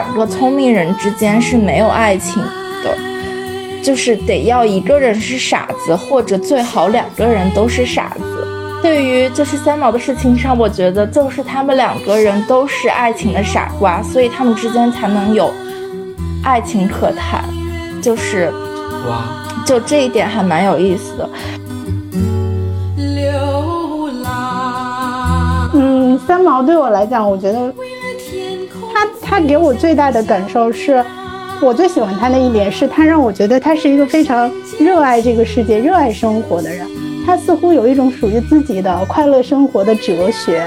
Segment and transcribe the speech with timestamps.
[0.00, 2.42] 两个聪明人之间是没有爱情
[2.82, 2.96] 的，
[3.82, 8.48] 就是得要一个人是傻子，或者最好两个人都是傻子。
[8.80, 15.52] 对于就是三毛的事情上，我觉得就是他们两个人都是爱情的傻瓜，所以他们之间才能有
[16.42, 17.44] 爱情可谈。
[18.00, 18.50] 就是
[19.06, 21.28] 哇，就这一点还蛮有意思的。
[25.74, 27.70] 嗯，三毛对我来讲，我觉得
[29.30, 31.02] 他他给我最大的感受是，
[31.62, 36.86] 我最喜欢他的一点是他让我觉得他是一个非常热爱这个世界、热爱生活的人。
[37.24, 40.66] 他似乎有一种属于自己的快乐生活的哲学。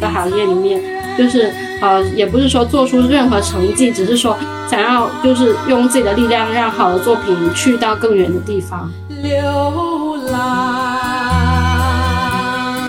[0.00, 0.80] 在行业里面，
[1.18, 4.36] 就是呃，也不是说做出任何成绩，只是说
[4.70, 8.88] 想要就是用自己的力量，让好的作品去到更远的地方。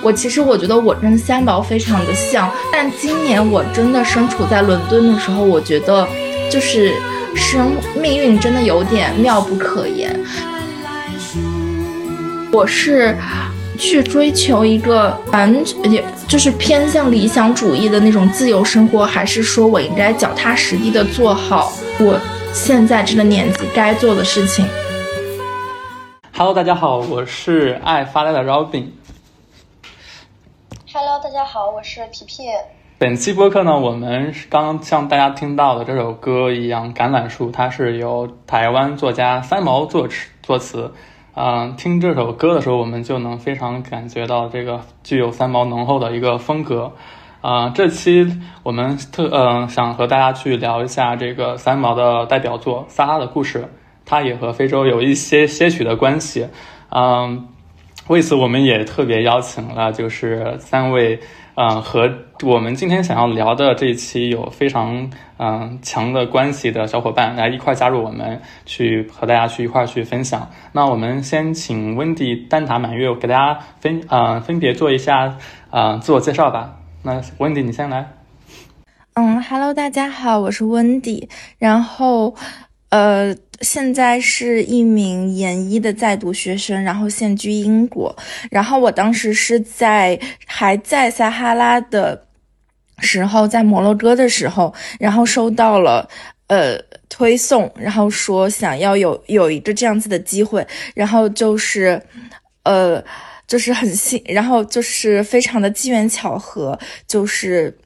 [0.04, 6.08] 我其实我觉得我跟三毛非常的像，但今年我真的身处在伦敦的时候，我觉得
[6.50, 6.92] 就是
[7.36, 10.20] 生命运真的有点妙不可言。
[12.52, 13.16] 我是
[13.78, 22.20] 去追求一个完，也就是偏向理想主义的那种自由生活，还是说我应该脚踏实地的做好我
[22.52, 24.66] 现在这个年纪该做的事情
[26.36, 28.86] ？Hello，大家好，我是爱发呆的 Robin。
[31.32, 32.44] 大家好，我是皮皮。
[32.98, 40.92] 本期播客呢，我们刚刚像大家听到的这首歌一样，《橄榄树》，它是由台湾作家三毛作词作词。
[41.34, 46.92] 嗯，听这首歌的时候，我们就能非常感觉到这个具有三毛浓厚的一个风格。
[47.40, 48.28] 啊，这期
[48.64, 53.60] 我们特嗯想和大家去聊一下这个三毛的代表作《撒拉的故事》，
[54.06, 56.50] 它也和非洲有一些些许的关系。
[56.94, 57.48] 嗯，
[58.12, 61.18] 为此我们也特别邀请了就是三位。
[61.56, 62.10] 嗯，和
[62.44, 70.50] 我们今天想要聊的这一期有非常嗯强的关系的小伙伴来一块加入我们，去和大家去一块去分享。
[70.74, 75.38] 那我们先请温迪、丹塔、满月给大家分啊分别做一下
[75.70, 76.80] 啊自我介绍吧。
[77.04, 78.10] 那温迪，你先来。
[79.14, 81.30] 嗯，Hello，大家好，我是温迪，
[81.60, 82.36] 然后。
[82.92, 88.16] 呃，现在是一名研一的在读学生，然后现居英国。
[88.50, 92.28] 然后我当时是在还在撒哈拉的
[93.00, 96.10] 时候，在摩洛哥的时候，然后收到了
[96.48, 102.02] 呃推送，然后说想要有有一个这样子的机会，然后就是
[102.64, 103.02] 呃
[103.48, 107.78] 就是很幸，然后就是非常的机缘巧合，就是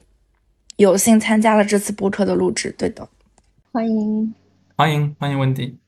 [0.78, 2.74] 有幸参加了这次播客的录制。
[2.76, 3.08] 对的，
[3.70, 4.34] 欢迎。
[4.78, 5.78] 欢迎欢迎温迪，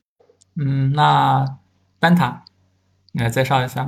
[0.56, 1.44] 嗯，那
[2.00, 2.38] 蛋挞，
[3.12, 3.87] 你来介绍一下。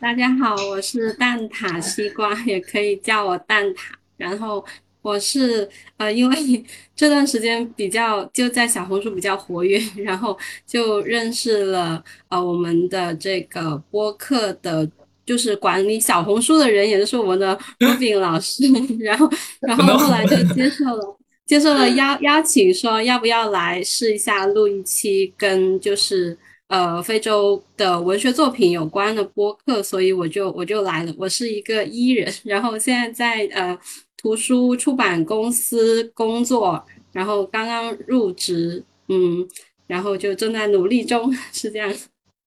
[0.00, 3.92] 大家好，我是蛋挞西瓜，也可以叫我蛋挞。
[4.16, 4.64] 然后
[5.00, 6.64] 我是呃，因为
[6.96, 10.36] 这段时间比较就在小红书比较活跃， 然后
[10.66, 14.90] 就认识了呃我们的这个播客的，
[15.24, 18.64] 就是管理小红书的人，也就是我们的 Robin 老师。
[18.98, 19.30] 然后
[19.60, 21.16] 然后后来就接受了。
[21.52, 26.34] 接受了邀邀请，说要不要来试一下录一期跟就是
[26.68, 31.14] 呃非洲的文学作品有关的播客，所以我就我就来了。
[31.18, 33.78] 我是一个伊人，然后现在在呃
[34.16, 36.82] 图书出版公司工作，
[37.12, 39.46] 然后刚刚入职，嗯，
[39.86, 41.92] 然后就正在努力中， 是这样。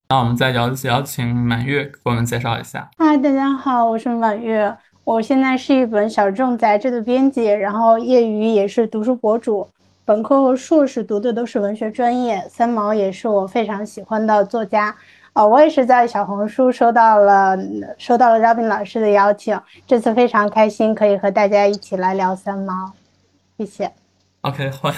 [0.09, 2.89] 那我们再邀邀请满月给我们介绍一下。
[2.97, 4.75] 嗨，大家好，我是满月。
[5.05, 9.67] 我现在是一本小众杂志的编辑，然后业余也是读书博主，
[10.03, 12.43] 本科和硕士读的都是文学专业。
[12.49, 14.95] 三毛也是我非常喜欢的作家，
[15.33, 17.55] 哦，我也是在小红书收到了
[17.99, 19.55] 收到了 Robin 老师的邀请，
[19.85, 22.91] 这次非常开心可以和大家一起来聊三毛，
[23.59, 23.91] 谢谢。
[24.41, 24.91] OK， 欢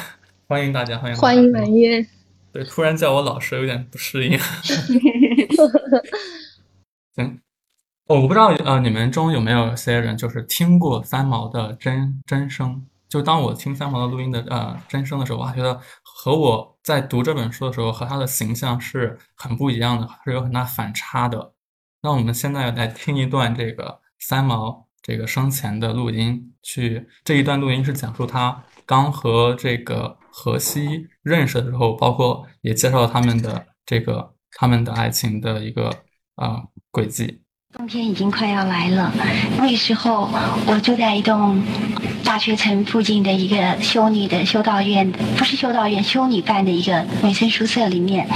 [0.48, 2.06] 欢迎大家，欢迎欢迎满月。
[2.54, 4.40] 对，突然叫我老师有点不适应。
[7.14, 7.42] 行。
[8.08, 12.88] 我不知道，呃，你们中有没有些人就是听过三毛的真真声？
[13.10, 21.54] 就当我听三毛的录音的呃真声的时候，我还觉得和我在读这本书的时候和他的形象是很不一样的，是有很大反差的。
[22.02, 35.94] 那我们现在来听一段这个三毛这个生前的录音，去这一段录音是讲述他刚和这个荷西认识的时候，包括也介绍了他们的这个他们的爱情的一个
[36.36, 37.44] 啊轨迹。
[37.88, 39.12] 天已经快要来了，
[39.58, 40.30] 那时候
[40.66, 41.62] 我住在一栋
[42.24, 48.28] 大学城附近的一个修女的修道院，不是修道院，修女办的一个女生宿舍里面。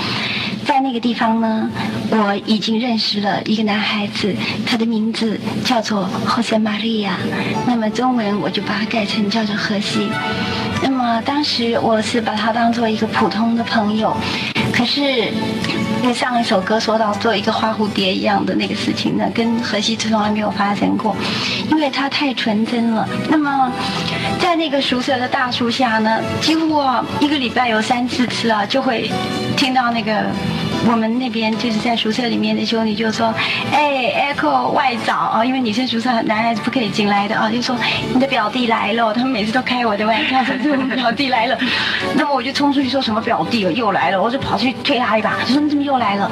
[0.65, 1.69] 在那个地方呢，
[2.11, 4.33] 我已经认识了一个男孩子，
[4.65, 7.09] 他的名字叫做 Jose Maria，
[7.67, 10.07] 那么中文我就把它改成叫做荷西。
[10.83, 14.15] 那么当时我是把他当做一个普通的朋友，
[14.73, 15.31] 可是。
[16.01, 21.15] 跟上一首歌说到做一个花蝴蝶一样的那个事情呢，跟荷西从来没有发生过，
[21.69, 23.07] 因为他太纯真了。
[23.29, 23.71] 那么，
[24.39, 29.11] 在那个宿舍的大树下呢，几乎啊一个礼拜有三四次啊，就会
[29.55, 30.25] 听到那个。
[30.89, 33.33] 我们那边就是在宿舍里面的兄弟就说
[33.71, 37.75] ：“哎，Echo 外早啊，因为女生宿舍男孩子不可以进来的啊，就说
[38.13, 39.13] 你的表弟来了。
[39.13, 41.57] 他们每次都开我的玩笑，说我们表弟来了。
[42.15, 46.29] 那么我就冲出去说什么表弟又来了，我就跑去推他一把，就说你怎么又来了？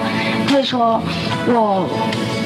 [0.47, 1.01] 他就说
[1.47, 1.87] 我。”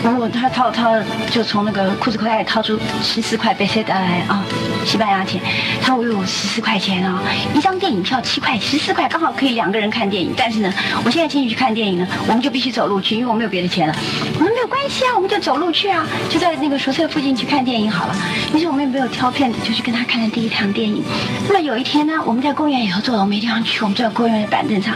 [0.04, 1.02] 然后他掏他
[1.32, 4.44] 就从那个裤子口袋里掏出十四块贝塞达来啊，
[4.86, 5.42] 西班牙钱。
[5.82, 7.22] 他说我有十四块钱啊，
[7.54, 10.34] 一张电影票七块，十四块刚好可以两个人看电影。
[10.36, 10.74] 但是呢，
[11.06, 13.96] 我现在请你去看电影呢，我们就必须走路去，因为我没有别的钱了。
[14.36, 18.16] 我们没有关系啊，我们就走路去啊，就在那个宿舍附近去看电影好了。
[18.54, 21.02] 于是我们也没有挑片子，就去跟他看了第一场电影。
[21.48, 24.94] 那么有一天呢，我们在公园以后坐了，我没地方去，我们坐在公园的板凳上。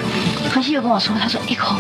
[0.53, 1.75] 何西又跟我说，他说一口。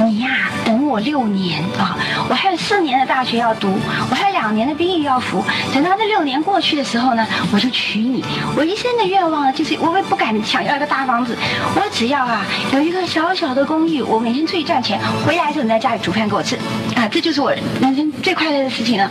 [0.00, 1.98] 你呀，等我六年啊！
[2.28, 3.78] 我还有四年的大学要读，
[4.10, 5.44] 我还有两年的兵役要服。
[5.72, 8.24] 等到这六年过去的时候呢，我就娶你。
[8.56, 11.36] 我一生的愿望呢，就是我也不敢想要一个大房子，
[11.74, 16.56] 我只要啊有一个小小的公寓，我每天出去赚钱，回来的时候你在家里煮饭给我吃，
[16.96, 19.10] 啊，这就是我人生最快乐的事情了。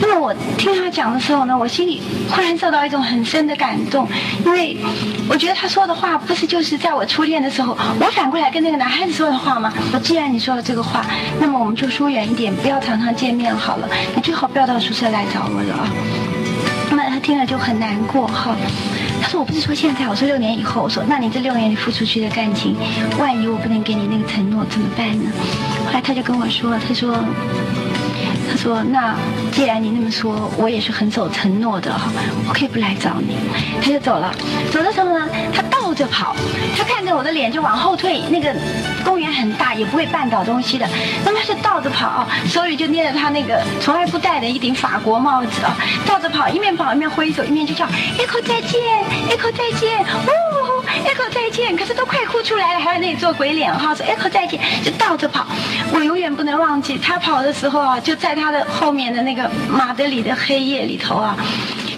[0.00, 4.06] 那么我听他讲的时候呢，我心里忽然受到一种很深的感动，
[4.44, 4.76] 因为
[5.28, 9.72] 我觉得他说的话不是就是在我初恋的时候，我反过来跟那个男孩子说的话吗？
[9.92, 9.98] 我。
[10.02, 11.06] 既然你说了这个话，
[11.40, 13.88] 那么我们就疏远一点，不要常常见面好了。
[14.16, 15.88] 你最好不要到宿舍来找我了啊。
[16.90, 18.54] 那么他听了就很难过哈。
[19.22, 20.82] 他说：“我不是说现在，我说六年以后。
[20.82, 22.76] 我说，那你这六年你付出去的感情，
[23.20, 25.30] 万一我不能给你那个承诺怎么办呢？”
[25.86, 27.16] 后来他就跟我说：“他说，
[28.50, 29.14] 他说，那
[29.50, 31.92] 既然你那么说，我也是很守承诺的，
[32.48, 33.36] 我可以不来找你。”
[33.82, 34.32] 他就走了。
[34.70, 36.34] 走的时候呢，他倒着跑，
[36.76, 38.54] 他看着我的脸就往后退，那个。
[39.04, 40.88] 公园很大，也不会绊倒东西的。
[41.24, 47.84] 那么他是倒着跑，手里就捏着他那个从来不戴的一顶法国帽子啊，倒着跑，一面跑一面挥手，一面就叫
[48.16, 48.80] Echo 再见
[49.28, 50.51] ，Echo 再见，呜
[51.04, 51.76] ，Echo 再见。
[51.76, 55.46] 可是都快哭出来了，还在那里做鬼脸哈，说 Echo 再见，就倒着跑。
[55.92, 61.36] 我永远不能忘记他跑的时候啊，就在他的后面的那个马德里的黑夜里头啊。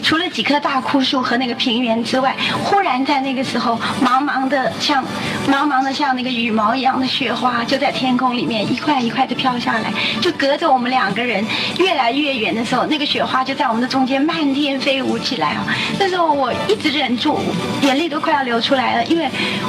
[0.04, 5.02] 除了几棵大枯树和那个平原之外，忽然在那个时候，茫茫的像
[5.48, 9.90] 茫茫的像那个羽毛一样的雪花，就在天空里面一块一块的飘下来，
[10.20, 11.42] 就隔着我们两个人
[11.78, 15.64] 越来越远的时候，那个雪花就在我们的中间漫天飞舞起来啊！
[15.98, 17.40] 那时候我一直忍住，
[17.80, 19.26] 眼泪都快要流出来了，因为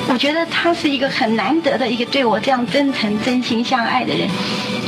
[0.10, 4.28] 我觉得他是一个很难得的一个对我这样真诚、真心相爱的人。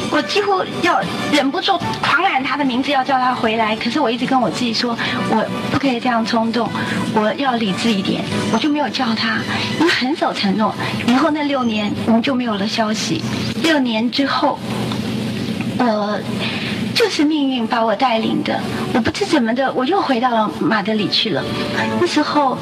[0.09, 1.01] 我几乎要
[1.33, 3.75] 忍不住狂喊他的名字，要叫他回来。
[3.75, 4.97] 可是我一直跟我自己说，
[5.29, 5.36] 我
[5.71, 6.69] 不可以这样冲动，
[7.13, 8.23] 我要理智一点。
[8.51, 9.39] 我就没有叫他，
[9.79, 10.73] 因为很守承诺。
[11.07, 13.21] 以后那六年我们就没有了消息。
[13.63, 14.57] 六年之后，
[15.77, 16.19] 呃
[16.97, 18.59] 就是命运把我带领的。
[18.91, 21.43] 我不知怎么的，我又回到了马德里去了。
[22.01, 22.57] 那时候。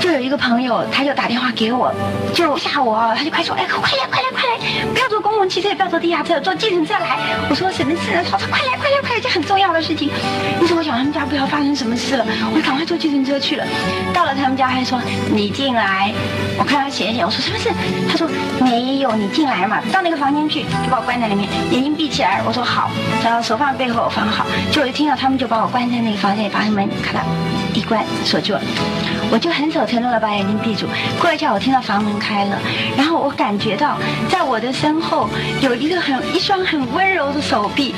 [0.00, 1.90] 就有一个朋友，他就打电话给我，
[2.34, 7.16] 就吓我，他就快说，哎，快来，快来，快来，不要坐公共汽车，也不要坐地下车，坐计程车来。
[7.48, 8.22] 我说什么事？
[8.30, 10.10] 他说快来，快来，快来，这很重要的事情。
[10.60, 13.64] 于是我想他们家不要发生什么事了，我就赶快坐计程车去了。
[14.12, 15.00] 到了他们家，还说
[15.32, 16.12] 你进来。
[16.58, 17.70] 我看他写一写，我说什么事？
[18.10, 18.28] 他说
[18.60, 19.80] 没有，你进来嘛。
[19.90, 22.42] 到那个房间去，就把我关在里面，眼睛闭起来。
[22.44, 22.90] 我说好，
[23.24, 24.46] 然后手放背后我放好。
[24.72, 27.24] 就我一听到他们就把我关在那个房间里，把门咔啦
[27.74, 28.60] 一关锁住了。
[29.30, 30.86] 我就很守承诺的把眼睛闭住。
[31.20, 32.58] 过一下，我听到房门开了，
[32.96, 33.98] 然后我感觉到
[34.30, 35.28] 在我的身后
[35.60, 37.94] 有一个很一双很温柔的手臂，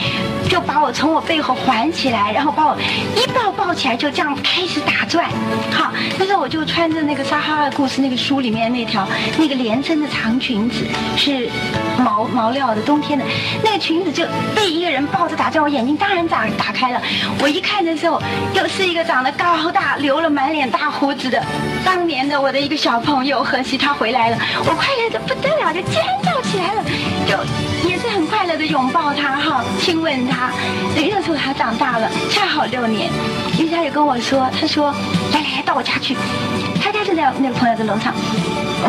[0.48, 2.76] 就把我从我背后环起来，然后把我
[3.16, 5.28] 一抱抱起来，就这样开始打转。
[5.70, 9.06] 好，那时候我就穿着那个《撒哈拉故事》那个书里面那条
[9.38, 10.86] 那个连身的长裙子，
[11.16, 11.50] 是
[11.98, 13.24] 毛毛料的，冬天的
[13.62, 14.24] 那个裙子就
[14.54, 17.00] 被一个人抱着打着，我眼睛当然打打开了。
[17.40, 18.20] 我一看的时候，
[18.54, 21.30] 又是一个长得高大、留了满脸大胡子。
[21.30, 21.42] 的，
[21.84, 26.82] 当年的我的一个小朋友荷西他回来了，我快乐的不得了，就尖叫起来了，
[27.26, 27.36] 就
[27.88, 27.95] 也
[28.26, 30.50] 快乐的拥抱他哈，亲吻他。
[30.94, 33.10] 那个时候他长大了，恰好六年，
[33.58, 34.94] 因为他也跟我说，他说
[35.32, 36.16] 来来到我家去，
[36.82, 38.12] 他家就在那个朋友的楼上。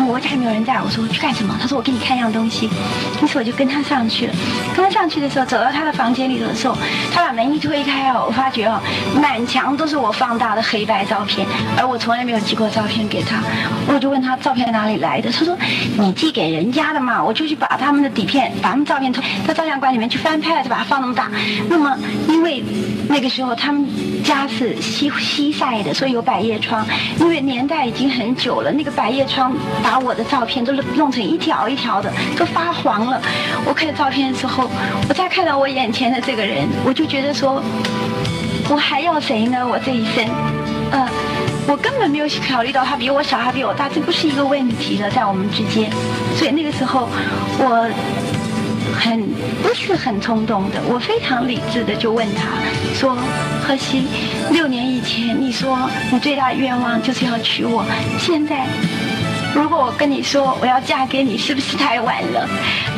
[0.06, 1.56] 我家里没有人在，我说我去干什么？
[1.60, 2.70] 他说我给你看一样东西。
[3.20, 4.34] 于是我就跟他上去了。
[4.76, 6.76] 跟他上去的时候，走到他的房间里的时候，
[7.12, 8.80] 他把门一推开哦，我发觉哦，
[9.20, 13.42] 满墙都是我放大的黑白照片，而我从来没有寄过照片给他。
[13.88, 15.32] 我就问他照片哪里来的？
[15.32, 15.56] 他说
[15.98, 17.22] 你寄给人家的嘛。
[17.22, 21.30] 我就去把他们的底片，把他们照片偷到照相馆里面去翻拍了，就把它放那么大。
[21.68, 21.96] 那么
[22.28, 22.62] 因为
[23.08, 23.86] 那个时候他们
[24.24, 26.86] 家是西西晒的，所以有百叶窗。
[27.18, 29.52] 因为年代已经很久了，那个百叶窗。
[29.82, 33.20] 把我的照片都弄成一条一条的，都发黄了。
[33.64, 34.68] 我看到照片的时候，
[35.08, 37.62] 我再看到我眼前的这个人，我就觉得说，
[38.68, 39.66] 我还要谁呢？
[39.66, 40.26] 我这一生，
[40.92, 41.06] 嗯，
[41.66, 45.90] 我根本没有考虑到他比我小，他比我大，这不是一个问题了，在我们之间。
[46.36, 47.08] 所以那个时候，
[47.58, 47.88] 我
[48.94, 49.26] 很
[49.62, 52.44] 不是很冲动的，我非常理智的就问他
[52.94, 53.16] 说
[53.66, 54.06] ：“何西，
[54.50, 57.84] 六年以前你说你最大愿望就是要娶我，
[58.18, 58.66] 现在。”
[59.54, 62.46] 如果我跟你说我要嫁给你，是不是太晚了？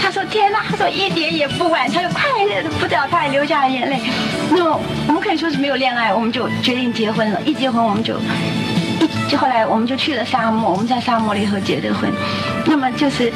[0.00, 4.00] 他说天哪，他说一点也不晚，他就快乐的不得了，他还流下了眼泪。
[4.50, 7.40] 那么我们可以说是没有恋爱，我们就决定结婚了。
[7.42, 8.14] 一结婚我们就
[9.28, 12.10] 就，后来我们就去了沙漠，我们在沙漠里头结的婚。
[12.66, 13.32] 那么就是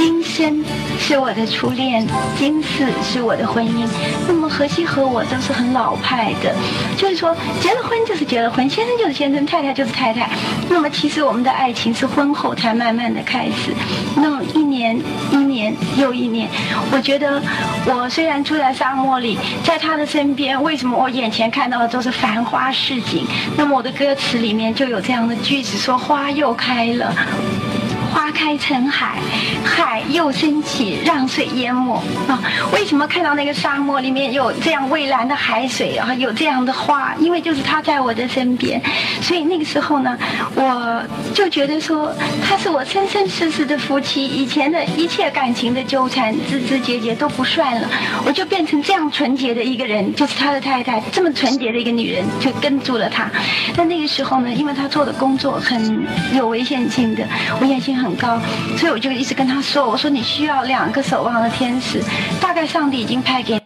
[0.00, 0.64] 今生。
[0.98, 2.06] 是我的初恋，
[2.38, 3.86] 今世是我的婚姻。
[4.26, 6.54] 那么荷西和我都是很老派的，
[6.96, 10.30] 就是说结了婚就是结了婚，先生就是先生，太太就是太太。
[10.70, 13.74] 那么其实我们的爱情是婚后才慢慢的开始。
[14.16, 14.98] 那么一年
[15.32, 16.48] 一年又一年，
[16.90, 17.42] 我觉得
[17.84, 23.26] 我虽然住在沙漠里，在他的身边，为什么我眼前看到的都是繁花似锦？
[23.54, 27.14] 那么我的歌词里面就有这样的句子说：花又开了。
[28.12, 29.18] 花开成海，
[29.64, 31.94] 海又升起，让水淹没
[32.26, 32.42] 啊！
[32.72, 36.12] 为什么看到那个沙漠里面有这样蔚蓝的海水啊？
[36.14, 37.14] 有这样的花？
[37.20, 38.82] 因为就是他在我的身边，
[39.22, 40.18] 所以那个时候呢，
[40.56, 41.02] 我
[41.32, 42.12] 就觉得说
[42.42, 47.88] 他是我生生世世的夫妻，以前的一切感情的纠缠、枝枝节节都不算了，
[48.26, 53.30] 我就变成这样纯洁的一个人，就是他的太太，这么纯洁的一个女人，就跟住了他。
[53.76, 57.24] 但那个时候呢，因为他做的工作很有危险性的，
[57.60, 57.99] 危险性。
[58.00, 58.40] 很高，
[58.76, 62.02] 所以我就一直跟他说：“我说你需要两个守望的天使，
[62.40, 63.60] 大概上帝已经派给。”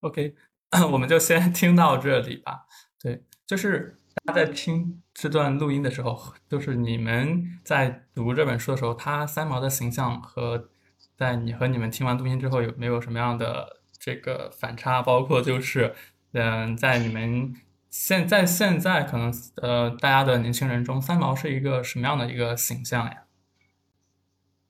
[0.00, 0.34] OK，
[0.92, 2.66] 我们就先听到这里吧。
[3.02, 10.68] 对，就是大家在听这段录音的时候，就是你们在读这本书的时候，他三毛的形象和
[11.16, 15.02] 在你和你们听完录音之后有没有什么样的这个反差？
[15.02, 15.94] 包括就是，
[16.32, 17.54] 嗯，在你们
[17.90, 19.32] 现在现在可能
[19.62, 23.22] 呃大家的年轻人中，三毛是一个什么样的一个形象呀？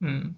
[0.00, 0.34] 嗯，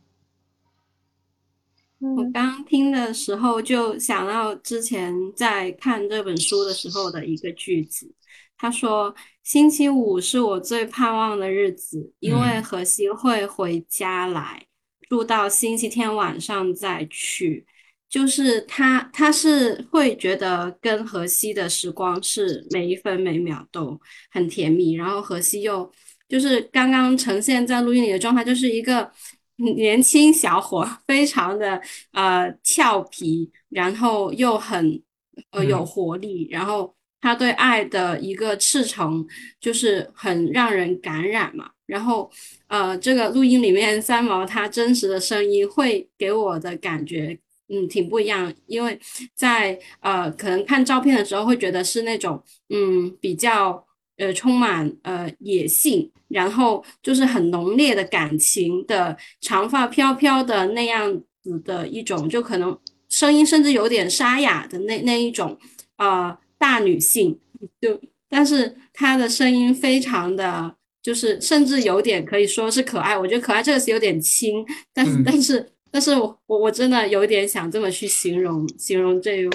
[2.17, 8.15] 我刚听的时候就想到之前在看这本书的时候的一个句子，
[8.57, 9.12] 他说
[9.43, 14.65] ：“星期五是我最盼望的日子，因为荷西会回家来，
[15.09, 17.67] 住到星期天晚上再去。
[18.09, 24.00] 就是他，他是会觉得跟荷西的时光是每一分每秒都
[24.31, 25.93] 很甜蜜，然后荷西又
[26.29, 29.11] 就是刚刚呈现在录音里的状态，就是一个。”
[29.77, 31.81] 年轻小伙，非常的
[32.12, 35.03] 呃俏皮，然后又很
[35.50, 39.27] 呃有活力，然后他对爱的一个赤诚，
[39.61, 41.71] 就是很让人感染嘛。
[41.87, 42.31] 然后
[42.69, 47.38] 呃，这个录音里面三毛他真实的声音会给我的感觉，
[47.69, 48.99] 嗯，挺不一样，因为
[49.35, 53.85] 在呃可能看照片的时候会觉得是那种嗯比较。
[54.21, 65.58] 呃，充满呃野性，然后就是很浓烈的感情的长发飘飘的那样子的一种，就可能声音甚至有点沙哑的那那一种
[65.97, 67.38] 呃大女性，
[67.80, 73.16] 就但是她的声音非常的，就是甚至有点可以说是可爱。
[73.16, 79.50] 我觉得可爱这个词有点轻，但是但是但是我我我真的有点想这么去形容形容这个，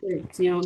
[0.00, 0.62] 对，形容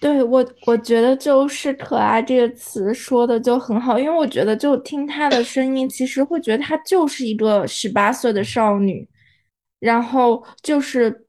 [0.00, 9.08] 对我，我觉得就是“可爱”这个词说的就很好，因为我觉得就听她的声音，其实会觉得她就是一个十八岁的少女，
[9.80, 11.26] 然后就是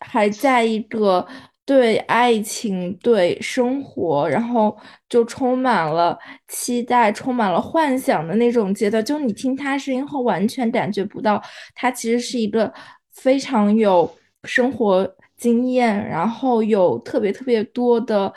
[0.00, 1.26] 还在一个
[1.64, 4.76] 对爱情、对生活，然后
[5.08, 9.02] 就充满了期待、充满了幻想的那种阶段。
[9.02, 11.42] 就你听她声音后，完全感觉不到
[11.74, 12.70] 她其实是一个
[13.14, 15.10] 非常有生活。
[15.42, 18.32] 经验，然后有特别特别多的，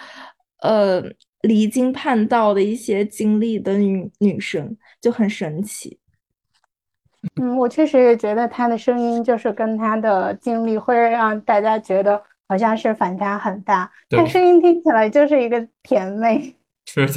[0.64, 1.04] 呃，
[1.42, 6.00] 离经叛道的一些经历的女女生就很神奇。
[7.40, 13.92] 嗯，我确实也觉得她的声音就是跟她的经历会让大家觉得好像是反差很大。
[14.10, 17.14] 她声音听起来就是一个甜妹，是的，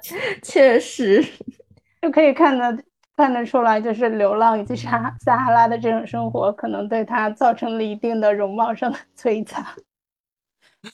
[0.42, 1.24] 确实
[2.02, 2.82] 就可以看得
[3.16, 9.64] 看得出来，就是流浪以及撒撒哈拉的这种生活，可能对他造成了一定的容貌上的 摧残。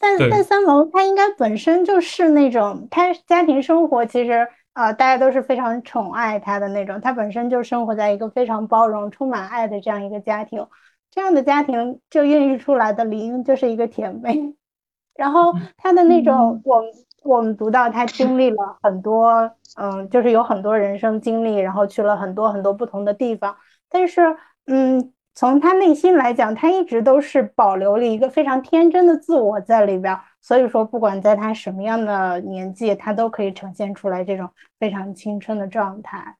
[0.00, 4.48] 但但三毛他应该本身就是那种，他家庭生活其实。
[4.74, 10.66] 啊，大家都是非常宠爱他的那种，他本身就生活在一个非常包容、充满爱的这样一个家庭，
[11.10, 14.54] 这样的家庭就孕育出来的理应就是一个甜妹。
[15.14, 16.82] 然后他的那种，我
[17.24, 23.56] 我们读到他经历了很多，嗯，就是有很多人生经历，然后去了很多很多不同的地方，
[23.88, 24.36] 但是，
[24.66, 25.12] 嗯。
[25.34, 36.36] 从他内心来讲，他一直都是保留了一个非常天真的自我在里边，所以说不管在他什么样的年纪，他都可以呈现出来这种非常青春的状态。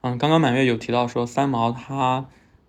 [0.00, 2.24] 嗯，刚刚满月有提到说三毛他，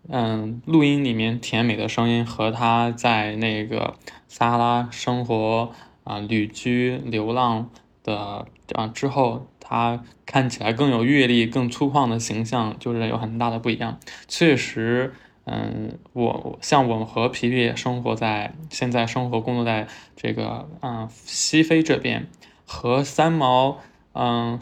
[0.09, 3.95] 嗯，录音里面甜美的声音和他在那个
[4.27, 5.71] 撒哈拉生活
[6.07, 7.69] 啊旅居流浪
[8.03, 9.47] 的啊之后。
[9.69, 13.99] 他看起来更有阅历、更粗犷的形象，就是有很大的不一样。
[14.25, 19.85] 确实，嗯，我像我们和皮皮生活在现在生活工作在
[20.15, 22.27] 这个嗯西非这边，
[22.65, 23.79] 和三毛
[24.13, 24.57] 嗯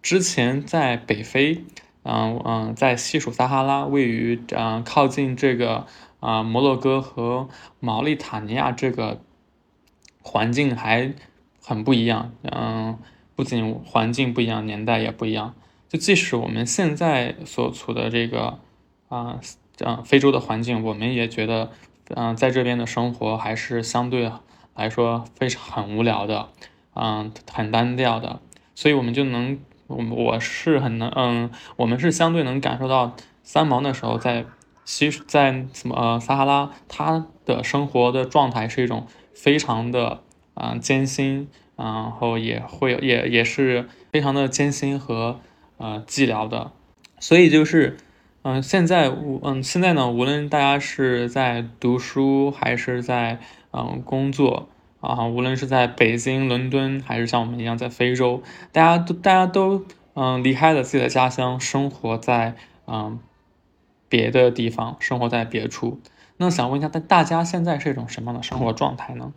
[0.00, 1.62] 之前在北非，
[2.04, 5.86] 嗯嗯在西属撒哈拉，位于嗯靠近这个
[6.20, 9.20] 啊摩洛哥和毛里塔尼亚这个
[10.28, 11.12] 环境还
[11.60, 12.98] 很不一样，嗯。
[13.38, 15.54] 不仅环境不一样，年代也不一样。
[15.88, 18.58] 就即使我们现在所处的这个
[19.08, 19.38] 啊，
[19.78, 21.70] 嗯，非洲的环境，我们也觉得，
[22.16, 24.28] 嗯，在这边的生活还是相对
[24.74, 26.48] 来说非常很无聊的，
[26.96, 28.40] 嗯，很单调的。
[28.74, 34.46] 所以，我们就能，我我是很能，嗯，我们是相对能感受到三毛那时候在
[34.84, 39.06] 西，在什么呃撒哈拉，他的生活的状态是一种
[39.38, 40.20] 非常的
[40.54, 41.48] 啊艰辛。
[41.80, 45.38] 然后也会也也是非常的艰辛和
[45.76, 46.72] 呃寂寥的，
[47.20, 47.96] 所以就是
[48.42, 49.08] 嗯现在
[49.44, 53.38] 嗯现在呢，无论大家是在读书还是在
[53.70, 54.68] 嗯工作
[55.00, 62.56] 啊，无论是在北京、伦敦还是像我们一样在非洲，大家都大家都嗯离开了自己的家乡，生活在
[62.88, 63.20] 嗯
[64.08, 66.00] 别的地方，生活在别处。
[66.38, 69.32] 那想问一下，大大家现在是一种什么样的生活状态呢？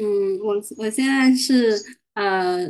[0.00, 1.76] 嗯，我我现在是
[2.14, 2.66] 呃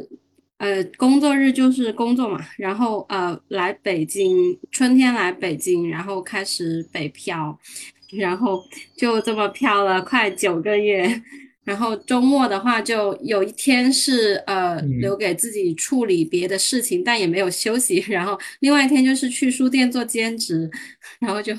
[0.58, 7.58] 呃，工作日就是工作嘛，然后呃来北京，春天来北京，然后开始北漂，
[8.12, 8.62] 然后
[8.96, 11.22] 就这么漂了快九个月，
[11.64, 20.70] 然后周末的话就有一天是呃留给自己处理别的事情，但也没有休息，然后另外一天就是去书店做兼职，
[21.20, 21.54] 然后就。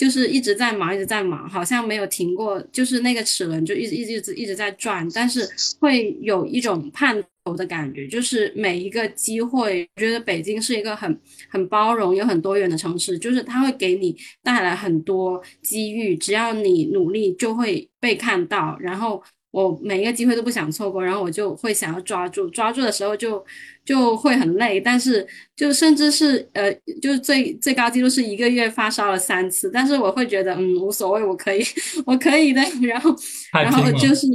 [0.00, 2.58] 就是一直在忙，一直在忙，好像没有停过。
[2.72, 5.46] 就是那个齿轮就一直一直一直一直在转，但是
[5.78, 8.08] 会有一种盼头的感觉。
[8.08, 18.78] 就是每一个机会，我觉得北京是一个很很包容、有很多元的城市，就是它会给你带来很多机遇，只要你努力，就会被看到。
[18.80, 19.22] 然后。
[19.50, 23.44] 我每一个机会都不想错过，然后我就会想要抓住，抓住的时候就
[23.84, 31.64] 就会很累，但是就甚至是呃，就是最最高记录是一个月发烧了三次，但是我会觉得嗯无所谓，我可以，
[32.06, 33.14] 我可以的， 然后
[33.52, 34.28] 然后就是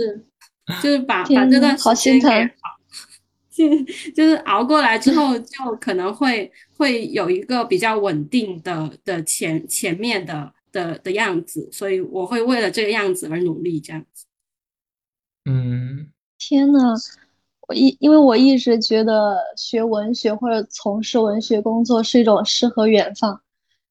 [0.83, 2.49] 就是把把这段时间给
[3.55, 3.65] 就
[4.13, 14.24] 就是熬过来之后，就可能会会有一个比较稳定的的前前面的的的样子，所以我会为了这个样子而努力，这样子。
[15.45, 16.95] 嗯，天呐，
[17.67, 23.39] 我一因为我一直觉得学文学或者从事文学工作是一种诗和远方，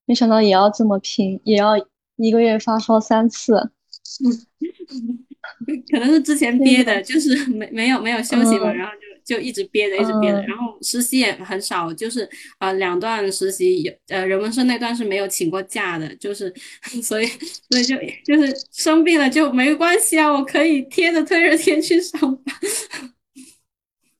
[0.05, 1.75] 没想到也要这么拼，也要
[2.17, 3.71] 一个月发烧三次。
[5.91, 9.14] 可能是之前憋的，就是没没有没有休息嘛，然后就。
[9.25, 16.53] 就一直憋着，一直憋着，然后实习也很少，就是呃两段实习有呃人文社那段是没有请过假的，就是
[17.03, 22.55] 所以所以就就是生病了就没关系啊，我可以贴着退热贴去上班。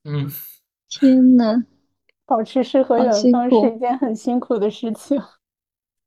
[0.05, 0.31] 嗯，
[0.89, 1.65] 天呐，
[2.27, 5.21] 保持诗和远方是一件很辛苦的事情。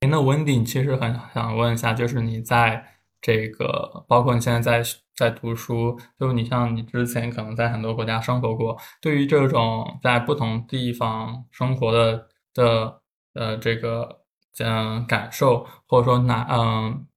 [0.09, 2.83] 那温迪其实很想问一下，就是你在。
[3.19, 13.01] 这个包括你现在在在读书，就你像你之前可能在很多国家生活过，对于这种在不同地方生活的的
[13.33, 14.21] 呃这个
[14.59, 17.07] 嗯感受，或者说哪嗯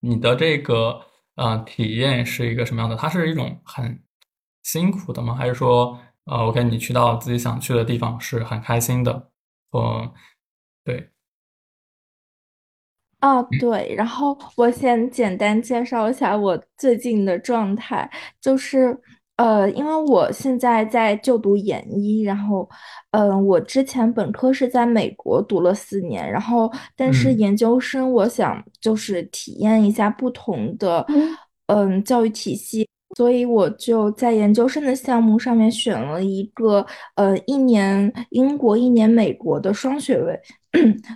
[0.00, 1.00] 你的这个
[1.36, 2.96] 呃体验是一个什么样的？
[2.96, 4.02] 它是一种很
[4.64, 5.34] 辛苦的吗？
[5.34, 9.30] 还是说呃我跟你去到自己想去的地方是很开心的？
[9.72, 10.12] 嗯
[10.84, 11.13] 对。
[13.24, 18.08] 啊，对，然后我先简单介绍一下我最近的状态，
[18.38, 18.94] 就是，
[19.36, 22.68] 呃，因为我现在在就读研一，然后，
[23.12, 31.06] 嗯，我之前本科是在美国读了四年，然后，但是研究生我想就是体验一下不同的，
[31.68, 32.86] 嗯，教育体系。
[33.16, 40.40] 所以我就在研究生的项目上面选了一个，呃，一年英国，一年美国的双学位。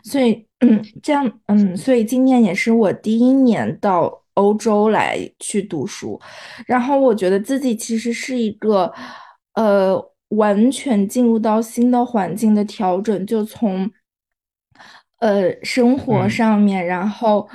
[0.05, 6.21] 所以，嗯，这样，嗯，所以今年也是我第一年到欧洲来去读书。
[6.67, 8.93] 然后我觉得自己其实是一个，
[9.55, 13.91] 呃，完全进入到新的环境的调整，就从，
[15.19, 17.49] 呃，生活上面，然后。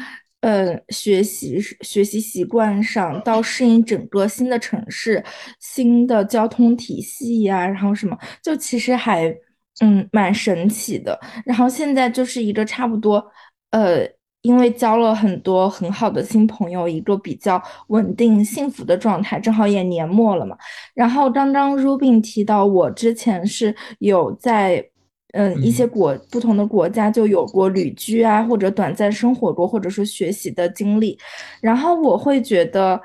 [0.44, 5.24] 呃，学习学习习惯上，到适应整个新的城市、
[5.62, 9.34] 新的交通体系呀，然后什么，就其实还
[9.80, 11.18] 嗯蛮神奇的。
[11.46, 13.26] 然后现在就是一个差不多，
[13.72, 14.06] 呃，
[14.42, 19.40] 因为交了很多很好的新朋友，一个比较稳定幸福的状态。
[19.40, 20.58] 正好也年末了嘛。
[20.94, 24.90] 然后刚刚 Rubin 提到，我之前是有在。
[25.34, 31.18] 嗯，一些国不同的国家就有过旅居啊，或者短暂生活过，或者说学习的经历。
[31.62, 33.02] 然后我会觉得，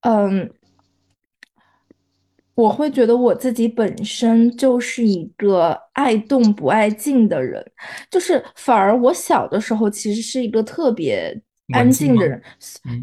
[0.00, 0.50] 嗯，
[2.54, 7.64] 我会觉得我自己本身就是一个爱动不爱静的人，
[8.10, 11.40] 就是反而我小的时候其实是一个特别。
[11.72, 12.42] 安静的人，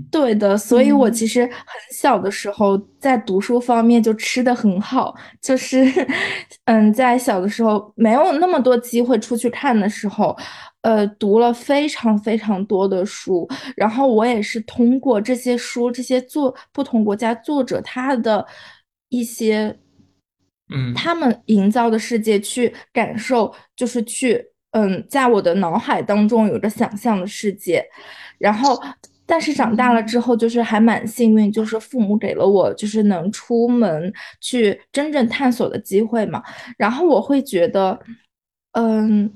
[0.09, 1.51] 对的，所以我其实很
[1.91, 5.83] 小的时候在读书方面就吃的很好，就是，
[6.65, 10.35] 嗯，在小的时候没有那么多机会出去看的时候，
[10.81, 18.45] 呃，读了非常非常多的书，然后我也是通过这些书，这些作不同国家作者他的
[19.09, 19.77] 一些，
[20.73, 24.43] 嗯，他们营造的世界去感受，就是去，
[24.75, 27.81] 嗯，在我的脑海当中有着想象的世界。
[28.37, 28.77] 然后，
[29.25, 34.11] 但是长大了之后，就是还蛮幸运，就是父母给了我就是能出门
[34.41, 36.43] 去真正探索的机会嘛。
[36.77, 37.97] 然后我会觉得，
[38.73, 39.31] 嗯，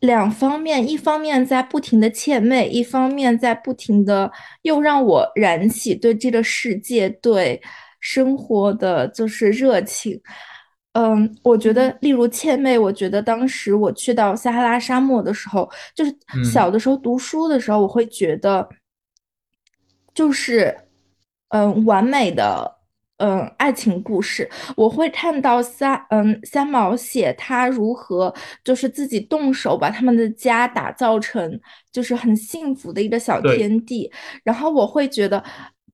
[0.00, 7.60] 两方面，一方面在不停的怯媚，一方面在不停的又让我燃起对这个世界、对
[8.00, 10.18] 生活的就是热情。
[10.98, 18.66] 嗯，我觉得，例如倩妹，我觉得当时我去到撒哈拉沙漠的时候，就是小的时候读书的时候，我会觉得，
[20.14, 20.74] 就是，
[21.50, 22.78] 嗯，完美的，
[23.18, 24.48] 嗯，爱情故事。
[24.74, 31.60] 我会看到三，嗯，三毛写他如何就是自己动手把他们的家打造成
[31.92, 34.10] 就是很幸福的一个小天地，
[34.42, 35.44] 然后我会觉得。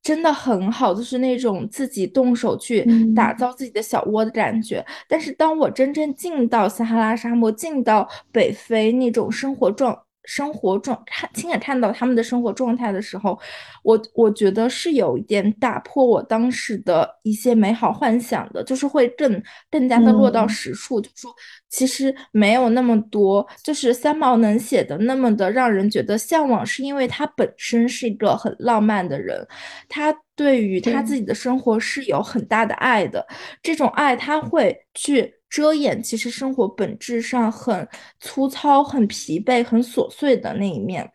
[0.03, 2.85] 真的很好，就是那种自己动手去
[3.15, 4.85] 打造自己的小窝的感觉。
[5.09, 9.97] 但是当我真正进到撒哈拉沙漠，进到北非那种生活状。
[10.25, 13.39] 生活状看亲眼看到他们的生活状态的时候，
[13.83, 21.35] 我我觉得是有一点打破我当时的一些美好幻想的，就是会更更加的落到实处，就说
[21.69, 29.47] 其实没有那么多，就是三毛能写的那么的让人觉得向往，是因为他本身是一个很浪漫的人，
[29.89, 33.27] 他对于他自己的生活是有很大的爱的，
[33.63, 35.35] 这种爱他会去。
[35.53, 37.87] 遮掩其实生活本质上很
[38.21, 41.13] 粗糙、很疲惫、很琐碎的那一面，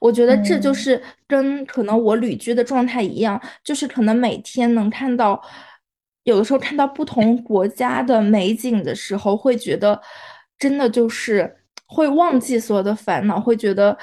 [0.00, 5.42] 我觉得这就是跟可能我旅居的状态一样，就是可能每天能看到，
[6.22, 10.00] 有的时候看到不同国家的美景的时候，会觉得
[10.56, 13.98] 真的就是会忘记所有的烦恼，会觉得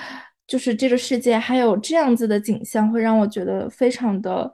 [0.45, 4.51] 就是这个世界还有这样子的景象，会让我觉得非常的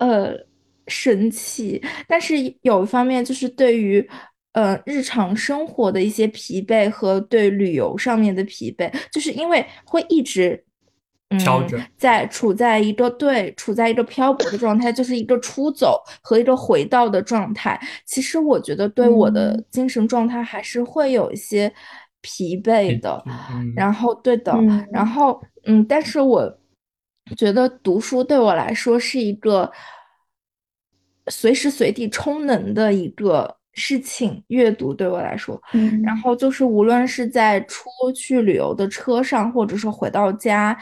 [0.00, 0.51] 呃。
[0.92, 4.06] 神奇，但是有一方面就是对于
[4.52, 10.62] 呃日常生活的一些疲惫和对旅游上面的疲惫，就是因为会一直
[11.30, 11.40] 嗯
[11.96, 17.80] 在处在一个对处在一个漂泊的状态，就是一个出走和一个回到的状态。
[18.04, 21.72] 其实我觉得对我的精神状态还是会有一些
[22.20, 23.24] 疲惫的。
[23.74, 24.54] 然后对的，
[24.92, 26.58] 然后嗯，但是我
[27.38, 29.72] 觉得读书对我来说是一个。
[31.30, 40.76] 随时随地充能的一个事情，阅读对我来说，嗯，然后就是无论是在出去旅游的车上，或者说回到家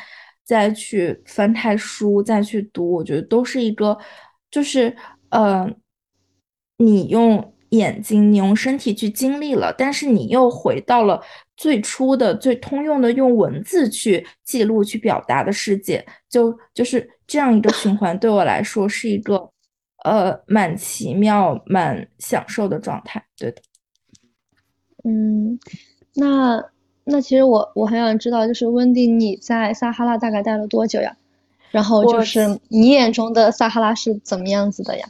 [0.45, 3.97] 再去翻开书再去读，我觉得都是一个，
[4.51, 4.97] 就是
[5.29, 5.71] 呃，
[6.79, 11.23] 你用眼睛，你用身体去经历了，但是你又回到了
[11.57, 19.53] 最初的、最通用的用文字去记录、去表达的世界，就就是这样一个循环，对我来说是一个。
[20.05, 23.63] 呃，蛮奇妙、蛮享受的状态，对的。
[25.05, 25.59] 嗯，
[26.15, 26.63] 那
[27.05, 31.17] 那其实我我很想知道，就是温迪你在撒哈拉大概待了多久呀？
[31.71, 35.09] 然后就是你眼中的撒哈拉是怎么样子的呀？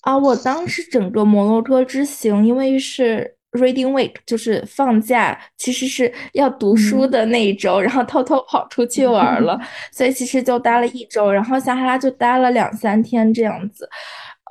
[0.00, 9.58] 啊，我当时整个摩洛哥之行，因为是 reading week，就是放假，其实是要读书的那一周，然后偷偷跑出去玩了，
[9.92, 13.88] 所以其实就待了一周，然后撒哈拉就待了两三天这样子。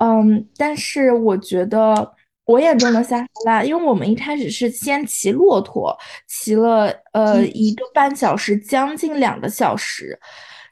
[0.02, 2.12] 嗯，但是我觉得
[2.44, 10.18] 我眼中的撒哈拉，因为我们一开始是先骑骆驼，骑了呃一个半小时，将近两个小时，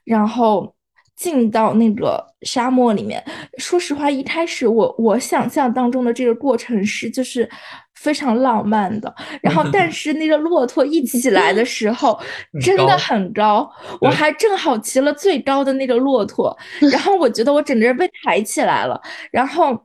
[0.05, 0.75] 然后。
[1.21, 3.23] 进到那个沙漠里面，
[3.59, 7.47] 说实话，一开始我我想象当中的这个过程是就是
[7.93, 12.19] 非常浪漫的，然后 但是那个骆驼一起来的时候
[12.63, 16.57] 真的很高，我还正好骑了最高的那个骆驼，
[16.91, 18.99] 然后我觉得我整个人被抬起来了，
[19.31, 19.79] 然后，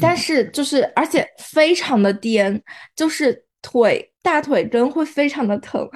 [0.00, 2.58] 但是就是而且非常的颠，
[2.96, 5.86] 就是腿大腿根会非常的疼，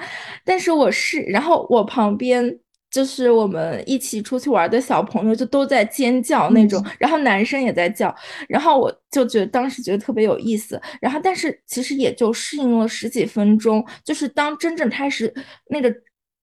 [0.45, 2.59] 但是我是然后我旁边。
[2.95, 8.15] 就是我们一起出去玩的小朋友就都在尖叫那种，然后男生也在叫，
[8.47, 15.33] 然后我就觉得当时觉得特别有意思，然后但是其实也就适应了十几分钟，就是当真正开始
[15.67, 15.93] 那个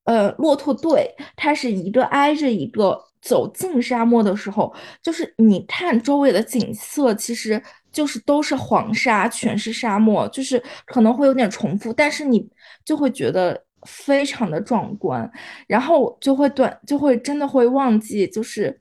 [0.04, 12.46] 呃骆驼队开始一个挨着一个走进沙漠的时候，就是你看周围的景色，其实就是都是黄沙，全是沙漠，就是可能会有点重复，但是你
[12.84, 13.64] 就会觉得。
[13.86, 15.30] 非常的壮观，
[15.66, 18.80] 然后就会短，就会真的会忘记，就是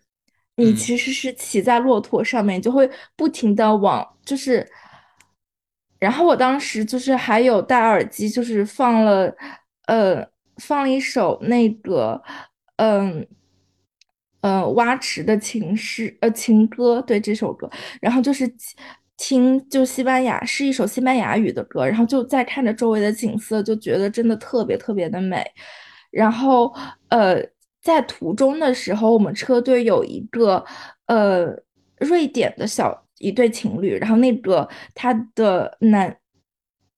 [0.55, 4.67] 你其实是骑在骆驼上面，就会不停的往，就是，
[5.99, 9.35] 然后我当时就是还有戴耳机，就是放了，
[9.87, 10.25] 呃，
[10.57, 12.21] 放了一首那个，
[12.77, 13.27] 嗯，
[14.41, 17.69] 呃，蛙池的情诗，呃，情歌，对这首歌，
[18.01, 18.51] 然后就是。
[19.23, 25.45] 听就西班牙是一首西班牙语的歌，然后就在看着周围的景色，就觉得真的特别特别的美。
[26.09, 26.73] 然后
[27.09, 27.39] 呃，
[27.83, 30.65] 在途中的时候，我们车队有一个
[31.05, 31.55] 呃
[31.99, 36.17] 瑞典的小一对情侣，然后那个他的男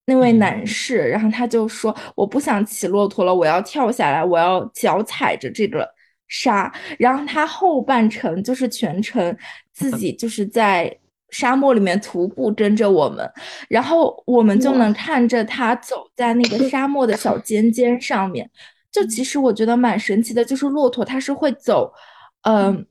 [0.06, 5.86] 那位男士，然后他就说我不想骑骆驼了，我要跳下来，我要脚踩着这个
[6.28, 6.72] 沙。
[6.98, 9.36] 然后他后半程就是全程
[9.74, 10.98] 自 己就是在。
[11.34, 13.28] 沙漠里面徒步跟着我们，
[13.68, 18.48] 然后我们就能看着他走在那个沙漠的小 尖尖上面。
[18.92, 21.92] 就其实我觉得蛮神奇的，就是骆驼它是会走，
[22.42, 22.86] 嗯，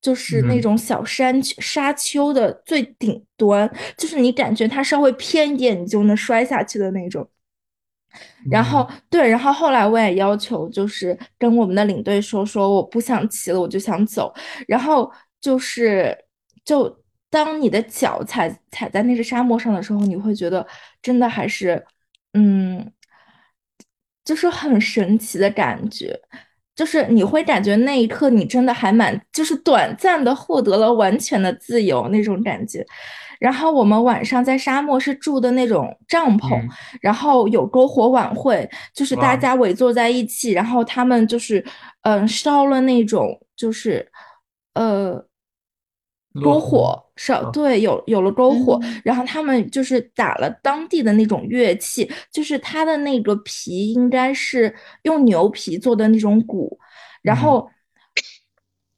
[0.00, 7.28] 就是那种小山沙丘的最顶端，就是你感觉它稍微偏一点，你就能摔下去的那种。
[8.48, 14.32] 然后对，然后后来我也要求，就是跟我们的领队说说，我不想骑了，我就想走。
[14.68, 15.10] 然后
[15.40, 16.16] 就是
[16.64, 16.96] 就。
[17.34, 20.64] 当你的脚踩踩在那个沙漠上的时候，你会觉得
[21.02, 21.84] 真的还是，
[22.34, 22.92] 嗯，
[24.24, 26.16] 就是很神奇的感觉，
[26.76, 32.86] 就是你会感觉那一刻你真的还蛮，就是短暂的获得了完全的自由那种感觉。
[33.40, 36.56] 然后我们晚上在沙漠是住的那种帐篷，
[37.00, 41.64] 然后有篝火晚会，就是大家围坐在一起，然后他们就是
[42.02, 44.08] 嗯烧了那种就是
[44.74, 45.26] 呃。
[46.34, 56.78] 篝火烧对，有有了篝火，然后他们就是打了当地的那种乐器，就是它的那个皮应该是用牛皮做的那种鼓，
[57.22, 57.70] 然后，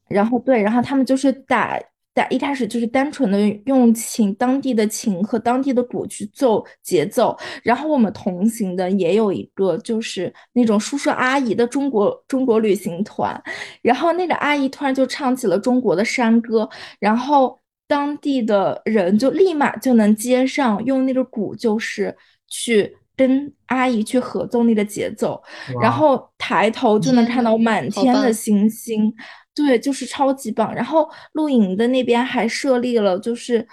[0.09, 1.79] 然后对，然后他们就是打。
[2.17, 7.37] 在一开始就是单纯的用琴，当地的琴和当地的鼓去奏节奏。
[7.63, 13.39] 然后我们同行的也有一个，就是那种叔叔阿姨的中国中国旅行团。
[13.83, 16.67] 然后那个阿姨突然就唱起了中国的山歌，
[16.99, 22.17] 然后当地的人就立马就能接上，用那个鼓就是
[22.49, 25.39] 去跟阿姨去合奏那个节奏，
[25.83, 29.13] 然后抬头就能看到满天的星星。
[29.57, 30.73] 对，就是超级棒。
[30.75, 33.67] 然后露营的那边还设立了就是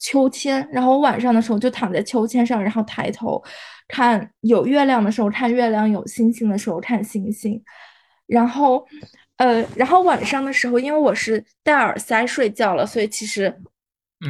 [0.00, 3.42] 秋千，然后晚上的时候就躺在秋千上，然后抬头
[3.86, 7.62] 看有月亮的时候看月亮，有星星的时候看星星。
[8.26, 8.82] 然后，
[9.36, 13.54] 呃，然后晚上的时候，因为我是戴耳塞睡觉了，所以其实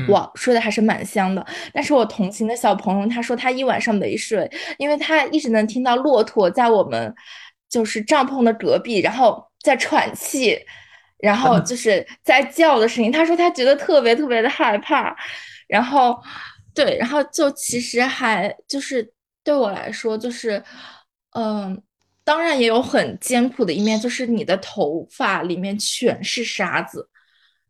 [0.09, 1.47] 我睡得还是蛮香的。
[1.73, 7.15] 但是我同行的小朋友他说他一晚上没睡，因为他一直能听到骆驼在我们
[7.71, 10.59] 就是帐篷的隔壁，然后在喘气。
[11.19, 15.17] 然后就是在叫的声音，他说他觉得特别特别的害怕，
[15.67, 16.21] 然后，
[16.75, 20.63] 对，然后就其实还就是对我来说就是，
[21.31, 21.83] 嗯，
[22.23, 27.09] 当然也有很艰苦的一面，就是你的头发里面全是沙子，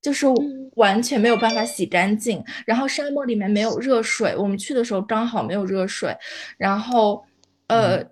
[0.03, 0.27] 就是
[0.75, 2.43] 完全没有办法洗干净。
[2.67, 6.17] 然后沙漠里面没有热水，我们去的时候刚好没有热水，
[6.59, 7.25] 然后
[7.69, 8.03] 呃，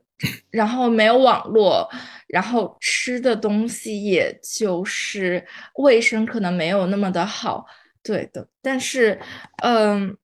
[0.50, 1.88] 然后没有网络，
[2.26, 5.44] 然后吃的东西也就是
[5.76, 7.66] 卫生可能没有那么的好，
[8.02, 8.48] 对的。
[8.62, 9.20] 但是，
[9.62, 10.16] 嗯。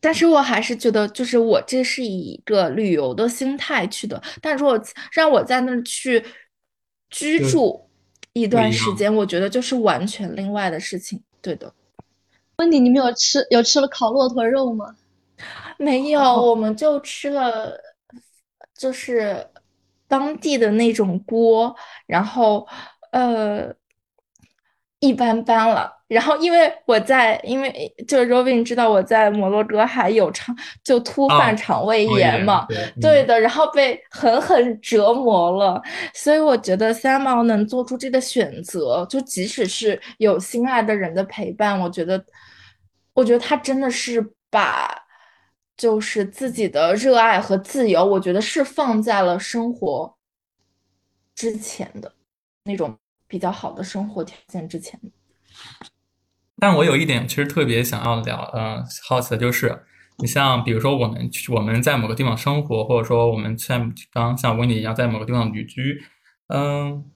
[0.00, 4.22] 但是我还是觉得，就是我这是以一个旅游的心态去的。
[4.42, 4.78] 但如果
[5.10, 6.22] 让我在那儿去
[7.08, 7.88] 居住
[8.34, 11.22] 一段时间，我觉得就是完全另外的事情。
[11.40, 11.72] 对的。
[12.58, 14.94] 温迪，你们有吃有吃了烤骆驼肉吗？
[15.78, 17.74] 没有，我们就吃了，
[18.76, 19.46] 就是
[20.08, 21.74] 当地的那种锅，
[22.06, 22.66] 然后
[23.12, 23.74] 呃。
[25.00, 32.66] 一般般了，然后因为我在，因为就是 Robin 知道我在摩洛哥还有肠，就突犯肠胃炎嘛，
[33.02, 35.82] 对的，然后被狠狠折磨了，
[36.14, 42.24] 所以我觉得三毛能做出这个选择，就即使是有心爱的人的陪伴，我觉得，
[43.12, 45.03] 我觉得他真的是把
[45.76, 50.16] 就是自己的热爱和自由，我觉得是放在了生活
[51.34, 52.12] 之前的
[52.64, 52.98] 那种。
[53.26, 55.00] 比较好的生活条件之前，
[56.58, 59.82] 但我有一点其实特别想要聊，嗯，好奇的就是，
[60.18, 66.04] 你像比如说我们我们在某个地方生活，或者说我们像刚像温迪一样在某个地方旅居，
[66.48, 67.10] 嗯，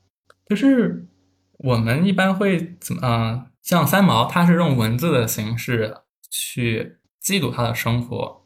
[0.46, 1.06] 就是
[1.58, 5.98] 我们一般会怎么，嗯，像三毛，他是用文字的形式
[6.30, 8.37] 去记录他的生活，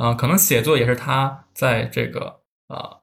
[0.00, 3.02] 嗯，可能写作也是他在这个呃，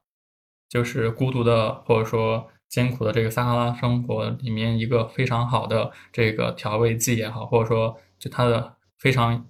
[0.67, 2.49] 就是孤独的或者说。
[2.69, 9.45] 艰苦的这个撒哈拉生活里面，一个非常好的这个调味剂也好，或者说就他的非常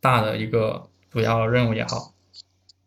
[0.00, 2.14] 大的一个主要任务也好。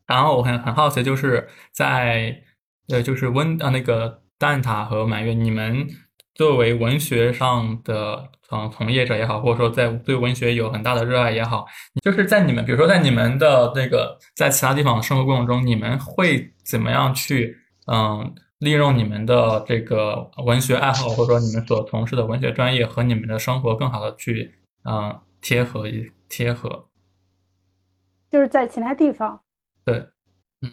[0.08, 2.41] 然后我很很好奇，就是在
[2.88, 5.86] 呃，就是温啊那个蛋挞和满月，你们
[6.34, 11.66] 作为文学上的从从业者也好，或者说在对文学有很大的热爱也好，
[12.04, 18.36] 就是在你们比如说在你们的那个在其他地方生活过程中，你们会怎么样去嗯？
[18.60, 24.54] 利用你们的这个文学爱好，或者说你们所从事的文学专业和你们的生活更好的去
[24.86, 26.86] 嗯贴合一贴合，
[28.32, 29.42] 就是在其他地方，
[29.84, 30.08] 对，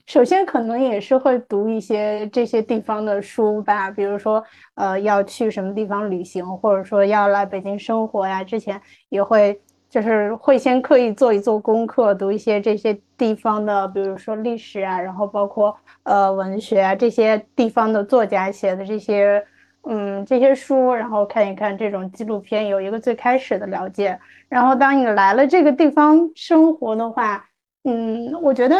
[0.07, 4.43] 首先可能也是会读一些这些地方的书吧，比如说
[4.75, 9.61] 呃要去什么地方旅行，或者说要来北京生活呀，之前也会。
[9.91, 19.45] 就是会先刻意做一做功课，读一些这些地方的，比如说历史啊，然后包括呃文学啊这些地方的作家写的这些
[19.83, 24.17] 嗯这些书，然后看一看这种纪录片，有一个最开始的了解。
[24.49, 27.45] 然后当你来了这个地方生活的话，
[27.83, 28.77] 嗯，我觉得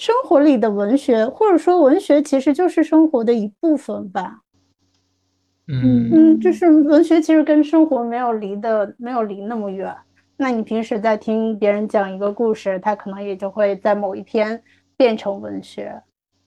[0.00, 4.40] 生活里的文学，或者说文学其实就是生活的一部分吧。
[5.68, 9.94] 嗯嗯，就是文学其实跟生活没有离的没有离那么远。
[10.38, 14.62] 那你平时在听别人讲一个故事，他可能也就会在某一篇
[14.96, 16.02] 变成文学。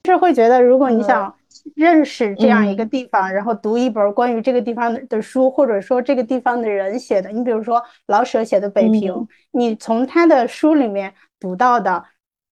[0.06, 1.32] 是会觉得，如果你想
[1.76, 9.14] 认识这样一个地方，然后读一本关于这个地方的书，或者说这个地方的人写的，你比如说老舍写的《北平》，
[9.52, 12.04] 你从他的书里面读到的。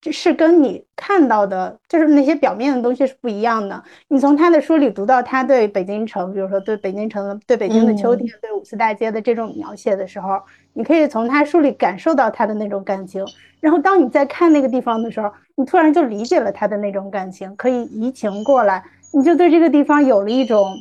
[0.01, 3.83] 这是跟你看到的，就是那些表面的东西是不一样的。
[4.07, 10.41] 你从他的书里读到他对北京城，比如说对北京城、对北京的秋天、对五四大街的这种描写的时候，
[10.73, 13.23] 你可以从他书里感受到他的那种感情。
[13.59, 18.83] 然后当你在看那个地方的时候，你突然就理解了他的那种感情，可以移情过来，
[19.13, 20.75] 你就对这个地方有了一种，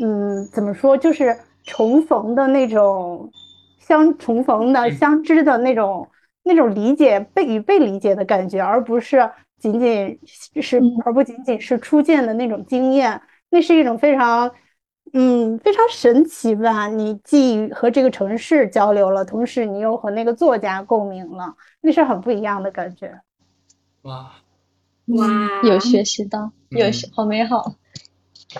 [0.00, 3.28] 嗯，怎么说，就是重逢的那种
[3.80, 6.08] 相重逢的相知的那种。
[6.48, 10.18] 那种理解被与被理解的感觉，而不是仅仅
[10.62, 14.50] 是而不仅仅是初见的那种经验，那是一种非常
[15.12, 16.88] 嗯非常神奇吧。
[16.88, 23.20] 你既和这个城市交流了，同时你又和那个作家共鸣了，那是很不一样的感觉。
[24.02, 24.32] 哇
[25.08, 25.28] 哇，
[25.64, 27.74] 有学习到，有学好美好。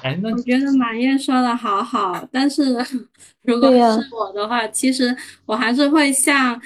[0.02, 2.76] 哎，那我觉得满燕说的好好，但是
[3.42, 6.60] 如果是我的话，其实我还是会像。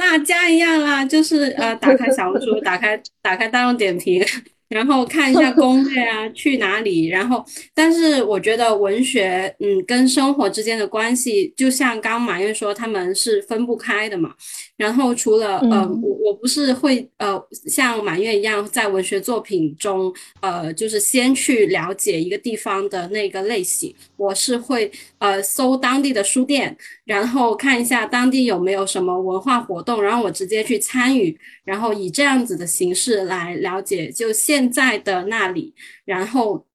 [0.00, 4.24] 大家一样啦，就是呃，打开小红书， 打开打开大众点评。
[4.70, 7.08] 然后看一下攻略啊，去哪里？
[7.08, 7.44] 然后，
[7.74, 14.32] 但是我觉得文学，嗯，跟生活之间的关系，就像刚马月说，他们是分不开的嘛。
[14.76, 23.92] 然后除了呃，我我不是会呃，像满月一样，在文学作品中，呃，就是先去了解一个地方的那个类型。
[24.16, 34.59] 我是会呃搜当地的书店，然后看一下当地有没有什么文化活动，然后我直接去参与，然后以这样子的形式来了解就现。
[34.60, 36.66] 现在的那里，然后，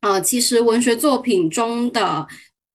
[0.00, 2.24] 呃，其实文学作品中的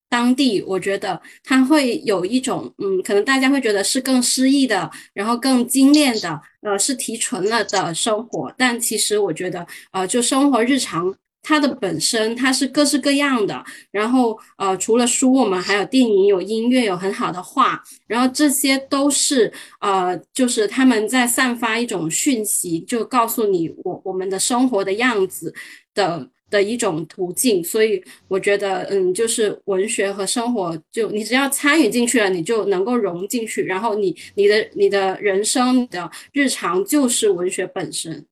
[0.10, 8.54] 当地，我觉得它会有一种，嗯，可能大家会觉得是更诗意的，然后更精炼的，呃，是提纯了的生活。
[8.58, 13.64] 但其实我觉得，呃，就生活日常它的本身它是各式各样的。
[13.92, 25.54] 然后，呃，除了书，我们还有电影、有音乐、有很好的画，然后这些都是，呃，就是他们在散发一种讯息，就告诉你我我们的生活的样子
[25.94, 26.30] 的。
[26.50, 38.26] 的一种途径，所以我觉得，嗯，就是文学和生活，就你只要参与进去了，你就能够融进去，然后你你的你的人生的日常就是文学本身。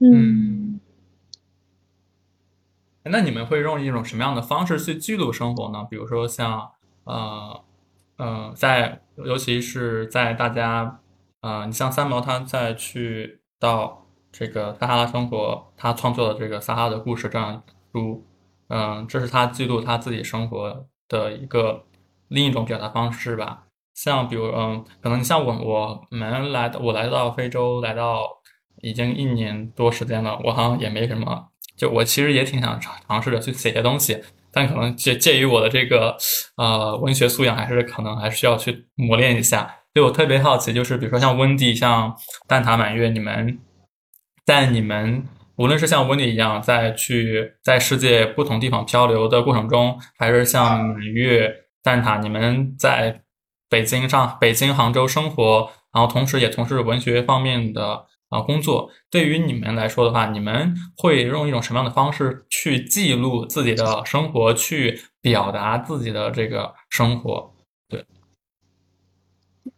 [0.00, 0.80] 嗯，
[3.10, 5.86] 那你们会用一种什么样的方式去记录生活呢？
[5.90, 6.70] 比如说像，
[7.04, 7.64] 呃，
[8.16, 11.00] 呃，在尤其是在大家，
[11.40, 14.04] 呃，你像三毛他在去到。
[14.30, 18.26] 这个撒哈拉生活，他创作的这个撒哈拉的故事这样书，
[18.68, 21.82] 嗯，这是他记录他自己生活的一个
[22.28, 23.64] 另一种表达方式吧。
[23.94, 28.28] 像比如，嗯，可能你像我我们来，我来到非洲，来到
[28.82, 31.48] 已经一年多时间了，我好像也没什么，
[31.78, 34.20] 就我其实也挺想尝尝试着去写些东西，
[34.52, 36.16] 但可能介介于我的这个
[36.56, 39.76] 呃文学素养，还是可能还需要去磨练一下。
[39.94, 42.14] 就我特别好奇，就是比如说像温蒂，像
[42.46, 43.58] 蛋挞满月，你们。
[44.46, 45.22] 在你们
[45.56, 51.52] 无论是像温迪一样在去在世界不同地方漂流的过程中，还是像满月
[51.82, 53.20] 蛋挞，你们在
[53.68, 58.90] 北京上北京杭州生活，然后同时也从事文学方面的啊工作。
[59.10, 67.54] 对于你们来说的话，你们会用一种什么样的方式去记录自己的生活，去表达自己的这个生活？
[67.88, 68.04] 对，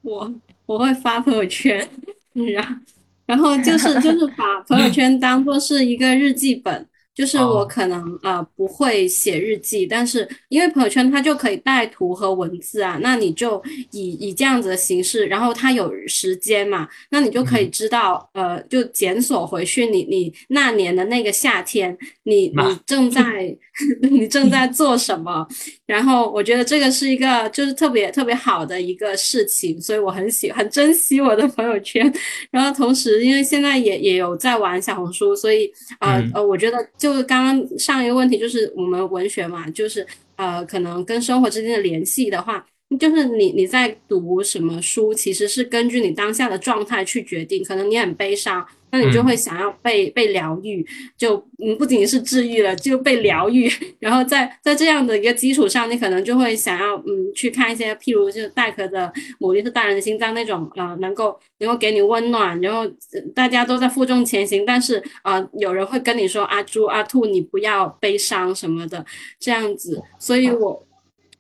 [0.03, 0.33] 我
[0.67, 1.89] 我会发朋友圈，
[2.55, 2.83] 然。
[3.27, 6.89] 然后就是就是把朋友圈当做是一个日记本。
[7.21, 23.55] 就是我可能呃不会写日记，但是因为朋友圈它就可以带图和文字啊，那你就以以这样子的形式，然后它有时间嘛，那你就可以知道呃就检索回去你你那年的那个夏天，你你正在
[24.01, 25.47] 你正在做什么，
[25.85, 32.11] 然后我觉得这个是一个就是特别特别好的一个事情，所以我很喜很珍惜我的朋友圈，
[32.51, 37.10] 然后同时因为现在也也有在玩小红书，所以呃呃我觉得就。
[37.11, 40.07] 就是刚刚上一个问题，就是我们文学嘛，就是
[40.37, 42.65] 呃，可能跟生活之间的联系的话，
[43.01, 47.65] 就是你你在读什么书，其实是根据你当下的状态去决定。
[47.65, 48.65] 可能你很悲伤。
[48.93, 50.85] 那你就会想要被被疗愈，
[51.17, 53.71] 就嗯不仅仅是治愈了，就被疗愈。
[54.01, 62.61] 然后在在这样的一个基础上，你可能就会想要嗯去看一些，譬如就是戴壳的《牡蛎是大人的心脏》那种，呃，能够能够给你温暖。
[62.61, 62.87] 然后
[63.35, 69.05] 大家都在负重前行，但是啊，有人会跟你说阿朱阿兔，你不要悲伤什么的
[69.39, 70.03] 这样子。
[70.19, 70.87] 所以我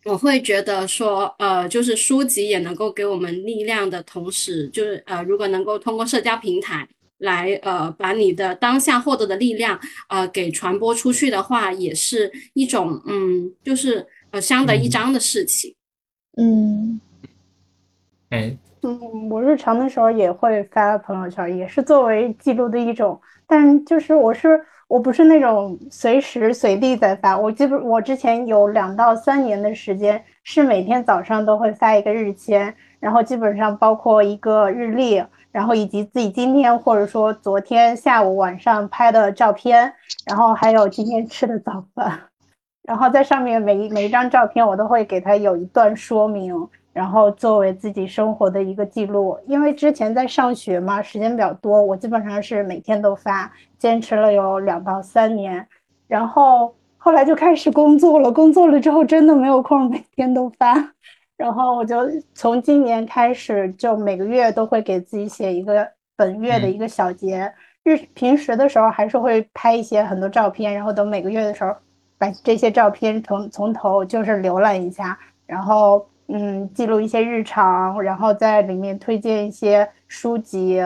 [0.04, 6.86] 我会觉得说，呃，就是书籍也能够给我们力量的同时，就是呃，如果能够通过社交平台。
[7.20, 15.74] 来，呃，把你的当下获得的力量，呃，给传播出去的话，也是一种，嗯，就是呃，相得益彰的事情。
[16.38, 16.98] 嗯，
[18.30, 35.22] 哎，嗯，我日常的时候也会发朋友圈，也是作为记录的一种，但就是我是我不是那种随时随地在发，我基本我之前有两到三年的时间是每天早上都会发一个日签，然后基本上包括一个日历。
[35.52, 39.92] 然后以及自己今天或者说昨天下午晚上拍的照片，
[40.26, 42.20] 然后还有今天吃的早饭，
[42.82, 49.38] 然后在上面每一每一张照片我都会给他有一段说明，然后作为自己生活的一个记录。
[49.46, 55.66] 因为之前在上学嘛，时间比较多，我基本上是每天都发，坚持了有两到三年，
[56.06, 60.92] 然后后来就开始工作了，工作了之后真的没有空每天都发。
[61.40, 61.96] 然后我就
[62.34, 67.50] 从今年开始，就每个月都会给自己写一个本月的一个小结。
[67.82, 71.74] 日平时的时候还是会拍一些很多照片，然后等每个月的时候，
[72.18, 80.78] 把这些照片从从头就是浏览一下，然后嗯记录一些日常，然后在里面推荐一些书籍，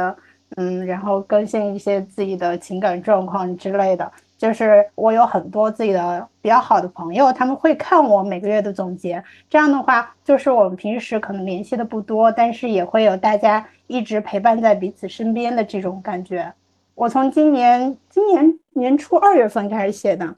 [0.54, 4.08] 嗯，然后更新一些自己的情感状况之类的。
[4.44, 9.24] 就是我有很多自己的比较好的朋友，他们会看我每个月的总结。
[9.48, 16.52] 这样的话，就是我们平时可能联系的不多，但是也会有大家一直陪伴在彼此身边的这种感觉。
[16.94, 20.36] 我从今年今年年初二月份开始写的，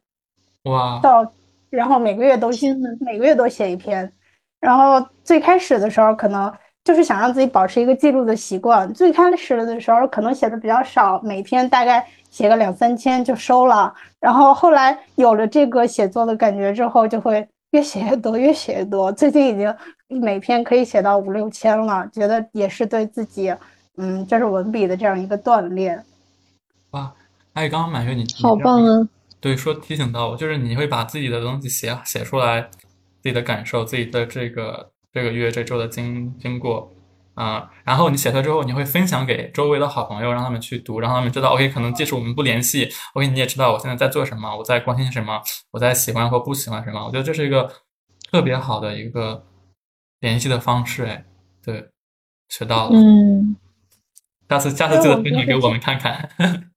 [0.62, 1.32] 哇，到
[1.68, 4.12] 然后每个月都写，每个月都写一篇。
[4.60, 6.52] 然后最开始的时候，可能
[6.86, 8.90] 就是想让自己保持一个记录的习惯。
[8.94, 12.06] 最开始的时候，可能写的比较少，每天大概。
[12.28, 19.10] 写个两三千就收了，然后后来有了这个写作的感觉之后，就会越写越多，越写越多。
[19.10, 19.74] 最近已经
[20.20, 23.54] 每篇可以写到五六千了，觉得也是对自己，
[23.96, 26.04] 嗯，就是文笔的这样一个锻炼。
[26.90, 27.10] 哇，
[27.54, 29.08] 还有刚刚满月，你好棒啊！
[29.40, 32.60] 对，说提醒到我，就是你会把自己的东西写写出来，
[33.22, 36.92] 自己的感受，自己的这个这个月这周的经经过。
[37.36, 45.42] 啊，然后你写出来之后，你会分享给周围的好朋友，让他们去读，让他们知道，OK，可能即使我们不联系，OK，你也知道我现在在做什么，我在关心什么，
[45.72, 47.04] 我在喜欢或不喜欢什么。
[47.04, 47.70] 我觉得这是一个
[48.30, 49.44] 特别好的一个
[50.20, 51.26] 联系的方式，哎，
[51.62, 51.90] 对，
[52.48, 53.54] 学到了，嗯，
[54.48, 56.30] 下次下次记得分享给我们看看。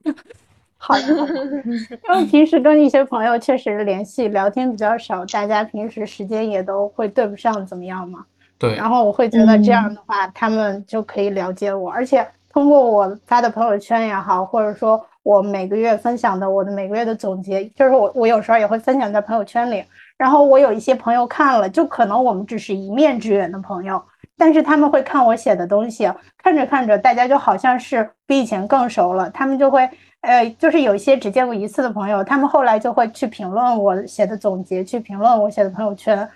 [0.90, 8.26] 好的，因为 平时跟一些朋友确实联系聊天比较少，大家平时时间也都会对不上，怎么样嘛？
[8.58, 19.84] 对，然后我会觉得这样的话，他们就可以了解我，而且通过我发的朋友圈也好，或者说我每个月分享的我的每个月的总结，就是我我有时候也会分享在朋友圈里。
[20.18, 24.04] 然后我有一些朋友看了，就可能我们只是一面之缘的朋友，
[24.38, 26.12] 但是他们会看我写的东西，
[26.44, 29.30] 看着看着，大家就好像是比以前更熟了。
[29.30, 29.90] 他们就会，
[30.22, 36.30] 呃，就是有一些只见过一次的朋友，他们后来就会去评论我写的总结，去评论我写的朋友圈。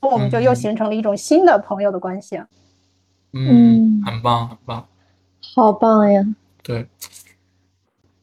[0.00, 2.36] 我们就又形成了一种新的朋友的关系，
[3.32, 4.88] 嗯，很棒，很棒，
[5.54, 6.20] 好棒呀！
[6.60, 6.84] 对，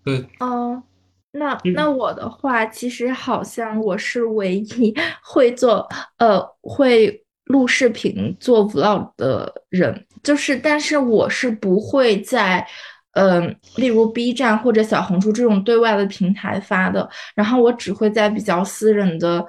[0.04, 0.84] 对，嗯，
[1.32, 4.94] 那那我的话，其实好像我是唯一
[5.24, 5.88] 会做
[6.18, 12.68] 呃会录视频做 vlog 的人，就是但是我是不会在
[13.14, 19.46] 嗯，例如 B 站或者小红书这种对外的平台发的，然后我只会在比较私人的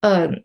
[0.00, 0.44] 嗯。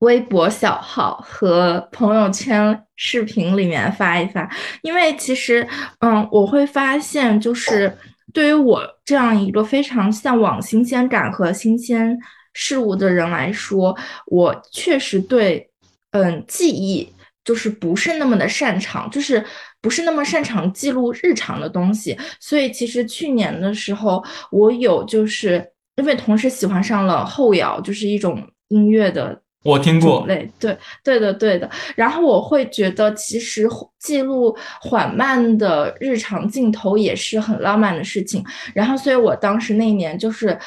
[0.00, 4.50] 微博小号和朋友圈视频里面发一发，
[4.80, 5.68] 因为其实，
[5.98, 7.94] 嗯，我会发现，就是
[8.32, 12.18] 对于我这样一个非常向往新鲜感和新鲜
[12.54, 13.94] 事物的人来说，
[14.28, 15.68] 我确实对，
[16.12, 17.14] 嗯，记忆
[17.44, 19.44] 就是不是那么的擅长，就是
[19.80, 22.16] 不是那么擅长记录日常的东西。
[22.38, 25.66] 所以，其实去年的时候，我有就是
[25.96, 29.40] 因为同时喜欢上了后摇，就是一种音乐的。
[29.62, 30.74] 我听过，对对
[31.04, 31.68] 对的对的。
[31.94, 33.68] 然后我会觉得，其实
[33.98, 38.42] 记录缓慢的日常镜头也是很浪漫的事情。
[38.72, 40.58] 然后，所以我当时那年就是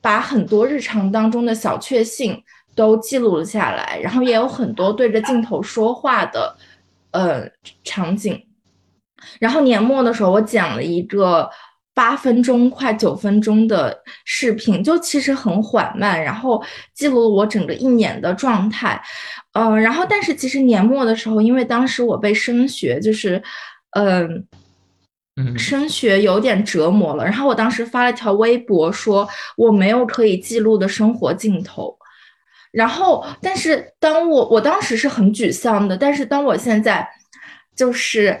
[0.00, 2.40] 把很多日常当中的小确幸
[2.76, 6.56] 都记录了下来，然后也有很多对着镜头说话的
[7.10, 7.44] 呃
[7.82, 8.40] 场景。
[9.40, 11.50] 然后年末的时候，我剪了一个。
[11.94, 16.62] 八分钟快九分钟的视频，就其实很缓慢，然后
[16.94, 19.02] 记录了我整个一年的状态，
[19.54, 23.42] 嗯，然后但是其实年末的时候，因为当时我被升学，就是，
[23.96, 24.46] 嗯，
[25.58, 31.98] 升学有点折磨了，然后我当时发了条微博说我没有可以记录的生活镜头，
[32.70, 37.08] 然后但是当我我当时是很沮丧的，但是当我现在
[37.74, 38.40] 就是。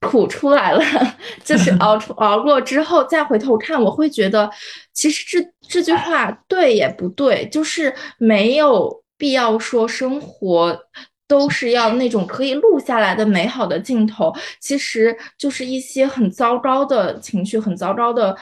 [0.00, 0.80] 苦出来了，
[1.42, 4.48] 就是熬出熬过之后再回头看，我会觉得
[4.92, 10.78] 其实这这句话对也不对，就是没有必要说生活
[11.26, 18.36] 都是要那种可以录下来的美好的镜头，其实就是一些很糟糕的情绪、很糟糕的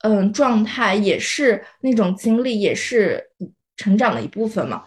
[0.00, 3.22] 嗯状态，也是那种经历，也是
[3.76, 4.84] 成长的一部分嘛。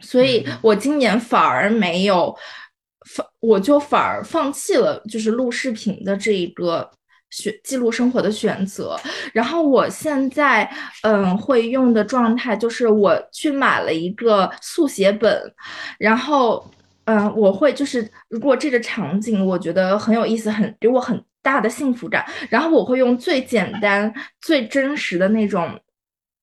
[0.00, 2.34] 所以我今年反而没有。
[3.04, 6.90] 放我就反而放弃了，就是录视频的这一个
[7.30, 8.96] 选记录生活的选择。
[9.32, 10.70] 然后我现在
[11.02, 15.42] 嗯会用的状态就是我去买了一个速写本，
[15.98, 16.64] 然后
[17.04, 25.78] 嗯我会就是如果这个场景我觉得很有意思，很给我很大的幸福感，然后我会用最简单、最真实的那种。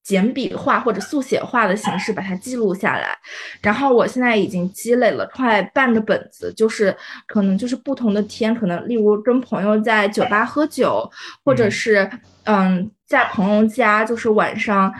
[0.04, 3.16] 简笔画或者速写画的形式把它记录下来，
[3.62, 6.95] 然后我现在已经积累了快半个本子，就是
[7.28, 11.08] 可能就是不同的天，可能例如跟朋友在酒吧喝酒，
[11.45, 12.10] 或者是
[12.45, 14.91] 嗯在朋友家就是晚上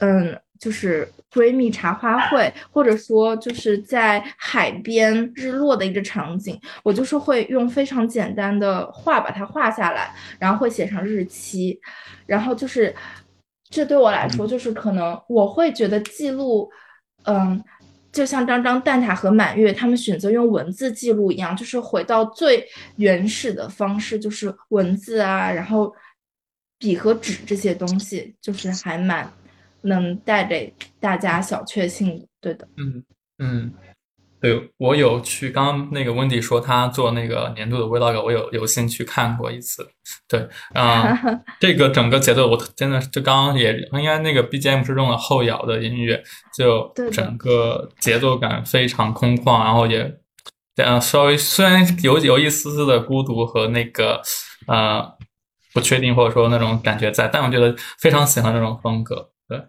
[0.00, 11.78] 嗯就是闺蜜茶话会，或者说就是在海边日落的一个场景，我就是会用非常简单的画把它画下来，然后会写上日期，
[12.26, 12.92] 然后就是。
[13.70, 16.70] 这对我来说，就是可能我会觉得记录，
[17.24, 17.62] 嗯，
[18.10, 22.66] 就像张张蛋挞和满月他们选择用文字记录一样，就是回到最
[22.96, 25.94] 原始的方式，就是文字啊，然后
[26.78, 29.30] 笔和纸这些东西，就是还蛮
[29.82, 32.26] 能带给大家小确幸。
[32.40, 33.04] 对的，嗯
[33.38, 33.72] 嗯，
[34.40, 39.88] 对我有去，刚刚那个温迪说他做那个年度的 vlog，我有有幸去看过一次。
[40.28, 41.18] 对，啊、
[41.58, 46.22] 这个整个节奏我真的就刚刚也应该那个 BGM 是用了后摇的音乐，
[46.56, 50.18] 就整个节奏感非常空旷，然后也
[50.76, 54.22] 呃稍微虽然有有一丝丝的孤独和那个
[54.66, 55.04] 呃
[55.74, 59.30] 不确定或者说那种感觉在，但我觉得非常喜欢这种风格。
[59.48, 59.60] 对，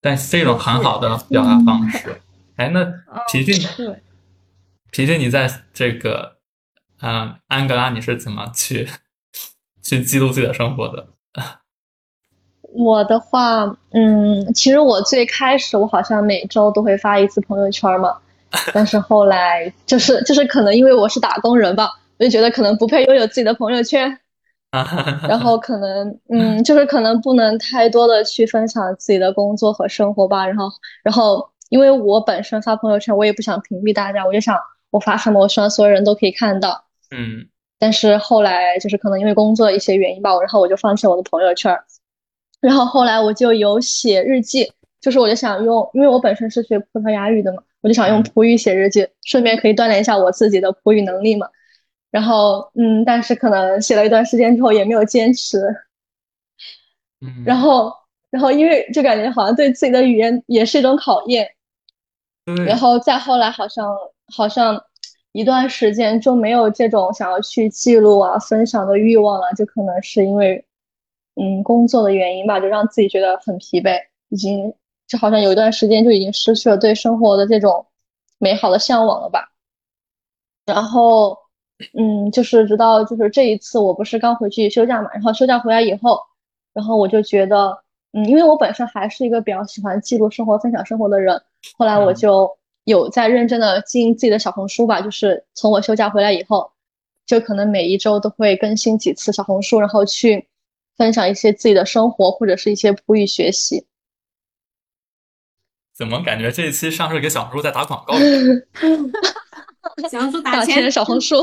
[0.00, 2.20] 但是这种很好的表达方式。
[2.56, 2.84] 哎，那
[3.30, 4.02] 皮俊，对，
[4.90, 6.36] 皮俊，你在这个
[7.00, 8.88] 嗯、呃安哥拉你是怎么去
[9.82, 11.08] 去记录自己的生活的？
[12.72, 18.18] 我的话，嗯，其实我最开始我好像每周都会发一次朋友圈嘛，
[18.72, 24.18] 但是后来就是就是可能因为我是打工人吧，我就觉得可能不配拥有自己的朋友圈，
[25.28, 30.70] 然后可能嗯，就是可能不能太多的去分享自己的工作和生活吧，然后
[31.02, 34.56] 然后因为我本身发朋友圈，我也不想屏蔽大家，我就想
[34.90, 36.84] 我发什么，我希望所有人都可以看到。
[37.10, 37.48] 嗯。
[37.78, 41.78] 但是后来就是可能因为工作的一些原因吧，然后我就放弃了我的朋友圈，
[42.58, 51.46] 然后后来我就有写日记，就是我就想用，因为我本身是学葡萄牙语的嘛，我就想用葡语写日记，顺便可以锻炼一下我自己的葡语能力嘛。
[52.10, 55.58] 然后嗯，但是可能写了一段时间之后也没有坚持，
[57.20, 57.92] 嗯，然后
[58.30, 61.55] 然后因为就感觉好像对自己的语言也是一种考验，对，
[62.66, 63.94] 然后再后来好像
[64.34, 64.80] 好像
[65.32, 70.64] 一段时间就没有这种想要去记录啊、分享的欲望了，就可能是因为
[71.34, 74.72] 嗯工作的原因吧，就让自己觉得很疲惫，已经
[75.06, 77.86] 就好像有一段时间就已经失去了对生活的这种
[78.38, 79.52] 美好的向往了吧。
[80.64, 81.36] 然后
[81.92, 86.20] 嗯，就是直到就是这一次，我不是刚回去休假嘛，然后休假回来以后，
[86.72, 87.82] 然后我就觉得
[88.12, 91.42] 嗯，因为我本身还是一个比较喜欢记录生活、分享生活的人。
[91.76, 96.70] 后来我嗯就有在认真的经营自己的小红书吧，就是从我休假回来以后，
[97.26, 100.48] 就可能每一周都会更新几次小红书，然后去
[100.96, 103.86] 分享一些自己的生活或者是一些普语学习。
[105.94, 108.62] 怎么感觉这一期像是给小红书在打广告一样？
[110.10, 111.36] 小红书打打钱钱，小红书，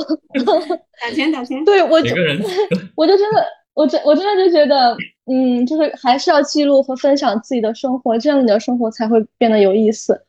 [1.01, 1.63] 打钱，打钱。
[1.65, 2.39] 对我就每个人
[2.95, 3.43] 我就真的，
[3.73, 4.95] 我真我真的就觉得，
[5.25, 10.25] 嗯，就是还是要记录和分享自己的生活，这样你的生活才会变得有意思。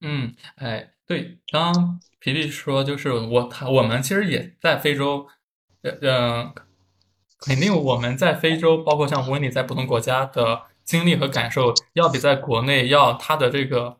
[0.00, 5.26] 嗯，哎，对，刚刚皮皮说，就是我他我们其实也在非洲，
[5.82, 6.54] 呃呃，
[7.38, 13.98] 肯定我们在非洲，包括像温妮在不同国家的经历和感受，要比在国内要它的这个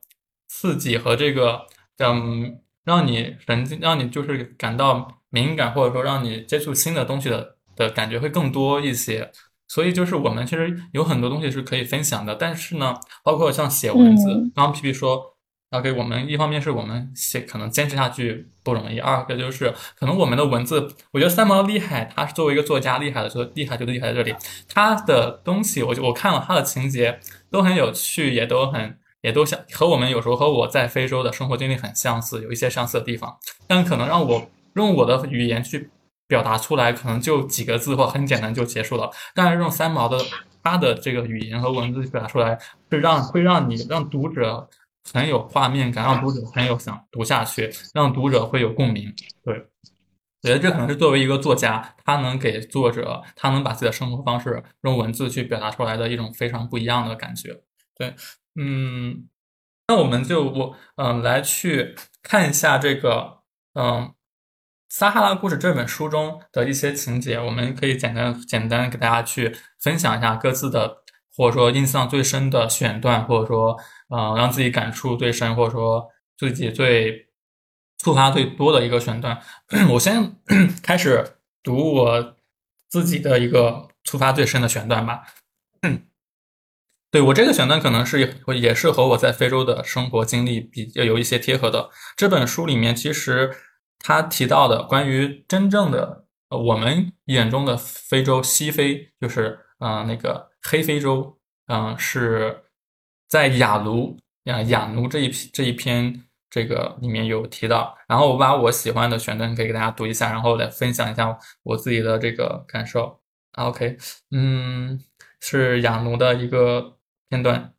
[0.49, 1.67] 刺激和这个
[1.99, 9.31] 嗯，让你神经，让你就是感到敏感，或者说让你接触新的东西的的感觉会更多一些。
[9.69, 15.35] 所以就是我们其实有很多东西是可以分享的，但是呢，包括像写文字，嗯刚刚皮皮说。
[15.71, 24.33] OK，我们一方面是我们写可能坚持下去不容易，二个就是可能我们的文字，我觉得三毛厉害，他是作为一个作家厉害的，就厉害就厉害在这里，
[24.69, 27.19] 他的东西，我就我看了他的情节
[27.51, 33.37] 都很有趣，也都很也都像和我们有时候和我在非洲的生活经历很相似，有一些相似的地方，
[33.67, 35.91] 但可能让我用我的语言去
[36.35, 40.19] 表达出来，可能就几个字或很简单就结束了，但是用三毛的
[40.63, 42.59] 他的这个语言和文字表达出来，
[42.91, 44.69] 是让会让你让读者。
[45.13, 49.15] 很有画面感，让读者很有想读下去，让读者会有共鸣。
[49.45, 49.55] 对，
[50.43, 57.55] 我觉得这可能是作为一个作家，他能给作者，他能把自己的生活方式用文字去表达出来的一种非常不一样的感觉。
[57.99, 58.15] 对，
[58.59, 59.29] 嗯，
[59.89, 63.41] 那我们就我嗯、来去看一下这个
[63.75, 63.85] 嗯
[64.97, 70.99] 《撒哈拉故事》这本书中的一些情节，我们可以简单简单给大家去分享一下各自的。
[71.37, 73.77] 或者说印象最深的选段，或者说，
[74.09, 77.27] 呃，让自己感触最深，或者说自己最
[77.99, 79.43] 触发最多的一个选段。
[79.91, 80.37] 我先
[80.81, 82.37] 开始读我
[82.89, 85.25] 自己的一个触发最深的选段吧。
[87.11, 91.91] 对我这个选段可能是也是和我在非洲的生活经历比较有一些贴合的。
[92.17, 93.53] 这本书里面其实
[94.05, 100.53] 他提到的关于真正的呃我们眼中的非洲西非，就是嗯、那个。
[100.67, 102.65] 黑非洲，嗯、是
[103.29, 113.21] 在雅卢呀雅奴这一这一篇这个里面有提到，然后我把我喜欢的选段可以给大家读一下，然后来分享一下我自己的这个感受。
[113.57, 113.99] OK，
[114.31, 114.99] 嗯，
[115.39, 116.97] 是雅奴的一个
[117.29, 117.75] 片段，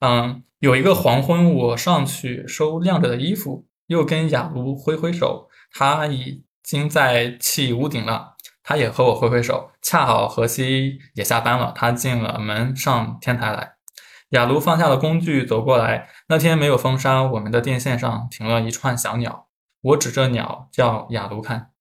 [0.00, 8.34] 嗯，有一个黄昏，我上去收晾着的衣服，又跟雅卢挥挥手，他已经在砌屋顶了。
[8.66, 11.70] 他也和我挥挥手，恰好荷西也下班了。
[11.76, 13.74] 他进了门上天台来，
[14.30, 16.08] 雅卢放下了工具，走过来。
[16.28, 19.48] 那天没有风沙，我们的电线上停了一串小鸟。
[19.82, 21.72] 我指着鸟叫雅卢看，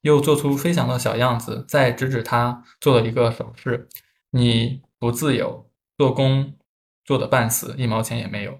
[0.00, 3.88] 又做出飞翔的小样子，再指指他，做了一个手势。
[4.30, 6.56] 你不自由，做工
[7.04, 8.58] 做的半死，一毛钱也没有。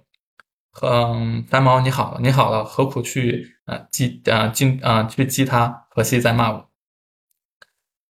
[0.83, 5.87] 嗯，三毛，你好了，你好了，何苦去呃激呃激呃去激他？
[5.91, 6.71] 何西在骂我。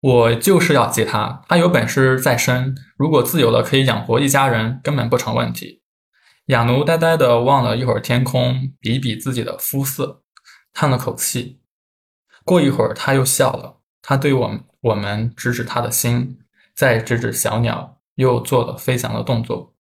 [0.01, 5.83] 我就是要激他，他有本事再生，如果自由了可以养活一家人，根本不成问题。
[6.47, 10.23] 雅奴呆呆地望了一会儿天空，比比自己的肤色，
[10.73, 11.61] 叹了口气。
[12.45, 16.39] 过一会儿他又笑了，他对我们我们指指他的心，
[16.75, 19.75] 再指指小鸟，又做了飞翔的动作。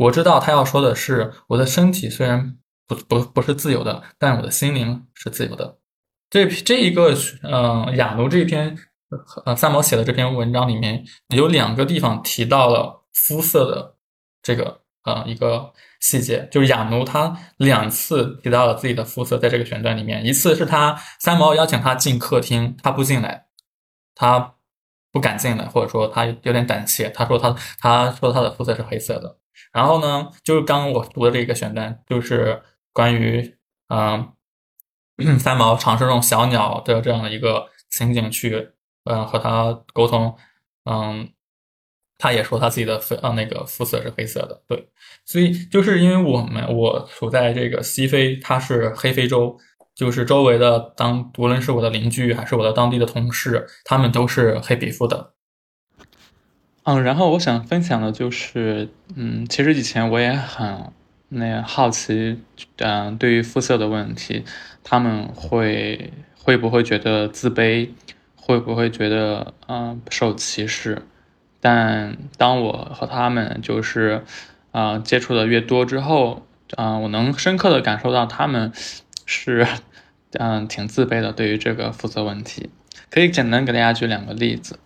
[0.00, 5.78] 我知道他要说的是，我的身体虽然不不不是自由的，但我的心灵是自由的。
[6.28, 8.76] 这这一个，嗯，雅奴这篇。
[9.44, 13.96] 呃，三毛写的这篇文章里面有两个地方提到了肤色的
[14.40, 23.46] 这个呃一个细节，就是雅奴他两次提到了自己的肤色，在这个选段里面，一次是他三毛邀请他进客厅，他不进来，
[24.14, 24.54] 他
[25.10, 29.38] 不敢进来，或者说他有点胆怯，他说他他说他的肤色是黑色的。
[29.72, 32.62] 然后呢，就是刚刚我读的这个选段，就是
[32.92, 33.56] 关于
[33.88, 34.32] 嗯
[35.38, 38.70] 三毛尝试用小鸟的这样的一个情景去。
[39.04, 40.36] 嗯，和他沟通，
[40.84, 41.26] 嗯，
[42.18, 44.90] 他也说他自己的肤，嗯，那个肤色是黑色的，对，
[45.24, 49.58] 所以就是因为我们我处在这个西非，他是黑非洲，
[49.94, 55.32] 就是周围的当无论是我的邻居还是我的当地的同事，他们都是黑皮肤的。
[56.84, 60.92] 嗯，然后我想分享的就是，嗯，其实以前我也很
[61.28, 62.40] 那好奇，
[62.78, 64.44] 嗯，对于肤色的问题，
[64.82, 67.90] 他们会会不会觉得自卑？
[68.34, 71.02] 会不会觉得嗯受歧视？
[71.60, 74.24] 但当我和他们就是
[74.72, 78.72] 啊接触的越多之后，啊我能深刻的感受到他们
[79.26, 79.68] 是
[80.32, 82.70] 嗯挺自卑的对于这个肤色问题。
[83.10, 84.78] 可以简单给大家举两个例子。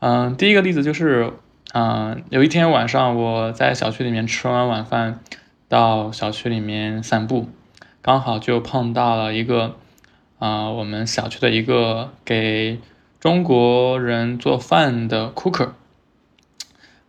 [0.00, 1.32] 嗯，第一个例子就是
[1.74, 5.20] 嗯有一天晚上我在小区里面吃完晚饭，
[5.68, 7.48] 到小区里面散步，
[8.00, 9.76] 刚好就碰到了一个。
[10.40, 12.78] 啊，我们小区的一个给
[13.18, 15.70] 中国人做饭的 cooker，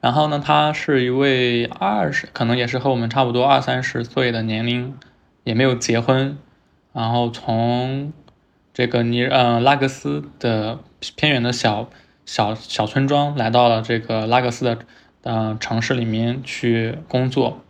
[0.01, 4.97] 然后呢，他是一位二十，可能也是和我们差不多二三十岁的年龄，
[5.43, 6.39] 也没有结婚，
[6.91, 8.11] 然后从
[8.73, 10.79] 这个尼呃拉各斯的
[11.15, 11.87] 偏远的小
[12.32, 14.77] 小小村庄来到了这个拉各斯的
[15.23, 17.61] 呃城市里面去工作，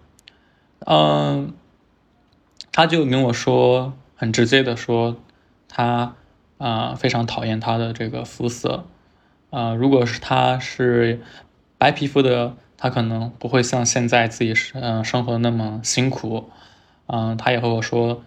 [0.80, 1.54] 嗯，
[2.74, 5.16] 他就跟我说，很直接的说。
[5.70, 6.16] 他
[6.58, 8.86] 啊非常讨厌他的这个肤色，
[9.50, 11.22] 啊，如果是他是
[11.78, 16.50] 白皮肤的，他可能不会像现在自己是嗯生活那么辛苦，
[17.06, 18.24] 嗯，他也和我说，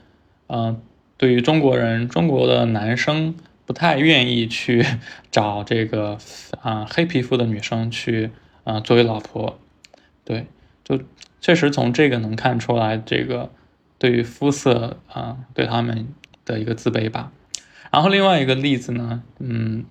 [0.47, 0.80] 嗯，
[1.18, 3.35] 对于中国人，中国的男生
[3.73, 4.85] 不太愿意去
[5.33, 6.18] 找这个
[6.61, 8.31] 啊黑皮肤的女生去
[8.64, 9.59] 啊作为老婆，
[10.27, 10.47] 对，
[10.85, 11.01] 就
[11.41, 13.51] 确实从这个能看出来，这个
[13.99, 16.09] 对于肤色啊对他们。
[16.45, 17.31] 的一个自卑吧，
[17.93, 19.85] 然后另外一个例子呢，嗯，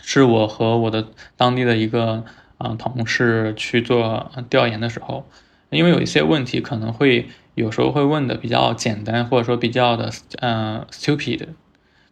[0.00, 2.24] 是我和我的当地的一个
[2.56, 5.28] 啊同事去做调研的时候，
[5.70, 7.26] 因为有一些问题可能会
[7.56, 10.08] 有时候会问的比较简单，或者说比较的
[10.40, 11.48] 嗯 stupid，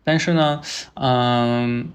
[0.04, 0.60] 但是呢，
[0.94, 1.90] 嗯，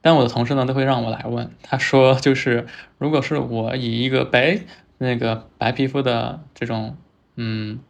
[0.00, 2.66] 但我的同事呢都会让我来问，他说就是
[2.98, 4.60] 如果是我以一个白
[4.98, 6.96] 那个白皮肤的这种
[7.34, 7.80] 嗯。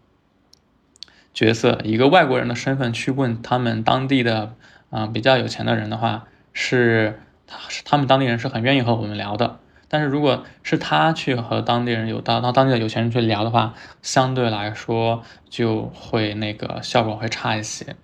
[1.34, 4.54] 角色一个外国人的身份去问他们当地的
[4.88, 6.24] 啊比较有钱的人的话，
[6.54, 9.58] 是他他们当地人是很愿意和我们聊的。
[9.86, 17.96] 但是如果是他去和当地人有到到当地的有钱人去聊的话，相对来说就会那个效果会差一些。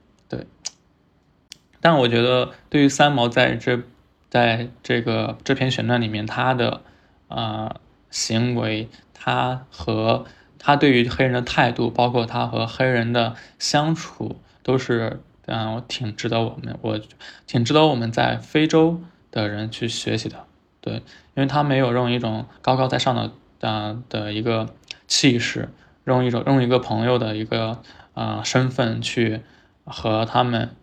[1.82, 3.82] 但我觉得对于三毛在这
[4.30, 6.80] 在这个这篇选段里面他的
[7.28, 7.76] 啊
[8.10, 10.24] 行为，他和。
[10.64, 17.00] 他对于黑人的态度，包括他和黑人的相处，都是嗯，挺值得我们，我
[17.48, 19.00] 挺值得我们在非洲
[19.32, 20.44] 的人去学习的。
[20.80, 24.72] 对，因为他没有用一种高高在上的啊的一个
[25.08, 25.68] 气势，
[26.04, 27.82] 用一种用一个朋友的一个
[28.14, 29.40] 啊身份去
[29.84, 30.76] 和他们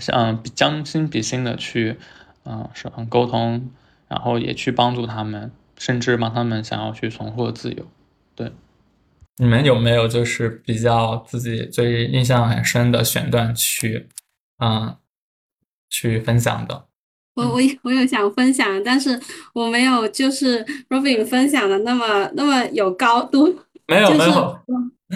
[0.00, 1.96] 像将心比心的去
[2.44, 3.70] 嗯是沟通，
[4.08, 7.86] 然后也去帮助他们，甚至帮他们想要去重获自由。
[8.34, 8.52] 对，
[9.36, 14.08] 你们有没有就是比较自己最印象很深的选段去，
[14.58, 14.96] 嗯，
[15.88, 16.86] 去分享的？
[17.34, 19.18] 我我我有想分享，但是
[19.54, 24.60] 我没有就是 Robin 分享的那么那么有高度，没有没有。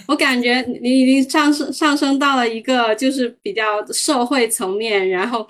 [0.07, 5.47] 我感觉你已经上升上升到了一个就是比较社会层面，然后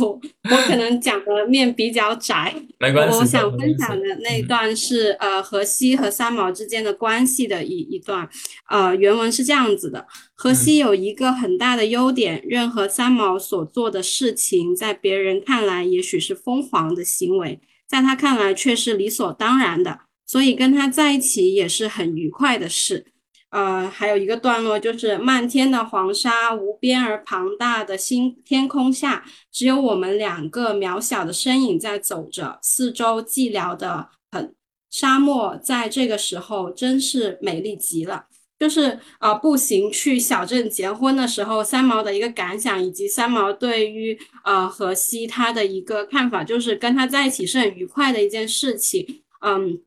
[0.00, 0.08] 我
[0.50, 2.54] 我可能讲的面比较窄。
[2.80, 3.18] 没关系。
[3.18, 8.28] 我想分享的那段是呃荷西和三毛之间的关系的一一段。
[8.68, 23.04] 呃，原文是这样子的：荷西有一个很大的优点，任何三毛所做的事情，在别人看来也许是疯狂的行为，在他看来却是理所当然的，所以跟他在一起也是很愉快的事。
[23.50, 34.54] 呃，还有一个段落就是漫天的黄沙，无边而庞大的星天空下，只有我们两个渺小的身影在走着，四周寂寥的很。
[34.90, 38.26] 沙漠在这个时候真是美丽极了。
[38.58, 49.22] 就是呃，步行去小镇结婚的时候，三毛的一个感想，以及三毛对于呃荷西他的一个看法，就是跟他在一起是很愉快的一件事情。
[49.40, 49.80] 嗯。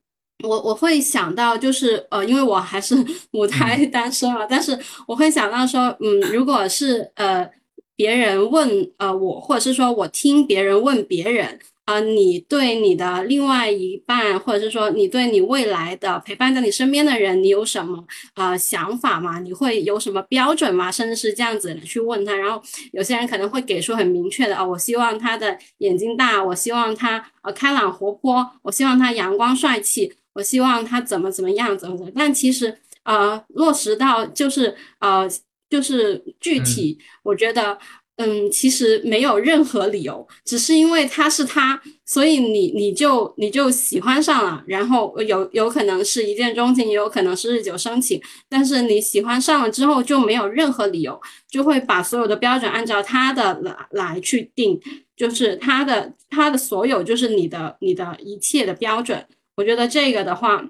[0.44, 2.96] 我我会想到，就是呃，因为我还是
[3.32, 4.78] 母胎单身嘛，但是
[5.08, 7.50] 我会想到说，嗯，如果是呃
[7.96, 18.04] 别人问呃我，或者是说我听别人问别人，啊，你对你的另外一半，或者是说你对你未来的陪伴在你身边的人，你有什么
[18.36, 19.40] 呃想法吗？
[19.40, 20.92] 你会有什么标准吗？
[20.92, 30.14] 甚至是这样子去问他，然后有些人可能会给出很明确的啊，我希望他的眼睛大，我希望他呃开朗活泼，我希望他阳光帅气。
[30.34, 35.30] 我希望他怎么怎么样，怎么怎么，但其实呃，落实到就是呃，
[35.70, 37.78] 就是具体，我觉得
[38.18, 51.20] 嗯，其实没有任何理由，只是因为他是他，所以你你就你就喜欢上了，然后有有可能是一见钟情，也有可能是日久生情，但是你喜欢上了之后就没有任何理由，
[51.50, 54.80] 就会把所有的标准按照他的来来去定，
[55.18, 59.26] 就是他的他的所有就是你的你的一切的标准。
[59.56, 60.64] 我觉得这个的话，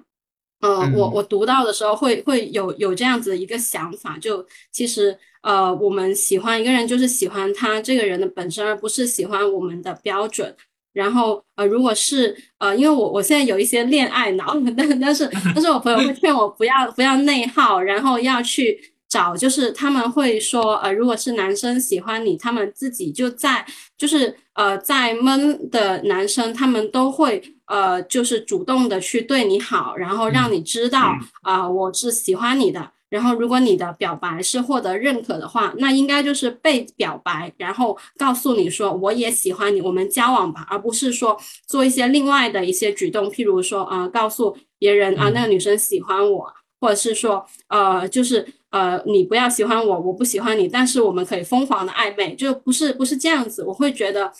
[0.60, 10.54] 呃，我我读到的时候会会有有这样子的一个想法，就其实呃，我们喜欢一个人就是喜欢他这个人的本身，而不是喜欢我们的标准。
[10.92, 23.64] 然后呃，如果是呃，因为我我现在有一些恋爱脑， 但但是但是我朋友会劝我不要不要内耗，然后要去找，就是他们会说呃，如果是男生喜欢你，他们自己就在
[23.96, 27.42] 就是呃在闷的男生，他们都会。
[27.66, 32.90] 呃，就是主动的去对你好，然后让你知道啊，我是喜欢你的。
[33.08, 53.62] 然后，如果你的表白是获得认可的话，那应该就是被表白，然后告诉你说我也喜欢你，我们交往吧，而不是说做一些另外的一些举动，譬如说啊，告诉别人啊那个女生喜欢我，或者是说呃，就是呃你不要喜欢我，我不喜欢你，但是我们可以疯狂的暧昧，就不是不是这样子。
[53.62, 54.32] 我会觉得。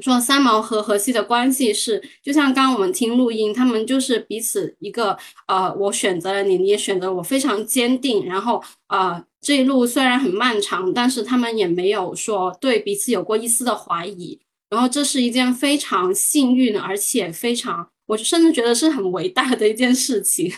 [0.00, 5.14] 说三毛和荷西的关系是，就像刚刚我们听录音，他们就是彼此一个，
[5.46, 8.24] 呃，我选择了你，你也选择我，非常坚定。
[8.24, 14.40] 然后，呃，这一路虽然很漫长，但是他们也没有说对彼此有过一丝的怀疑。
[14.70, 20.50] 然后，这是一件非常幸运，而且非常，我甚至觉得是很伟大的一件事情。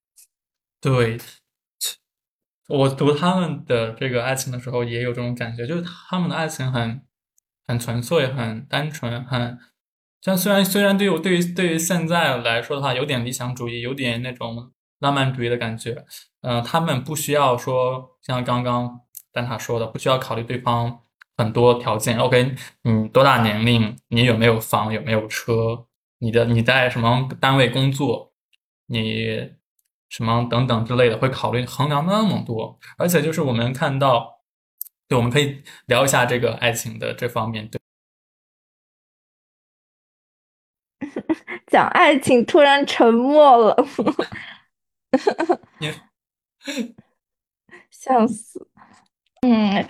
[0.78, 1.18] 对，
[2.68, 7.02] 我读他们的这个爱情的时候，也有这种感觉，就是他们的爱情很。
[7.70, 9.58] 很纯粹，很单纯，很
[10.22, 16.02] 像虽然虽然对于对于对于现在来说的话，有点理想主义，有点那种浪漫主义的感觉。
[16.40, 19.02] 嗯，他们不需要说像刚刚
[19.34, 21.00] 蛋塔说的，不需要考虑对方
[21.36, 22.16] 很多条件。
[22.16, 22.54] OK，
[22.84, 23.94] 你多大年龄？
[24.08, 24.90] 你有没有房？
[24.90, 25.86] 有没有车？
[26.20, 28.32] 你的你在什么单位工作？
[28.86, 29.50] 你
[30.08, 32.78] 什么等等之类的，会考虑衡量那么多。
[32.96, 34.36] 而且就是我们看到。
[35.10, 37.66] 对，我们可以聊一下这个爱情的这方面。
[37.70, 37.80] 对，
[41.66, 43.74] 讲爱情突然沉默了，
[47.90, 48.68] 笑死。
[49.40, 49.82] 嗯，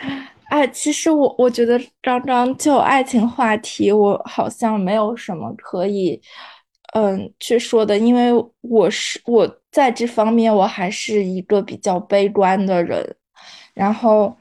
[0.51, 6.23] 哎，其实我我觉得刚刚就爱情话题，我好像没有什么可以
[6.95, 13.17] 嗯去说的，因为我是我在这方面我还是一个比较悲观的人，
[13.75, 14.37] 然后。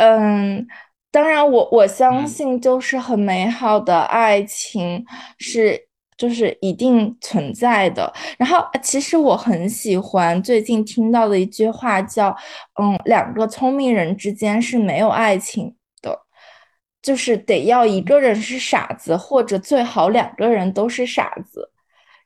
[0.00, 0.64] 嗯，
[1.10, 5.04] 当然，我我相信，就是很美好的爱情
[5.38, 8.12] 是就是一定存在的。
[8.38, 12.30] 然后，其实我很喜欢最近听到的一句话，叫
[12.80, 16.16] “嗯，两个聪明人之间是没有爱情的，
[17.02, 21.72] 就是得要一个人是傻子，或者最好两个人都是傻子。”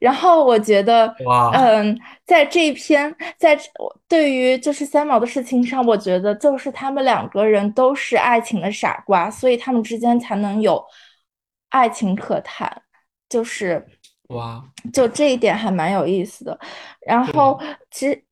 [0.03, 1.15] 然后我觉得，
[1.55, 1.97] 嗯，
[2.27, 3.57] 在这一篇，在
[4.09, 10.85] 对于就是三毛的事情上，我觉得就是他们两个人都是爱情的傻瓜，所以他们之间才能有
[11.71, 12.83] 爱情可谈，
[13.29, 13.87] 就是
[14.31, 16.59] 哇，就这一点还蛮有意思的。
[17.07, 17.61] 然后。
[17.91, 18.25] 其实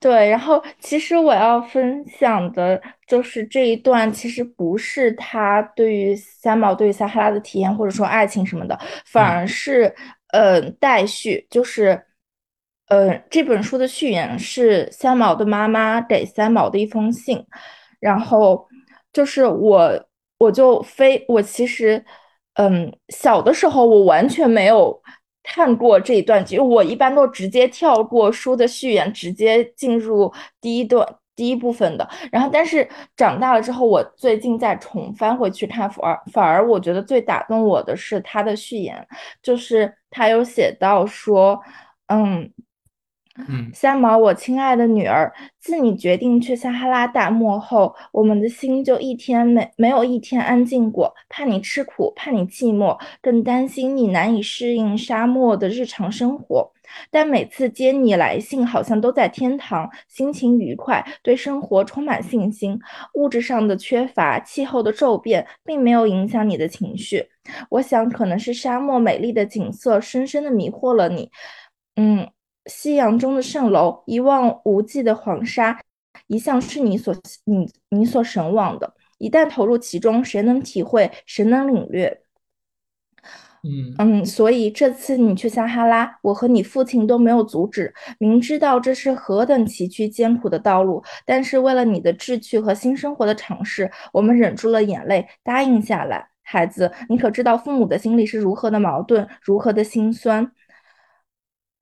[0.00, 9.92] 对，然后其实我要分享的就是这一段，其实不是他对于三毛对于撒哈拉的体验，或者说爱情什么的，反而是
[10.28, 12.06] 嗯待续，就是
[12.86, 17.44] 嗯这本书的序言是三毛的妈妈给三毛的一封信，
[18.00, 18.66] 然后
[19.12, 20.06] 就是我
[20.38, 22.04] 我就非我其实
[22.54, 25.02] 嗯小的时候我完全没有。
[25.50, 32.06] 看过这一段，就我一般都直接跳过书的序言，直接进入第一段第一部分的。
[32.30, 39.08] 然后，但是长大了之后，我最近再重翻回去看，反而反而我觉得最打动我的是他的序言，
[39.42, 41.60] 就是他有写到说，
[42.06, 42.52] 嗯。
[43.72, 51.14] 三毛，我亲爱的女儿，自你决定去撒哈拉大漠后，我们的心就一天没没有一天安静过。
[51.28, 56.72] 怕你吃苦，怕你寂寞，更担心你难以适应沙漠的日常生活。
[57.10, 62.78] 但每次接你来信，好像都在天堂，心情愉快，对生活充满信心。
[63.14, 67.28] 物质上的缺乏，气候的骤变，并没有影响你的情绪。
[67.70, 71.30] 我想，可能是沙漠美丽的景色深深的迷惑了你。
[71.96, 72.28] 嗯。
[72.66, 75.80] 夕阳中的蜃楼，一望无际的黄沙，
[76.26, 78.92] 一向是你所你你所神往的。
[79.16, 81.10] 一旦投入其中，谁能体会？
[81.24, 82.20] 谁能领略？
[83.98, 87.92] 嗯，所以这次你去撒哈拉，我和你父亲都没有阻止。
[88.18, 96.28] 明知道这是何等崎岖艰苦的道路，但是为了你的志趣和新生活的尝试，我们忍住了眼泪，答应下来。
[96.42, 100.52] 孩子，你可知道父母的心里是如何的矛盾，如何的心酸？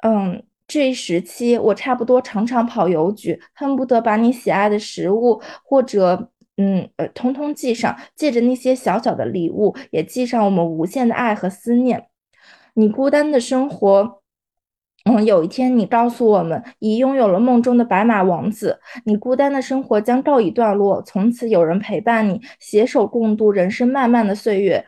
[0.03, 0.43] 嗯。
[0.69, 12.07] 这一时期，我差不多常常跑邮局，恨不得把你喜爱的食物或者嗯呃通通寄上，借着那些小小的礼物，也寄上我们无限的爱和思念。
[12.75, 14.21] 你孤单的生活，
[15.05, 18.81] 嗯，有一天你告诉我们，已拥有了梦中的白马王子。
[19.05, 24.85] 你孤单的生活将告一段落，从此有人陪伴你，携手共度人生漫漫的岁月，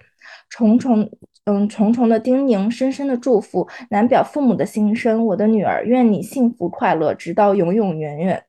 [0.48, 1.10] 重重。
[1.50, 5.24] 嗯，重重的叮咛，深深的祝福，难表父母的心声。
[5.24, 8.44] 我的女儿，愿你幸福快乐，直到永永远远。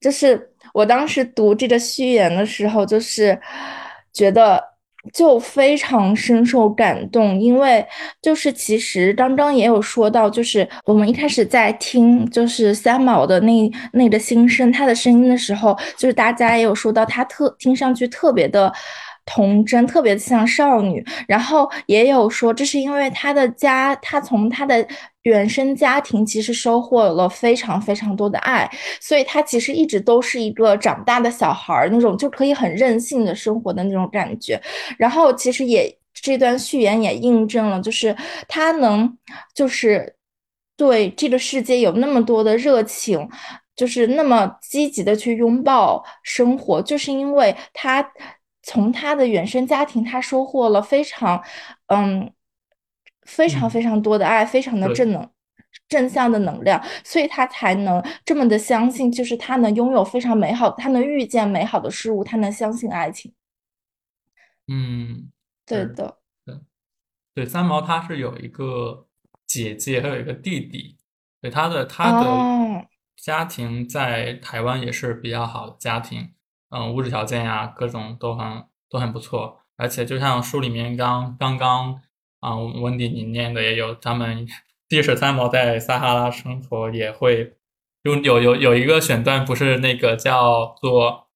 [0.00, 3.38] 就是我当时读这个序言的时候，就是
[4.12, 4.62] 觉得
[5.12, 7.86] 就非常深受感动，因为
[8.20, 18.72] 就是其实刚刚也有说到，就是我们一开始在听就是三毛的那那个心声，他的声音的时候，就是大家也有说到他特听上去特别的。
[19.30, 24.82] 童真特别像少女，然后也有说这是因为他的家，他从他的
[25.28, 28.68] 原生家庭其实收获了非常非常多的爱，
[29.00, 34.60] 所以他其实一直都是一个长大的小孩儿那种就可以很任性的生活的那种感觉。
[34.96, 38.16] 然后其实也这段序言也印证了，就是
[38.48, 39.16] 他能
[39.54, 40.16] 就是
[40.76, 43.28] 对这个世界有那么多的热情，
[43.76, 48.04] 就是那么积极的去拥抱生活，就是因为他。
[48.70, 51.42] 从他的原生家庭，他收获了非常，
[51.86, 52.30] 嗯，
[53.28, 55.30] 非常非常多的爱，非常的正能、
[55.88, 63.32] 正向的能量，所以他才能这么的相信，就是他能拥有非常美好，他能遇见美好的事物，他能相信爱情。
[64.66, 65.30] 嗯，
[65.66, 66.58] 对的，对，
[67.34, 69.06] 对，三毛他是有一个
[69.46, 70.96] 姐姐，还有一个弟弟，
[71.40, 76.32] 对他的他的家庭在台湾也是比较好的家庭。
[76.70, 82.00] 嗯，物质条件呀，各种都很都很不错，而且就像书里面刚刚刚
[82.40, 84.46] 啊，温迪你念的也有，他们
[84.88, 87.54] 即使三毛在撒哈拉生活，也会
[88.02, 91.28] 有有有有一个选段，不是那个叫做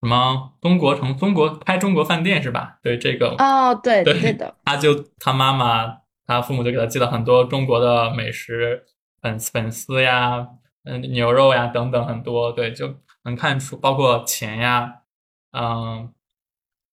[0.00, 2.78] 什么中国城中国开中国饭店是吧？
[2.82, 8.84] 对这个哦，对对的， 他就他妈妈他父母就给他寄了很多中国的美食
[9.20, 10.46] 粉粉丝呀，
[10.84, 12.94] 嗯牛肉呀等等很多，对就。
[13.26, 15.00] 能看出，包括钱呀，
[15.50, 16.14] 嗯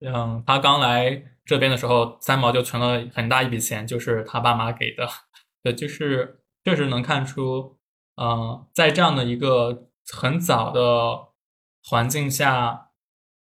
[0.01, 5.07] 嗯，他刚来这边的时候，三毛就存了很大一笔钱，就是他爸妈给的。
[5.61, 7.77] 对，就是确实能看出，
[8.15, 11.29] 嗯，在这样的一个很早的
[11.83, 12.89] 环境下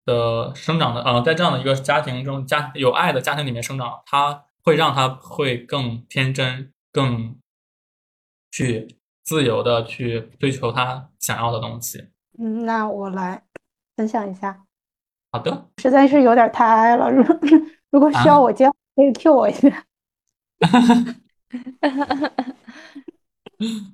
[0.04, 7.36] 的生长的，嗯，在这样的一个家庭中，家有爱的家庭里面生长，他会让他会更天真，更
[8.50, 12.08] 去自由的去追求他想要的东西。
[12.38, 13.44] 嗯，那我来
[13.96, 14.64] 分享一下。
[15.32, 17.06] 好的，实在是有点太爱了。
[17.90, 18.66] 如如果需要我接，
[18.96, 19.84] 可以 Q 我一下。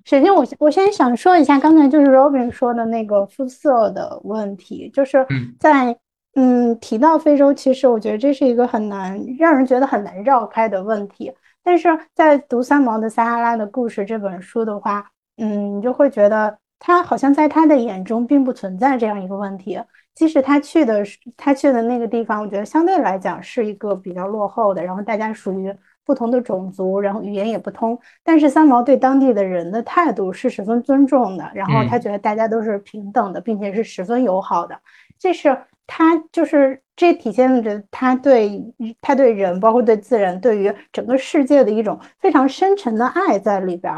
[0.05, 5.26] 首先，我我先想说一下刚才就是 Robin 说的那个肤色的问题，就是
[5.59, 5.99] 在
[6.36, 11.32] 嗯，提到非洲，其实我觉得这是一个很难让人觉得很难绕开的问题。
[11.64, 19.81] 但是在读三毛的《撒哈拉的故事》这本书的话，嗯，你就会觉得他好像在他的眼中并不存在这样一个问题。
[20.14, 21.05] 即使他去的
[21.37, 25.74] 他去的那个地方，我觉得相对来讲是一个比较落后的，然后大家属于
[26.05, 27.99] 不同的种族，然后语言也不通。
[28.24, 34.79] 但是三毛对当地的人的态度是十分尊重的，然后他觉得大家都是平等的，并且是十分友好的。
[35.18, 35.57] 这是。
[35.89, 38.61] 他就是这体现着他对
[39.01, 43.95] 他对人，包括对自然，对于整个世界的一种非常深沉的爱在里边。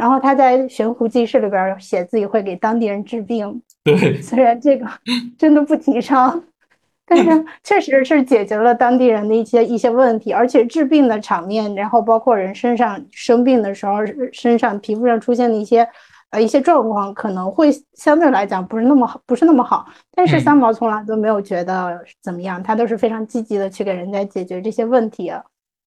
[0.00, 4.86] 然后他在《悬壶济世》里边写自己会给当地人治病， 对，虽然这个
[5.36, 6.42] 真的不提倡，
[7.06, 13.98] 但是 确实是解决了当地人的一些一些问题，而且治病的场面，然后包括人身上生病的时候，
[14.32, 15.86] 身上皮肤上出现的一些。
[16.32, 19.84] 呃，一些状况可能会相对来讲不是那么好，不是那么好。
[20.14, 25.32] 但是三毛从来都没有觉得怎么样，他都是非常积极的去给人家解决这些问题。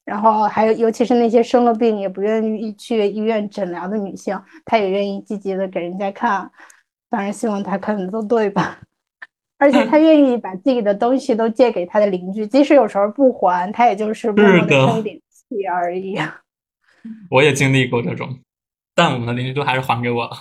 [0.06, 6.52] 然后还有，尤其是那些生了病也不愿意去医院诊疗的女性，她也愿意积极的给人家看。
[7.10, 8.80] 当然，希望她看的都对吧？
[9.58, 16.20] 而且她愿意把自己的东西都借给她的邻居，即使有时候不还，她也就是默默的生点气而已。
[17.32, 18.40] 我也经历过这种。
[18.96, 20.32] 但我们的邻居都还是还给我了。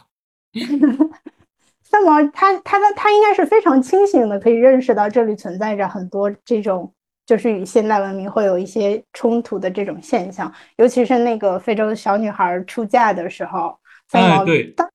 [1.83, 6.93] 三毛，他他的他应该是非常清醒的，可以认识到这里存在着很多这种
[7.25, 14.45] 就是与现代文明会有一些冲突的这种现象，尤其是那个非洲的小女孩出嫁的时候，三毛
[14.77, 14.91] 当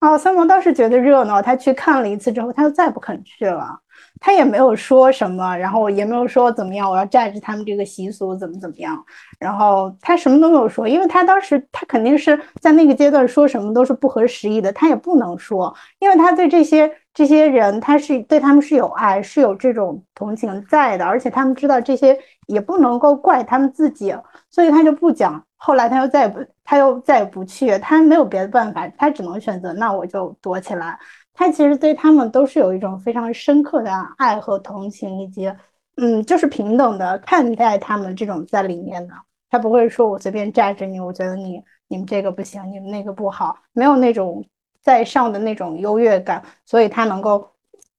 [0.00, 3.78] 哦，三毛当时觉得热闹，他去看了一次之后，他就再不肯去了。
[4.20, 9.04] 他也没有说什么，然后也没有说怎么样，我要占着他们这个习俗怎么怎么样，
[9.38, 24.14] 然后他什么都没有说，因为他当时他肯定是在那个阶段说什么都是不合时宜的，他也不能说，因为他对这些这些人他是对他们是有爱，是有这种同情在的，而且他们知道这些也不能够怪他们自己，
[24.50, 25.44] 所以他就不讲。
[25.56, 30.98] 后来他又再也不他又再也不去，他没有别的办法，他只能选择那我就躲起来。
[31.34, 35.52] 他其实对他们都是有一种非常深刻的爱和同情，以及
[35.96, 39.14] 嗯，就是平等的看待他们这种在里面的。
[39.50, 44.44] 他不会说我随便站着你，我觉得你你们这个不行，你们那个不好，没有那种
[44.80, 47.52] 在上的那种优越感，所以他能够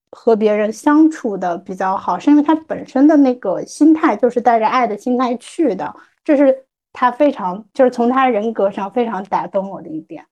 [0.09, 10.25] 和别人相处的比较好，是因为他本身的那个心态就是带着爱的心态去的，这是他非常就是从他人格上非常打动我的一点。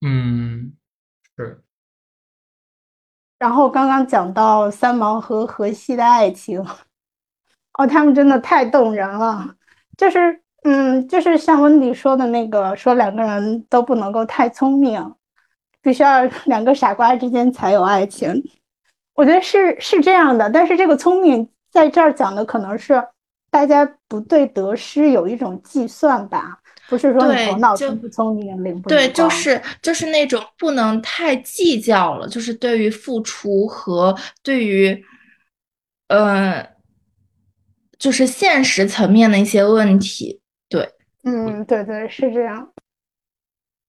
[0.00, 0.72] 嗯，
[1.36, 1.64] 是。
[3.42, 6.64] 然后刚刚讲到三毛和荷西的爱情，
[7.76, 9.52] 哦，他们真的太动人了。
[9.96, 15.14] 就是，嗯，就是像温迪说的那个，说两个人都不能够太聪明，
[15.82, 18.40] 必须要两个傻瓜之间才有爱情。
[19.14, 23.04] 我觉得是是这样的，但是这个聪明在这儿讲的可能是
[23.50, 26.60] 大家不对得失有一种计算吧。
[26.92, 35.02] 不是说你头脑聪不聪明，灵不对，就是就是那种不能太计较了，就是对于付出和对于，
[36.08, 36.62] 呃，
[37.98, 40.42] 就是现实层面的一些问题。
[40.68, 40.86] 对，
[41.24, 42.70] 嗯，对对，是这样。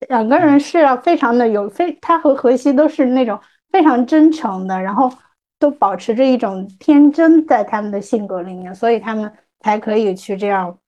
[0.08, 3.38] 两个人是要非常的有非，他和荷西都是那种
[3.70, 5.12] 非常真诚的，然后
[5.60, 9.30] 都保持着一种天真在他们的性格里面，所以他们
[9.60, 10.80] 才可以去这样。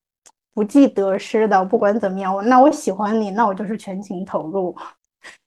[0.55, 4.73] 不计得失的，不管怎么样，我那我喜欢你，那我就是全情投入，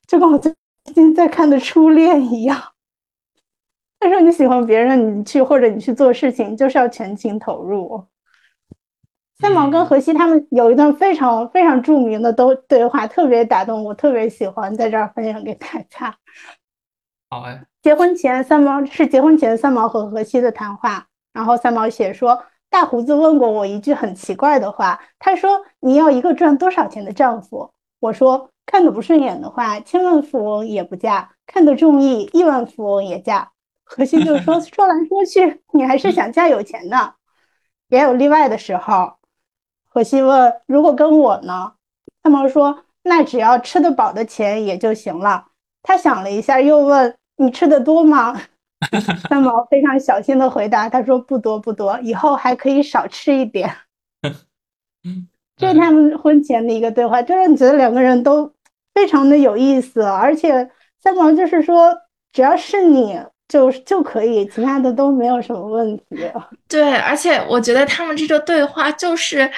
[0.06, 0.54] 就跟我最
[0.94, 2.62] 近在看的《初恋》一样。
[3.98, 8.04] 他说你喜欢别人，你去或者你去做事情，就是要全情投入。
[9.40, 16.14] 三毛跟荷西他们有一段非常非常著名的都对话，特别打动我，特别喜欢在这儿分享给大家。
[17.30, 22.44] 好哎，结婚前三毛是结婚前三毛和荷西的谈话，然后三毛写说。
[22.70, 33.50] 大胡子问过我一句很奇怪的话，他说：“你要一个赚多少钱的丈夫？”我说：“看得不顺眼的话，千万富翁也不嫁；看得中意，亿万富翁也嫁。”
[33.84, 37.14] 何西就说： “说来说去，你还是想嫁有钱的。
[37.88, 39.14] 也有例外的时候。”
[39.88, 41.72] 何西问：“如果跟我呢？”
[42.22, 45.46] 三毛说：“那只要吃得饱的钱也就行了。”
[45.82, 48.38] 他想了一下，又问：“你吃的多吗？”
[49.28, 53.68] 三毛非常小心的回答：“他说不多不多，以后还可以少吃一点。
[55.56, 58.52] ”这是他们婚前的一个对话，就让你觉得两个人都
[58.94, 60.02] 非常的有意思。
[60.02, 60.70] 而且
[61.02, 61.92] 三毛就是说，
[62.32, 66.04] 只要是你就就可以，其他的都没有什么问题。
[66.68, 69.50] 对，而且我觉得他们这个对话就是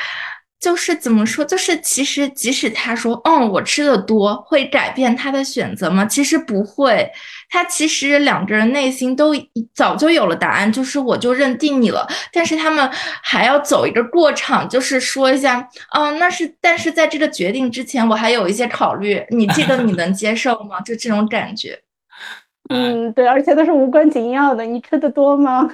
[0.59, 6.07] 就是怎么说，就是其实即使他说，嗯，我吃的多，会改变他的选择吗？
[6.07, 7.11] 其实不会。
[7.53, 9.35] 他其实两个人内心都
[9.75, 12.07] 早就有了答案，就是我就认定你了。
[12.33, 15.69] 但是他们还要走一个过场，就是说一下，
[15.99, 19.21] 嗯，那是，但是在这个决定之前，我还有一些考虑。
[19.31, 20.81] 你这个你能接受吗？
[20.81, 21.83] 就这种感觉。
[22.71, 24.65] 嗯，对，而且都是无关紧要的。
[24.65, 25.69] 你吃的多吗？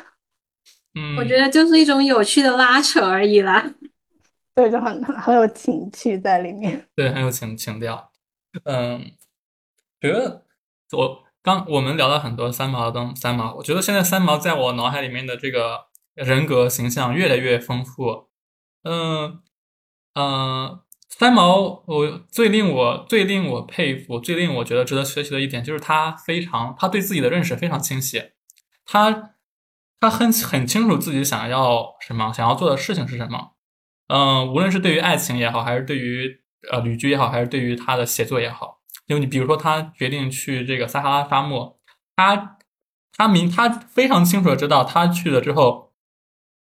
[0.94, 3.62] 嗯，我觉得就是一种有趣的拉扯而已啦。
[4.56, 6.86] 对，就很很有情趣在里面。
[6.96, 8.10] 对，很有情情调。
[8.64, 9.04] 嗯，
[10.00, 10.42] 觉得
[10.92, 11.25] 我。
[11.46, 15.86] 刚我们聊了很多三毛的三毛，我觉得现在三毛在我脑海里面的这个
[16.16, 18.30] 人格形象越来越丰富。
[18.82, 19.40] 嗯
[20.14, 28.32] 嗯，三毛，我最令我最令我佩服、最令我觉得值得学习的一点，就是他非常他对自己的认识非常清晰，
[28.84, 29.34] 他
[30.00, 33.52] 他很很清楚自己想要什么，想要做的事情是什么。
[34.08, 36.40] 嗯，无论是对于爱情也好，还是对于
[36.72, 38.75] 呃旅居也好，还是对于他的写作也好。
[39.06, 41.78] 因为你比如说，他决定去这个撒哈拉沙漠，
[42.14, 42.56] 他
[43.12, 45.92] 他明他非常清楚的知道，他去了之后，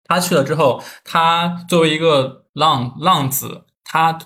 [0.04, 4.18] 他去了之后，他作为一个浪浪子，他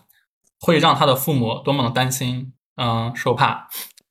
[0.60, 3.68] 会让他的父母多么的担心，嗯，受怕。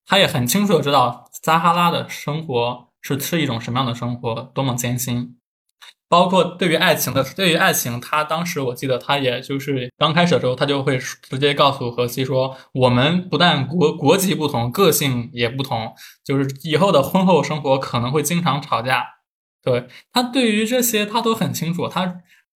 [0.06, 5.38] 他也很清楚的知道，撒哈拉的生活是是一种什么样的生活，多么艰辛。
[6.08, 15.92] 包括对于爱情的，对于爱情，他当时我记得，他也就是刚开始的时候，他就会直接告诉何西说：“我们不但国国籍不同，个性也不同，
[16.24, 19.04] 就是以后的婚后生活可能会经常吵架。”
[19.64, 22.16] 对他对于这些他都很清楚，他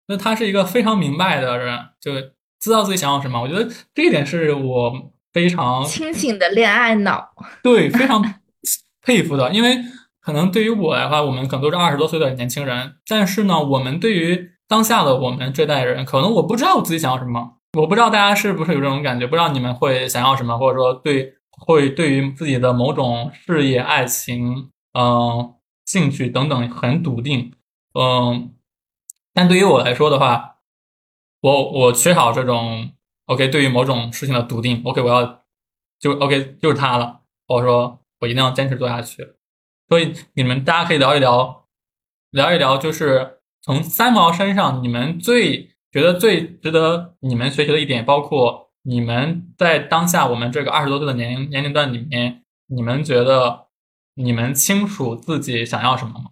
[0.09, 2.13] 那他是一个非常明白的人，就
[2.61, 3.41] 知道自己想要什么。
[3.41, 4.93] 我觉得这一点是我
[5.33, 7.31] 非常清醒的恋爱脑，
[7.63, 8.41] 对，非常
[9.01, 9.79] 佩服的，因为。
[10.27, 25.55] 可能对于我来话，我们可能都是二十多岁的年轻人，但是呢，我们对于当下的我们这代人，可能我不知道我自己想要什么，我不知道大家是不是有这种感觉，不知道你们会想要什么，或者说对会对于自己的某种事业、爱情、嗯
[25.85, 27.53] 兴趣等等很笃定，
[27.95, 28.53] 嗯，
[29.33, 30.57] 但对于我来说的话，
[31.41, 32.91] 我我缺少这种
[33.27, 35.45] OK 对于某种事情的笃定，OK 我要
[36.01, 39.25] 就 OK 就是它了，或者说我一定要坚持做下去。
[39.89, 41.65] 所以你们大家可以聊一聊，
[42.33, 53.67] 聊一聊，就是从三毛身上，你们最觉得最值得你们学习的一点，包括你们在当下我们这个二十多岁的年龄年龄段里面，你们觉得
[54.17, 56.25] 你们清楚自己想要什么吗？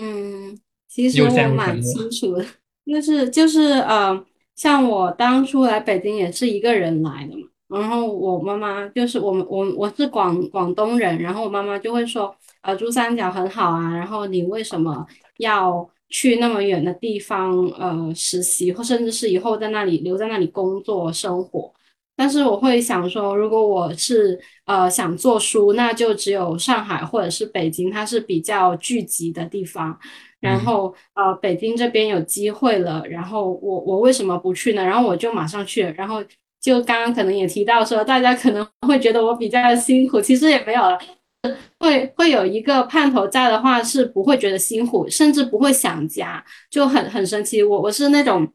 [0.00, 0.58] 嗯，
[0.88, 2.44] 其实我蛮清楚的，
[2.84, 4.24] 就是就是呃，
[4.56, 12.36] 像我当初来北京也是一个人来的嘛，然后我妈妈就是我们我我是广广东人，然后我妈妈就会说。
[12.66, 15.06] 呃，珠三角很好啊，然后你为什么
[15.38, 21.72] 要去那么远的地方呃实习，或甚至是以后在那里留在那里工作生活？
[22.16, 29.96] 但是我会想说，如果我是呃想做书，那就只有上海或者是北京，它是比较聚集的地方。
[30.40, 34.82] 然后呃，北京这边有机会了，然后我我为什么不去呢？
[34.84, 35.82] 然后我就马上去。
[35.96, 36.22] 然后
[36.60, 40.98] 就刚刚可能也提到说，大家可能会觉得我比较辛苦，其实也没有了。
[41.78, 47.62] 会会有一个盼头在的话，是不会觉得辛苦，甚至不会想家，就很很神奇。
[47.62, 48.48] 我我是那种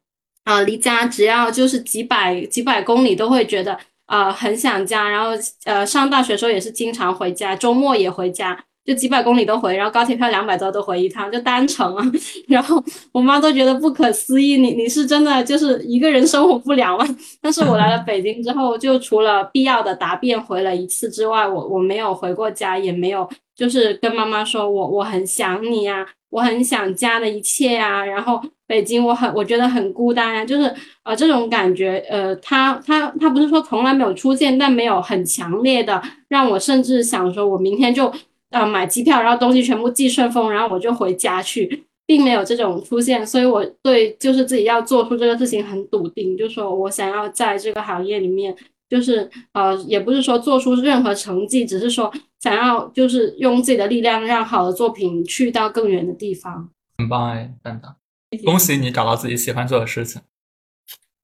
[0.44, 5.32] 啊，离家只要就是几百几百公里都会觉得啊很想家，然后
[5.66, 8.66] 呃上大学时候也是经常回家，周末也回家。
[8.84, 12.04] 就几百公里都回，然后高铁票两百多都回一趟，就单程啊。
[12.50, 17.06] 然后我妈都觉得不可思议，你你是真的就是一个人生活不了吗？
[17.40, 28.04] 但是我来了北京之后，就除了必要的答辩回了一次之外，我我没有回过家，也没有就是跟妈妈说我我很想你呀，我很想家的一切呀。
[28.04, 38.12] 然后北京我很我觉得很孤单呀，就是呃这种感觉，呃他他他不是说从来没有出现，但没有很强烈的让我甚至想说我明天就。
[38.52, 48.56] 啊，买机票，然后东西全部寄顺丰，然后我就回家去，并没有这种出现，所以我对就是自己要做出这个事情很笃定，就说我想要在这个行业里面，
[48.90, 56.70] 就是呃，也不是说做出任何成绩，只是说想要就是用自己的力量让好的作品去到更远的地方。
[56.98, 57.96] 很棒哎，蛋蛋，
[58.44, 60.22] 恭喜你找到自己喜欢做的事情。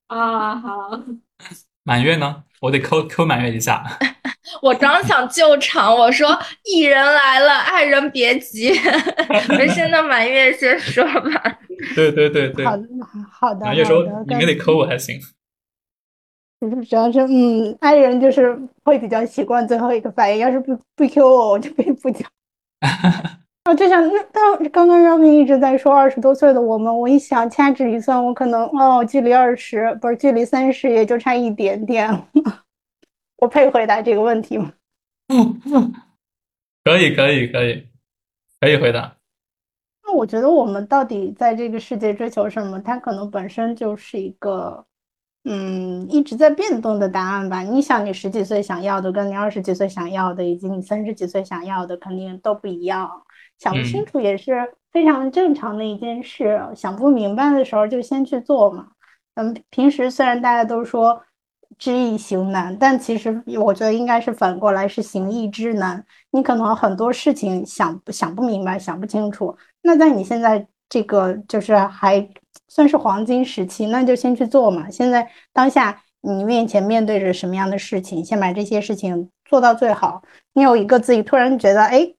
[0.06, 1.02] 啊，好。
[1.84, 2.44] 满月呢？
[2.60, 3.84] 我得抠抠满月一下。
[4.62, 8.70] 我刚想救场，我说艺人来了，爱人别急。
[9.50, 11.58] 没事，那满月先说吧。
[11.94, 12.64] 对对对对。
[12.64, 12.84] 好的，
[13.30, 13.66] 好的。
[13.66, 15.20] 满月说你们得抠我还行。
[16.88, 22.28] 主要是嗯，爱人就是会比较习惯最后一个反应，要是不不 Q 我，我就可以不讲。
[23.68, 32.10] 啊，就想那刚刚刚 Robin 一直在说二十多岁的我们，我一想掐指一算，我可能哦，距离二十不是距离三十也就差一点点。
[33.36, 34.72] 我配回答这个问题吗？
[35.28, 35.60] 嗯
[36.82, 37.86] 可以，可以，可以，
[38.58, 39.14] 可以回答。
[40.02, 42.80] 那我觉得我们到底在这个世界追求什么？
[42.80, 44.86] 它可能本身就是一个。
[45.44, 47.62] 嗯，一直在变动的答案吧。
[47.62, 53.10] 你想，你十几岁想要的，跟你二十几岁想要的，以及你三十几岁想要的，肯定都不一样。
[53.58, 56.60] 想不清楚也是非常正常的一件事。
[56.74, 58.88] 想不明白的时候，就先去做嘛。
[59.34, 61.22] 嗯，平时虽然大家都说
[61.78, 66.04] 知易行难，但其实我觉得应该是反过来，是行易知难。
[66.30, 69.56] 你可能很多事情想想不明白，想不清楚。
[69.82, 72.28] 那在你现在这个就是还。
[72.70, 74.90] 算是黄金时期，那就先去做嘛。
[74.90, 80.22] 现在当下你面前面对着什么样的事情，先把这些事情做到最好。
[80.52, 82.12] 你有一个自己突然觉得哎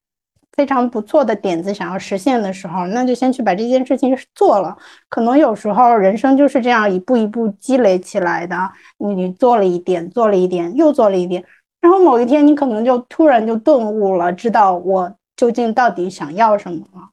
[0.53, 4.77] 非常不错的点子想要实现的时候，那就先去把这件事情做了。
[5.07, 8.55] 可能有时候人生就是这样一步一步积累起来的。
[8.97, 11.43] 你做了一点，做了一点，又做了一点，
[11.79, 17.09] 然后某一天你可能就突然就顿悟了，知道我究竟到底想要什么了。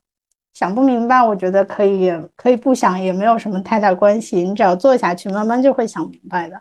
[0.53, 4.43] 想不明白，我觉得可以，可以不想，也没有什么太大关系。
[4.43, 6.59] 你只要做下去，慢慢就会想明白的。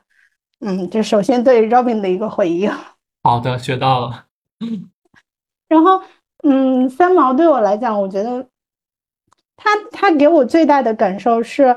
[0.60, 2.70] 嗯，这首先对 Robin 的一个回应。
[3.24, 4.26] 好的，学到了。
[5.70, 6.02] 然后，
[6.46, 8.46] 嗯，三毛对我来讲，我觉得
[9.58, 11.76] 他他给我最大的感受是，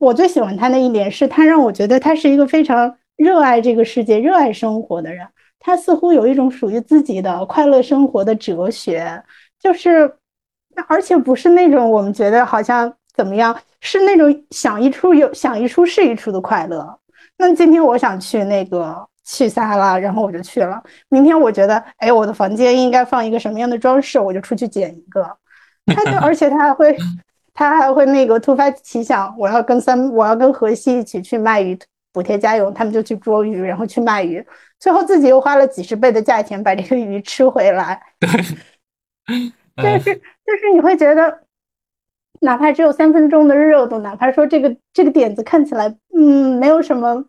[0.00, 5.26] 我最喜欢他的一点是他让我觉得他是一个非常热爱这个世界、热爱生活的人。
[5.58, 9.22] 他似乎有一种属于自己的快乐生活的哲学，
[9.60, 10.16] 就是。
[10.88, 16.98] 而且不是那种我们觉得好像怎么样，是那种想一出有想一出是一出的快乐。
[17.38, 20.82] 那今天我想去那个去撒哈拉，然后我就去了。
[21.08, 25.24] 明天我觉得，哎，我的房间应该放一个什么样的装饰，我就出去捡一个。
[25.86, 26.96] 他就而且他还会，
[27.52, 31.78] 他还会那个突发奇想，我要跟三，我要跟荷西一起去卖鱼
[32.12, 34.44] 补贴家用，他们就去捉鱼，然后去卖鱼，
[34.78, 38.00] 最后自己又花了几十倍的价钱把这个鱼吃回来。
[39.76, 41.40] 就是就是你会觉得，
[42.40, 47.24] 哪怕只有三分钟的热度，哪怕说这个这个点子看起来，嗯，没有什么，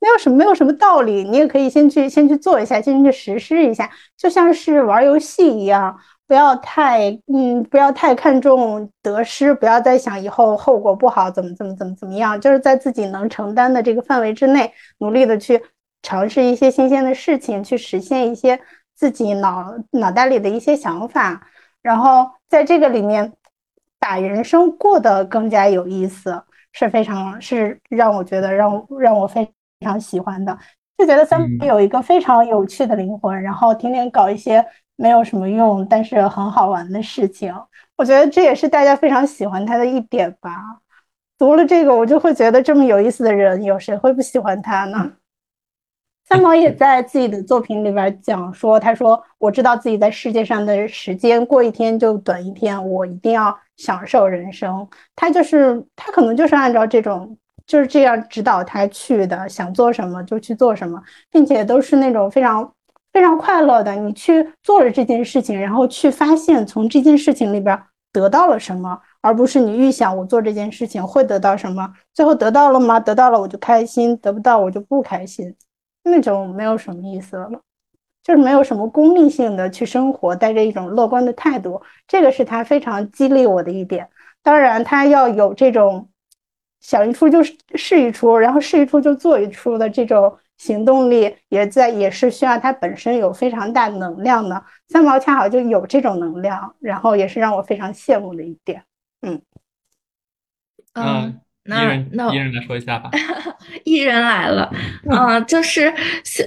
[0.00, 5.96] 没有什么，没有什么道理，你也可以先去先去做一下，先去实施一下，就像是玩游戏一样，
[6.26, 15.62] 不要太，嗯，不要太看重得失，不要再想以后后果不好怎么怎么怎么怎么样，就是在自己能承担的这个范围之内，努力的去
[16.02, 18.58] 尝试一些新鲜的事情，去实现一些
[18.94, 21.46] 自己脑脑袋里的一些想法。
[21.82, 23.32] 然后在这个里面，
[23.98, 29.50] 把人生过得更加有意思，是非常是让我觉得让让我非
[29.80, 30.56] 常喜欢的，
[30.98, 34.64] 就觉得三毛有一个非常有趣的灵魂，然后天天搞一些
[34.96, 37.54] 没有什么用但是很好玩的事情，
[37.96, 40.50] 我觉得这也是大家非常喜欢他的一点吧。
[41.38, 45.12] 读了这个，我就会觉得这么有意思的人，有谁会不喜欢他呢？
[46.28, 54.86] 三毛也在自己的作品里边讲说：“他说我知道自己在世界上的时间过一天就短一天，我一定要享受人生。
[55.16, 57.36] 他就是他，可能就是按照这种
[57.70, 62.68] 就是这样指导他去的，想做什么就去做什么，并且都是那种非常
[63.12, 63.94] 非常快乐的。
[63.94, 67.80] 你去做了这件事情，然后去发现从这件事情里边
[68.12, 72.98] 得到了什么，而不是你预想我做这件事情会得到什么，最后得到了吗？
[72.98, 75.54] 得到了我就开心，得不到我就不开心。”
[76.02, 77.48] 那种没有什么意思了，
[78.24, 84.08] 就是没有什么功利性的去生活，带着一种乐观的态度，这个是他非常激励我的一点。
[84.42, 86.08] 当然，他要有这种
[86.80, 94.64] 想一出就是试一出，然后试一出就做一出的这种行动力，也在也是需要他本身有非常大能量的。
[94.88, 98.82] 三毛恰好就有这种能量，然后也是让我非常羡慕的一点。
[99.22, 99.40] 嗯
[100.94, 101.40] 嗯。
[101.64, 103.10] 那那一人来说一下吧。
[103.84, 104.72] 艺人来了，
[105.10, 105.92] 嗯，就是
[106.24, 106.44] 虽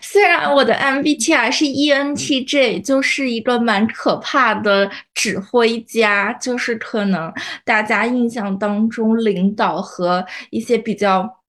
[0.00, 7.32] 虽然我的 MBTI 是 ENTJ，就是一个蛮可怕的指挥家，就是可能
[7.64, 11.42] 大家印象当中领导和一些比较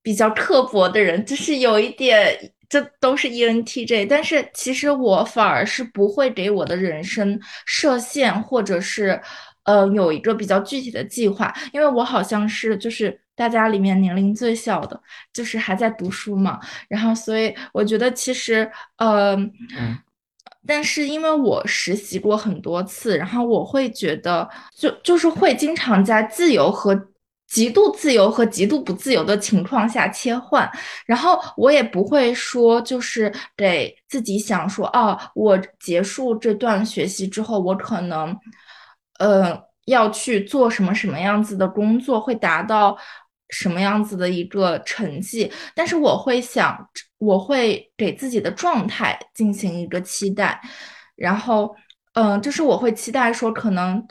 [0.00, 4.06] 比较刻薄的人，就是有一点，这都是 ENTJ。
[4.08, 9.20] 但是其实我反而是不会给我的人生设限，或者是。
[9.64, 15.00] 呃，有一个比较具体的计划，因为我好像是就是大家里面年龄最小的，
[15.32, 19.36] 就是还在读书嘛，然后所以我觉得其实呃，
[20.66, 27.08] 但是因为我实习过很多次，然后我会觉得就就是会经常在自由和。
[27.46, 30.68] 极度自由和极度不自由的情况下切换，
[31.06, 38.36] 然后我也不会说就是给自己想说啊，我结束这段学习之后，我可能，
[39.18, 42.96] 呃，要去做什么什么样子的工作，会达到
[43.48, 46.88] 什么样子的一个成绩，但是我会想，
[47.18, 50.60] 我会给自己的状态进行一个期待，
[51.16, 51.74] 然后，
[52.14, 54.06] 嗯，就是我会期待说可能。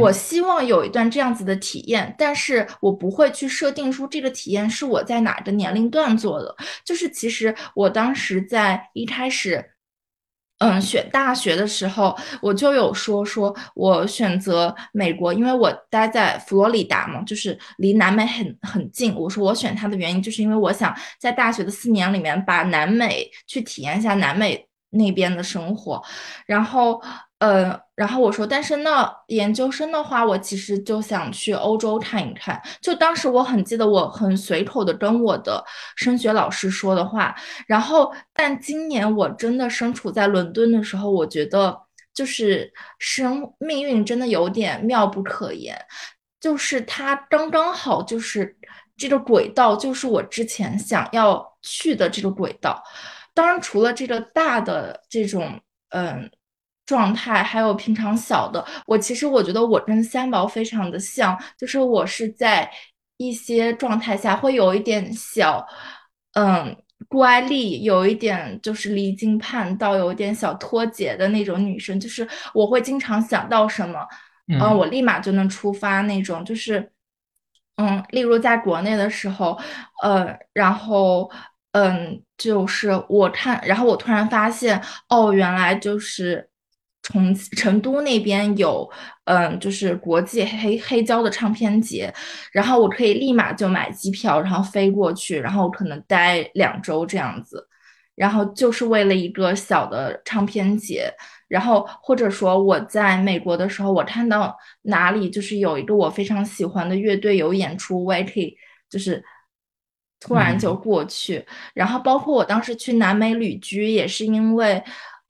[0.00, 6.56] 我希望有一段这样子的体验，但是我不会去设定出这个体验是我在哪个年龄段做的。
[6.86, 9.62] 就是其实我当时在一开始，
[10.64, 19.14] 嗯，选大学的时候，我就有说说我选择美国，因为我待在佛罗里达嘛，就是离南美很很近。
[19.14, 26.02] 我说我选它的原因，就是因为我想在大学的四年里面把南美去体验一下南美那边的生活，
[26.46, 27.02] 然后。
[27.40, 32.60] 呃，然后我说，但是那研究生的话，我其实就想去欧洲看一看。
[32.80, 35.64] 就当时我很记得，我很随口的跟我的
[35.94, 37.32] 升学老师说的话。
[37.68, 41.80] 然后，但今年我真的身处在伦敦的时候，我觉得
[42.12, 45.80] 就是生命运真的有点妙不可言，
[46.40, 48.56] 就是它刚刚好，就是
[48.96, 52.82] 这个轨道，就是我之前想要去的这个轨道。
[53.32, 55.60] 当然，除了这个大的这种，
[55.90, 56.28] 嗯。
[56.86, 62.70] 状态还有平常小的，我其实我觉得我跟三毛非常的像，就是我是在
[63.16, 65.66] 一些状态下会有一点小，
[66.34, 66.76] 嗯，
[67.08, 74.06] 乖戾，有一点就是离经叛道，有一点小脱节的那种女生，就是我会经常想到什么，
[74.48, 76.92] 嗯，我立马就能出发那种，就是，
[77.76, 79.58] 嗯，例如在国内的时候，
[80.02, 81.30] 呃，然后，
[81.72, 86.50] 嗯，就是我看，然后我突然发现，哦，原来就是。
[87.04, 88.90] 从成都那边有，
[89.24, 92.12] 嗯，就是国际黑黑胶的唱片节，
[92.50, 97.68] 然后我可以立马就买机票，然后飞过去，然后可能待两周这样子，
[98.14, 101.12] 然后就是为了一个小的唱片节，
[101.46, 108.56] 然后或者说我在美国的时候，我看到哪里就是有一个我非常喜欢的乐队有演出，我也可以
[108.88, 109.22] 就是
[110.20, 111.44] 突然就过去，
[111.74, 114.82] 然后包括我当时去南美旅居，也是因为，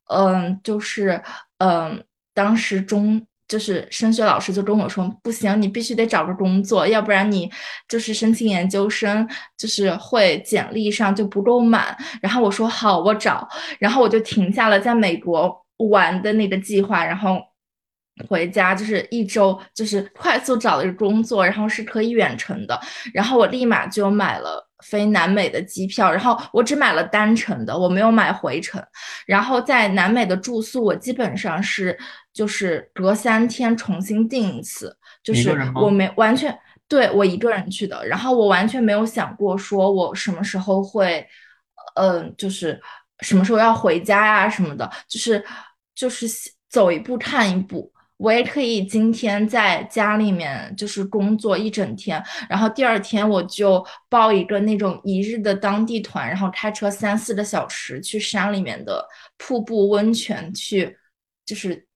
[0.08, 1.22] 嗯，就是。
[1.58, 2.04] 嗯，
[2.34, 7.50] 当时中就是升学老师就跟我说，不行，你必须得找个工作，要不然你
[7.88, 9.26] 就是申请研究生，
[9.56, 11.96] 就是会简历上就不够满。
[12.20, 13.48] 然后我说好，我找，
[13.78, 17.40] 然后我就停下了在美国玩的那个计划，然后
[18.28, 22.78] 回家就是一周，就是快速找了一个工作，然后是可以远程的，
[23.14, 24.68] 然后我立马就买了。
[24.84, 28.80] 飞南美的机票，然后我只买了单程的，我没有买回程。
[29.26, 31.98] 然后在南美的住宿，我基本上是
[32.32, 36.56] 就是隔三天重新订一次，就是我没完全
[36.86, 38.06] 对我一个人去的。
[38.06, 41.26] 然后我完全没有想过说我什么时候会，
[41.94, 42.78] 嗯，就是
[43.20, 45.42] 什么时候要回家呀什么的，就是
[45.94, 46.26] 就是
[46.68, 47.90] 走一步看一步。
[48.24, 59.06] 我也可以今天在家里面就是工作一整天，然后第二天我就报一个那种一日的当地团，然后开车三四个小时去山里面的
[59.36, 60.96] 瀑布温泉去，
[61.44, 61.86] 就是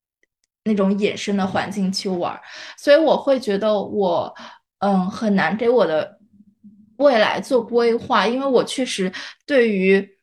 [0.64, 2.38] 那种野生的环境去玩。
[2.76, 4.34] 所以我会觉得我
[4.80, 6.18] 嗯很难给我的
[6.98, 9.10] 未来做规划，因为我确实
[9.46, 10.17] 对于。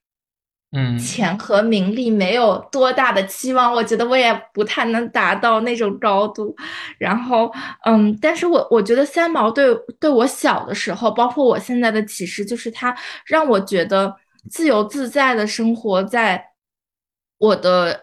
[0.77, 6.53] 嗯，钱和名利没有多大的期望，我觉得我也不太能达到那种高度。
[6.97, 7.49] 然后，
[7.85, 12.93] 嗯，但是我我觉得三毛对对我小的时候，包括我现在的启示，就是他
[13.26, 14.14] 让我觉得
[14.49, 16.43] 自由自在的生活在
[17.38, 17.97] 我的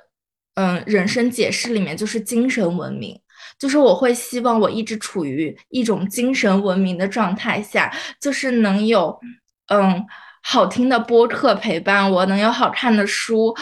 [0.54, 3.20] 嗯人生解释里面，就是精神文明，
[3.58, 9.20] 就是我会希望我一直处于一种精神文明的状态下，就是能有
[9.68, 10.02] 嗯。
[10.42, 13.54] 好听的播客陪伴我，能有好看的书，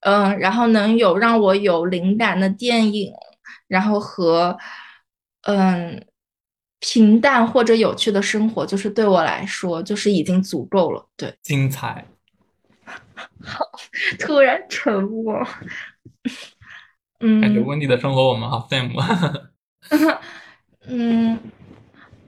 [0.00, 3.12] 嗯，然后能有让我有灵感的电影，
[3.66, 4.56] 然后和
[5.42, 6.06] 嗯
[6.80, 11.04] 平淡或者有趣的生活，就是对我来说就是已经足够了。
[11.16, 12.06] 对，精彩。
[13.44, 13.64] 好，
[14.20, 15.46] 突然沉默。
[17.20, 19.00] 嗯，感觉温迪的生活我们好羡慕。
[20.86, 21.38] 嗯，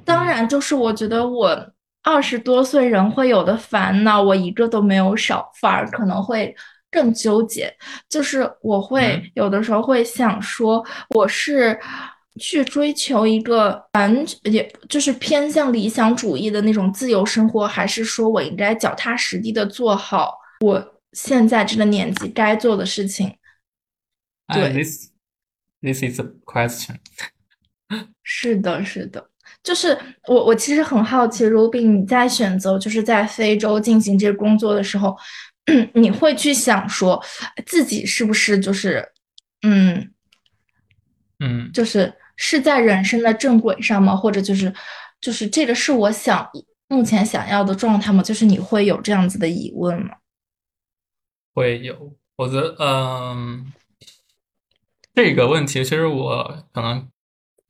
[0.05, 1.73] 当然，就是我觉得我。
[2.03, 6.55] 二十多岁人会有的烦恼，我一个都没有少，反而可能会
[6.91, 7.73] 更纠结。
[8.09, 11.79] 就是我会有的时候会想说，我是
[12.39, 23.37] 去追求一个完，也就是偏向理想主义的那种自由生活，还是说我应该脚踏实地的做好我现在这个年纪该做的事情？
[24.53, 25.11] 对，this
[25.81, 26.97] this is a question。
[28.23, 29.30] 是的，是的。
[29.63, 29.97] 就是
[30.27, 35.15] 我，我其实很好奇，Ruby，你在选择就是在非洲进行这个工作的时候，
[35.93, 37.23] 你会去想说
[37.67, 39.07] 自己是不是就是，
[39.61, 40.13] 嗯
[41.41, 44.17] 嗯，就是是在人生的正轨上吗？
[44.17, 44.73] 或者就是
[45.21, 46.51] 就是这个是我想
[46.89, 48.23] 目前想要的状态吗？
[48.23, 50.17] 就是你会有这样子的疑问吗？
[51.55, 53.71] 会有，我觉得，嗯，
[55.15, 57.07] 这个问题其实我可能。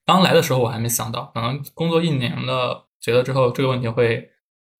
[0.06, 4.30] 刚来的时候我还没想到，可能工作一年了，觉得之后这个问题会，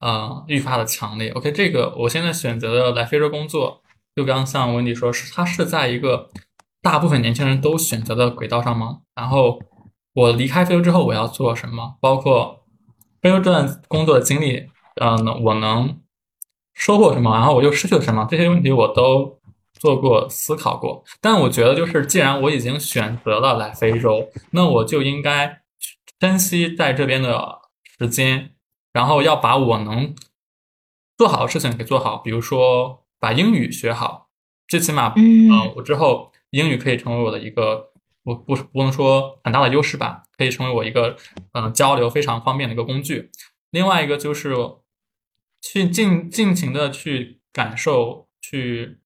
[0.00, 1.30] 呃，愈发的强烈。
[1.30, 3.82] OK，这个我现在选择的来非洲工作，
[4.16, 6.28] 就刚像温迪说，是它是在一个
[6.82, 9.00] 大部分年轻人都选择的轨道上吗？
[9.14, 9.60] 然后
[10.14, 11.96] 我离开非洲之后我要做什么？
[12.00, 12.64] 包括
[13.20, 16.00] 非洲这段工作的经历，呃，我能
[16.74, 17.32] 收获什么？
[17.34, 18.26] 然后我又失去了什么？
[18.28, 19.39] 这些问题我都。
[19.80, 25.62] 做过思考过，但我觉得就是，既然我已经选择了来非洲，那我就应该
[26.18, 27.62] 珍惜在这边的
[27.98, 28.54] 时间，
[28.92, 30.14] 然后要把我能
[31.16, 34.28] 做好的事情给做好，比如说把英语学好，
[34.68, 37.92] 最起码，嗯，我之后英语可以成为我的一个，
[38.24, 41.16] 我不不能说很大的优势吧，可以成为我一个
[41.54, 43.30] 嗯交流非常方便的一个工具。
[43.70, 44.54] 另外一个就是
[45.62, 48.99] 去尽尽情的去感受去。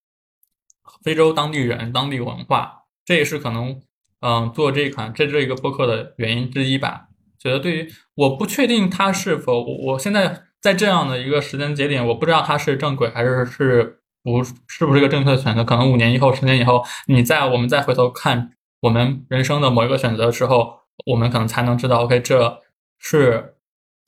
[1.05, 3.81] 非洲当地人、当地文化，这也是可能，
[4.20, 7.09] 嗯，做这一款这这一个播客的原因之一吧。
[7.39, 15.62] 觉得对于我不确定它是否，我现在在这样的一个时间节点，我不知道它是正轨还是是不是不是一个正确的选择。
[15.62, 22.62] 可能五年以后、十年以后，你在我们再回头看我们人生的某一个选择的时候，我们可能才能知道，OK，这
[22.98, 23.56] 是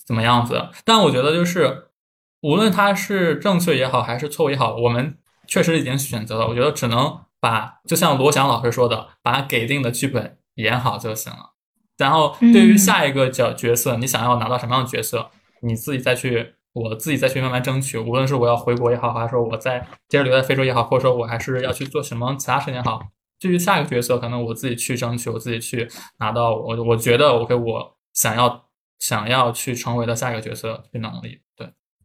[0.07, 0.71] 怎么样子。
[0.87, 1.89] 但我觉得就是，
[2.41, 5.19] 无论它是正确也好，还是错误也好，我们。
[5.47, 11.55] 确实已经选择了，我觉得只能把就像罗翔老师说的，把给定的剧本演好就行了。
[11.97, 15.31] 然后对于下一个角角色，你想要拿到什么样的角色，
[15.63, 17.97] 你自己再去，我自己再去慢慢争取。
[17.99, 23.01] 无论是我要回国也好，还是说我在接着留在非洲也好，或者说我还是要去做什么其他事情也好，
[23.39, 28.67] 至于下一个角色，可能我自己去争取，我自己去拿到我我觉得我给我想要
[28.99, 31.41] 想要去成为的下一个角色的能力。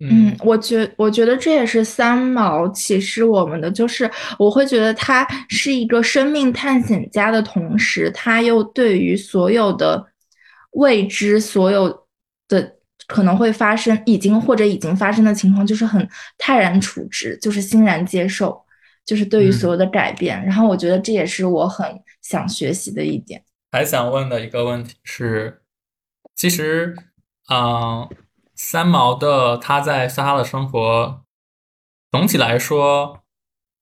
[0.03, 4.09] 嗯，我觉我觉得这也是三毛启示我们的，就是
[4.39, 10.03] 我会觉得他是一个生命探险家的同时，他又对于所有的
[10.71, 12.07] 未知、所有
[12.47, 16.09] 的可能会发生、已经或者已经发生的情况，就是很
[16.39, 18.59] 泰然处之，就是欣然接受，
[19.05, 20.43] 就是对于所有的改变。
[20.43, 21.85] 然后我觉得这也是我很
[22.23, 23.43] 想学习的一点。
[23.71, 25.61] 还想问的一个问题是，
[26.35, 26.95] 其实，
[27.47, 28.09] 嗯。
[28.63, 31.23] 三毛的他在撒哈拉生活，
[32.11, 33.23] 总体来说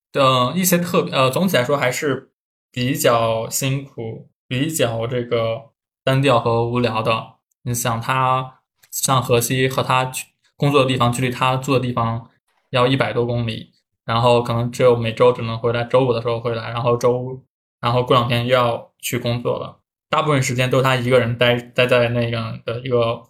[0.10, 2.31] 的一些特呃，总体来说还是
[2.72, 7.35] 比较辛苦、比较这个单调和无聊的。
[7.64, 10.10] 你想，他上河西和他
[10.56, 12.30] 工作的地方距离他住的地方
[12.69, 13.73] 要一百多公里，
[14.06, 17.43] 然后可能只有每周只能回来，周五的时候回来，然后周
[17.81, 19.81] 然后过两天又要去工作了。
[20.10, 23.27] 大部分时间都是他一个人待待在那样的一个。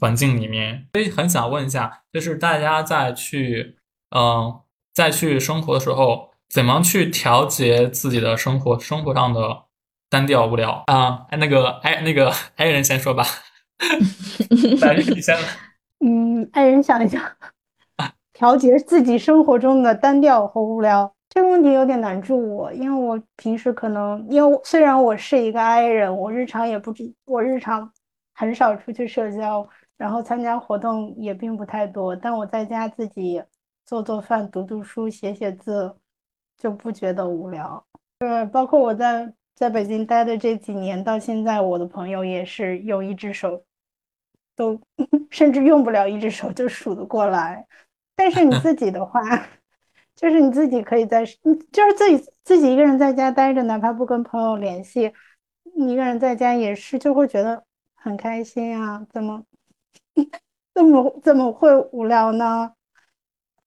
[0.00, 3.76] 环境里面，所以很想问一下，就是大家在去，
[4.16, 4.60] 嗯，
[4.94, 9.64] 在去生活的时候，怎么去调节自己的生活，生活上的
[10.08, 11.26] 单调无聊啊？
[11.28, 13.24] 哎，那个，哎，那个爱人先说吧，
[14.80, 15.36] 来，你先。
[16.02, 17.22] 嗯，爱人想一想，
[18.32, 27.92] 调节自己生活中的单调和无聊这个问题有点难住我，因为我平时可能，因为虽然我是一个 I 人，我日常也不止，我日常
[28.34, 29.68] 很少出去社交。
[30.00, 33.42] 然后参加活动也并不太多，但我在家自己
[33.84, 35.94] 做做饭、读读书、写写字，
[36.56, 37.84] 就不觉得无聊。
[38.18, 43.62] 对，包括我在在北京待的这几年，到现在我的朋友也是用一只手
[44.56, 44.80] 都
[45.28, 47.66] 甚至用不了一只手就数得过来。
[48.16, 49.20] 但是你自己的话，
[50.16, 55.12] 就是你自己可以在，就是自己自己一个人在家待着，哪怕不跟朋友联系，
[55.76, 57.62] 你一个人在家也是就会觉得
[57.94, 59.44] 很开心啊，怎么？
[60.74, 62.72] 怎么怎么会无聊呢？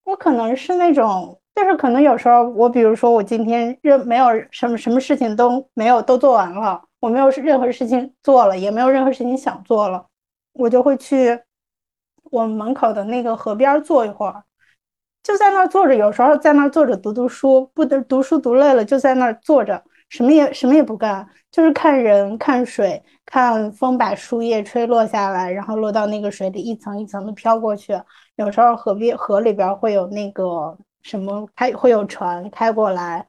[0.04, 10.06] 我可能是那种，就是可能有时候我，比如说我今天任没有什么什么事情都没有都做完了，我没有任何事情做了，也没有任何事情想做了，
[10.52, 11.40] 我就会去
[12.30, 14.44] 我们门口的那个河边坐一会儿，
[15.22, 15.94] 就在那儿坐着。
[15.94, 19.82] 有时候在那儿坐着读读书，不得读书读累了，就在那儿坐着，
[20.14, 23.02] 什么也什么也不干，就是看人看水。
[23.26, 28.00] 看风把树叶吹落下来，然后落到那个水里，一层一层的飘过去。
[28.36, 33.26] 有时候河边河里边会有那个什么开，会有船开过来，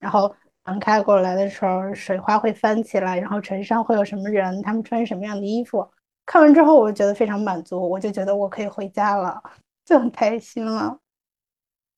[0.00, 0.34] 然后
[0.64, 5.88] 船开过来的时候，水花会翻起来，然后船上会有什么人，他们穿什么样的衣服，
[6.24, 9.40] 看完之后，我就觉得非常满足，我就觉得我可以回家了，
[9.84, 10.98] 就很开心了。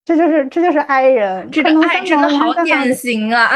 [0.09, 3.51] 这就是这就是爱人，这个爱真的好典型啊！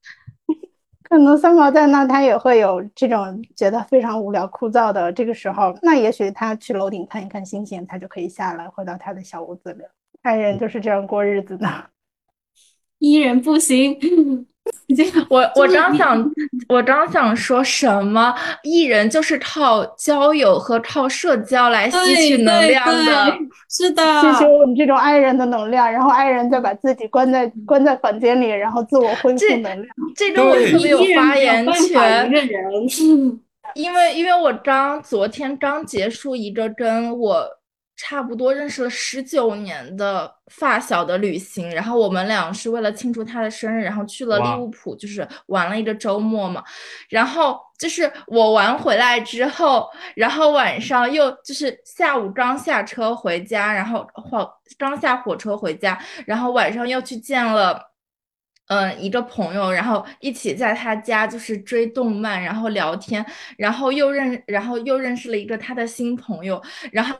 [1.04, 9.84] 可能三毛在那，他也会有这种觉得非常无聊枯燥的这个时候，那也许他去楼顶看一看星星，他就可以下来回到他的小屋子里。
[10.22, 11.68] 爱人就是这样过日子的，
[12.98, 14.46] 伊人不行。
[15.28, 16.30] 我我刚想，
[16.68, 18.34] 我刚想说什么？
[18.62, 23.38] 艺人就是靠交友和靠社交来吸取能量的，
[23.68, 29.86] 是的，吸取我们这种爱人的能量，然后爱人再把自己关在关在房间里，然后自我恢复能量。
[30.16, 32.32] 这种我特别有发言权。
[33.74, 37.57] 因为因为我刚昨天刚结束一个跟我。
[38.00, 46.62] 差不多认识了十九年的发小的旅行，然后我们俩是为了庆祝他的生日，然后去了利物浦，就是玩了一个周末嘛。
[47.08, 54.48] 然后就是我玩回来之后，然后晚上又就是下午刚下车回家，然后火
[54.78, 57.82] 刚下火车回家，然后晚上又去见了
[58.68, 63.26] 嗯一个朋友，然后一起在他家就是追动漫，然后聊天，
[63.56, 66.62] 然后又认然后又认识了一个他的新朋友，
[66.92, 67.16] 然后。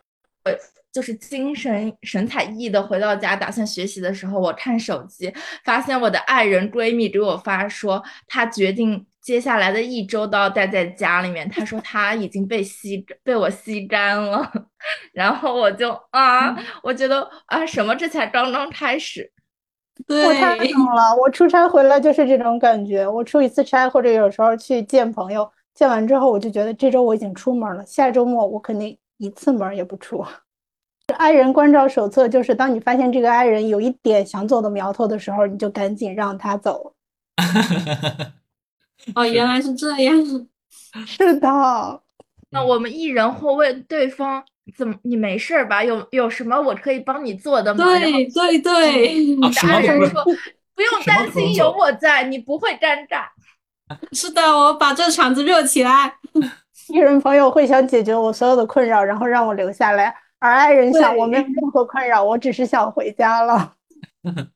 [0.93, 5.33] 就是精神神采奕奕的回到家，打算学习的时候，我看手机，
[5.65, 11.49] 发现我的爱人闺蜜给我发说，她决定接下来的一周都要待在家里面。
[11.49, 14.51] 她说她已经被吸被我吸干了，
[15.13, 19.31] 然后我就啊，我觉得啊，什么这才刚刚开始。
[20.09, 23.07] 我太懂了，我出差回来就是这种感觉。
[23.07, 30.25] 我出一次差或者有时候去见朋友，见完之后我就觉得这周我已经出门了，下周末我肯定一次门也不出。
[31.17, 36.95] 爱人关照手册就是，当你发现这个爱人有一点想走的苗头的时候，你就赶紧让他走。
[39.15, 40.17] 哦，原来是这样。
[41.07, 41.49] 是的。
[42.51, 44.45] 那我们一人会问对方：
[44.77, 44.95] 怎么？
[45.03, 45.83] 你没事吧？
[45.83, 47.85] 有有什么我可以帮你做的吗？
[47.85, 49.15] 对对对。
[49.15, 50.25] 你的爱人说：
[50.75, 53.25] 不用担心，有我在，你不会尴尬。
[54.13, 56.19] 是的，我把这场子热起来。
[56.89, 60.15] 艺人朋友会想解决我所有的困扰，然后让我留下来。
[60.39, 63.75] 而爱人想，我没有任何困扰，我只是想回家了。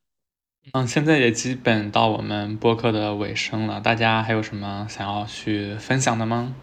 [0.72, 6.54] 嗯，现在也基本到我们播客的尾声了，大家还有什么想要去分享的吗？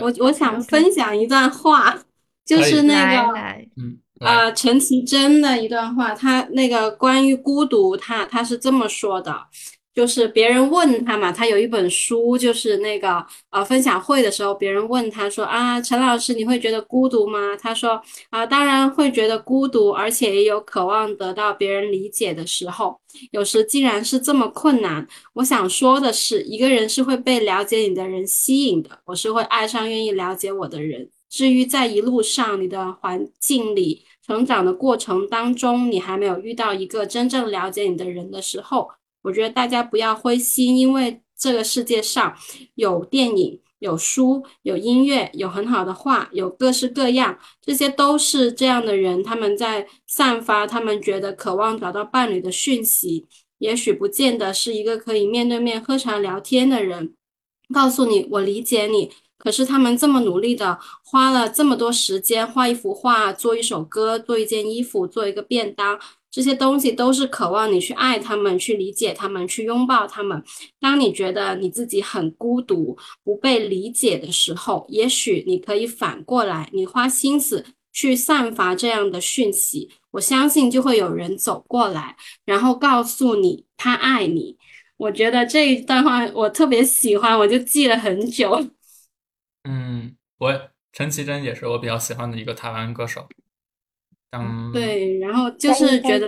[0.00, 1.94] 我我想分享一段话，
[2.46, 3.38] 就是那个，
[3.76, 9.46] 嗯，呃，陈绮贞的一段话，他那个关于孤独，他他是这么说的。
[9.94, 17.56] 就是别人问他嘛，他有一本书，就是那个呃分享会的时候，别人问他说啊，陈老师你会觉得孤独吗？
[17.60, 18.00] 他说
[18.30, 22.98] 啊，当然会觉得孤独，而且也有渴望得到别人理解的时候。
[23.30, 31.10] 有时既然是这么困难，我想说的是，一个人是会被了解你的人吸引的，我是会爱上愿意了解我的人。
[31.28, 38.88] 至于在一路上你的环境里成长的过程当中，你还没有遇到一个真正了解你的人的时候。
[39.22, 42.36] 我觉得大家不要灰心，因为这个世界上
[42.74, 53.26] 有电影、有书、有音乐、有很好的画、有各式各样，这些都是这样的人，他们在散发他们觉得渴望找到伴侣的讯息。
[53.58, 57.14] 也许不见得是一个可以面对面喝茶聊天的人，
[57.72, 65.98] 告诉你我理解你，可是他们这么努力的花了这么多时间画一幅画、做一首歌、做一件衣服、做一个便当。
[66.32, 70.42] 这些东西都是渴望你去爱他们，去理解他们，去拥抱他们。
[70.80, 79.90] 当你觉得你自己很孤独、不被理解的时候，也许你可以反过来，你花心思去散发这样的讯息。
[80.12, 84.56] 我相信就会有人走过来，然后告诉你他爱你。
[84.96, 88.68] 我觉得这一段话我特别喜欢，我就记了很久。
[89.64, 93.28] 嗯，我陈绮贞也是我比较喜欢的一个台湾歌手。
[94.72, 96.26] 对，然后就是觉得，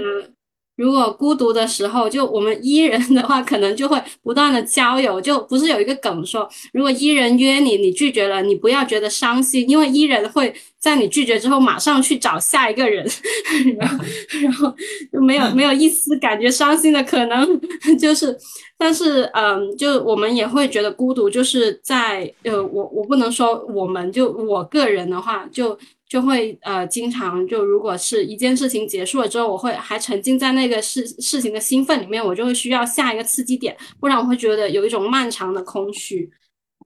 [0.77, 5.21] 如果孤独的时候，就我们伊人的话，可能就会不断的交友。
[5.21, 13.07] 就不是有一个梗说，如果伊人约你，你拒绝了，你不要觉得伤心，因为伊人会在你拒绝之后马上去找下一个人，
[13.79, 14.05] 然后
[14.43, 14.75] 然后
[15.13, 17.61] 就没有没有一丝感觉伤心的可能。
[17.99, 18.37] 就是，
[18.77, 25.79] 但是嗯，就我们也会觉得孤独，就是在呃，我我不能说我们就我个人的话就。
[26.09, 36.31] 就会呃，经常就如果是一件事情结束了之后，我会还沉浸在那个事事情的兴奋里面，我就会需要下一个刺激点，不然我会觉得有一种漫长的空虚。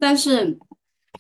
[0.00, 0.56] 但是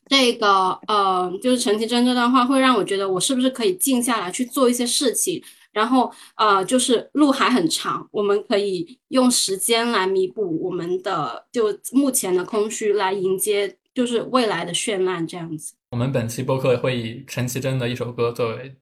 [0.08, 5.42] 这个呃，就是陈绮贞这段话会让我觉得，我是不是可以静下来去做一些事情？
[5.72, 13.76] 然后呃，就是路还很长，我们可以用时间来弥补我们的就目前的空虚，来迎接。
[13.98, 15.74] 就是未来的绚烂这样子。
[15.90, 18.76] 我们本期播客会以陈绮贞的一首歌作为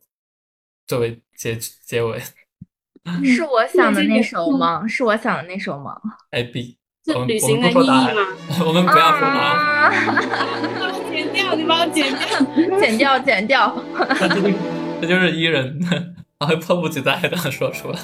[0.86, 2.20] 作为结结尾。
[3.24, 4.86] 是我想的那首吗？
[4.86, 5.98] 是我想的那首吗
[6.32, 6.76] ？A B。
[7.06, 8.10] 是旅行的意义吗？
[8.66, 9.40] 我们不要说答
[9.88, 11.10] 案。
[11.10, 13.82] 剪掉，你帮我剪掉，剪掉，剪掉。
[14.20, 14.54] 这就是
[15.00, 15.80] 这就是伊人，
[16.38, 17.98] 然后迫不及待的说出来。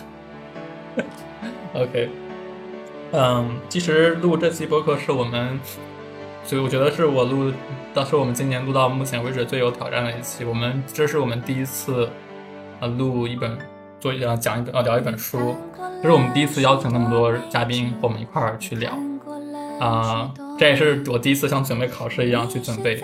[1.74, 2.08] OK，
[3.12, 5.60] 嗯，其实录这期播客是我们，
[6.44, 7.52] 所以我觉得是我录，
[7.94, 10.44] 到是我们今年录到目前为止最有挑战的一期。
[10.44, 12.08] 我们这是我们第一次
[12.80, 13.56] 呃录一本，
[14.00, 15.56] 做呃讲一本呃聊一本书。
[16.02, 18.90] 这是我们第一次邀请那么多嘉宾和我们一块儿去聊，
[19.78, 23.00] 啊，这也是我第一次像准备考试一样去准备，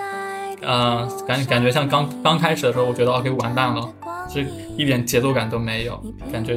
[0.67, 3.89] 啊，感感觉像刚刚开始的时候，我觉得 OK 完蛋了，
[4.29, 4.45] 这
[4.77, 6.03] 一点节奏感都没有，
[6.33, 6.57] 感觉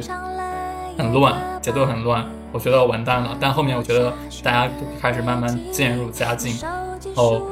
[0.98, 3.36] 很乱，节奏很乱，我觉得完蛋了。
[3.40, 4.12] 但后面我觉得
[4.42, 6.56] 大家都开始慢慢渐入佳境，
[7.14, 7.42] 哦，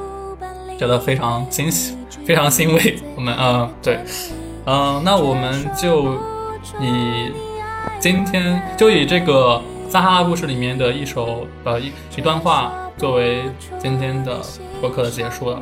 [0.79, 2.99] 觉得非常惊喜，非常欣慰。
[3.17, 3.99] 我们，嗯，对，
[4.67, 6.15] 嗯，那我们就
[6.81, 7.33] 以。
[7.99, 13.45] 今天就以这个撒哈拉故事里面的一首呃一一段话作为
[13.79, 14.39] 今天的
[14.81, 15.61] 播客的结束了。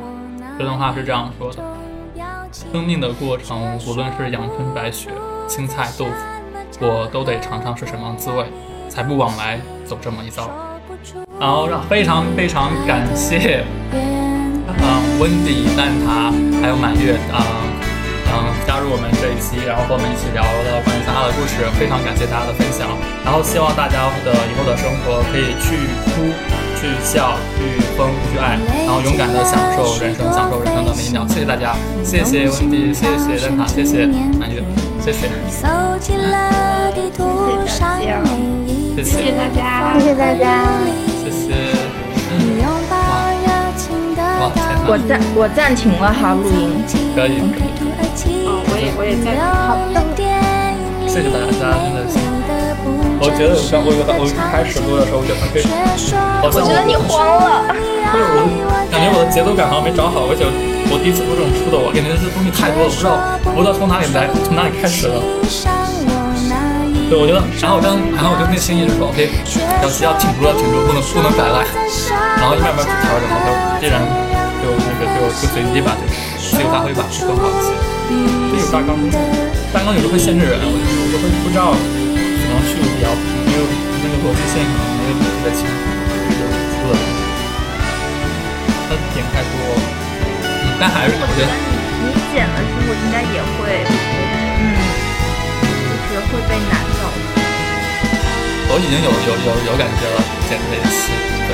[0.57, 1.63] 这段话是这样说的：
[2.51, 5.09] 生命的过程，无论是阳春白雪、
[5.47, 8.45] 青菜豆腐，我都得尝尝是什么滋味，
[8.89, 10.49] 才不枉来走这么一遭。
[11.39, 13.63] 然后让非常非常感谢，
[13.93, 14.65] 嗯，
[15.19, 17.39] 温迪、蛋挞还有满月啊。
[18.31, 18.35] 嗯，
[18.67, 22.85] 加入我们这一期，然后和我们一起聊了关于三亚的故事，非常感谢大家的分享。
[23.25, 25.73] 然后希望大家的以后的生活可以去
[26.13, 26.29] 哭、
[26.77, 31.25] 去笑、去疯、去爱，然后勇敢的享受人生，享受人生的每一秒。
[31.25, 31.73] 谢谢大家，
[32.05, 34.05] 谢谢温迪，谢谢蛋挞，谢谢
[34.37, 34.61] 满月，
[35.01, 35.25] 谢谢。
[35.49, 36.53] 谢谢大
[37.97, 38.21] 家，
[39.03, 40.63] 谢谢大家，谢谢大家，
[41.23, 41.53] 谢谢。
[44.39, 44.51] 哇，
[44.87, 46.83] 我暂我暂停了哈，录音。
[47.15, 47.39] 可以。
[48.45, 49.35] 哦，我也我也在。
[49.39, 49.99] 好的。
[51.07, 52.19] 谢谢大家，真的是。
[53.21, 55.61] 我觉得我刚我开始录的时候，我觉得可以。
[56.43, 57.75] 我觉得你慌了。
[58.11, 58.23] 不是
[58.63, 60.45] 我，感觉我的节奏感好像没找好，而且
[60.89, 63.17] 我第一次录这种出的，我感觉这东西太多了，不知道
[63.53, 65.19] 不知道从哪里来，从哪里开始的。
[67.09, 69.33] 对，我觉得，然后我刚，然后我就内心一直说，OK，
[69.81, 71.65] 要要挺住，要挺住，不能不能摆烂，
[72.37, 73.49] 然后一慢慢去调整，我就
[73.81, 73.97] 依然
[74.61, 76.05] 就那个就就随机吧，就
[76.53, 77.73] 自由发挥吧，更好一些。
[78.53, 78.93] 这有大纲，
[79.73, 80.69] 大纲有时候会限制人，我
[81.09, 83.41] 就会不知道怎么去比较平。
[83.49, 83.65] 因为
[84.05, 85.81] 那个逻辑线可能没有特别清楚，
[86.29, 87.25] 就出了问题。
[88.85, 89.57] 它点太多，
[90.45, 91.73] 嗯，但还是我觉得你
[92.05, 93.81] 你剪的时候应该也会，
[94.61, 94.77] 嗯，
[96.05, 96.85] 就是会被难。
[98.71, 100.17] 我已经有有有有感觉了，
[100.47, 101.09] 剪这一期，
[101.47, 101.51] 对，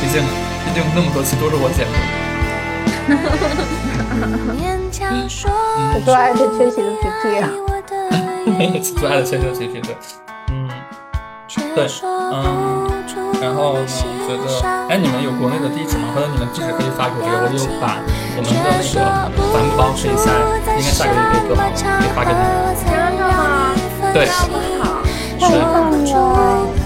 [0.00, 0.22] 毕竟
[0.64, 1.94] 毕竟那么多期都是我剪的。
[6.04, 7.50] 最爱的缺席的 PPT 啊，
[8.96, 9.90] 最爱的缺席的 PPT 对，
[10.50, 10.70] 嗯，
[11.74, 11.78] 对，
[12.32, 12.86] 嗯，
[13.42, 14.46] 然后呢，觉得，
[14.88, 16.14] 哎，你们有国内的地址吗？
[16.14, 17.98] 或者你们地址可以发给我，我就把
[18.36, 19.02] 我们的那个
[19.50, 20.30] 帆布包可以下，
[20.78, 22.46] 应该下个月可以做好，可以发给你们。
[22.86, 22.86] 真
[23.18, 23.74] 的吗？
[24.14, 24.26] 对，
[25.40, 26.79] 好，太棒了。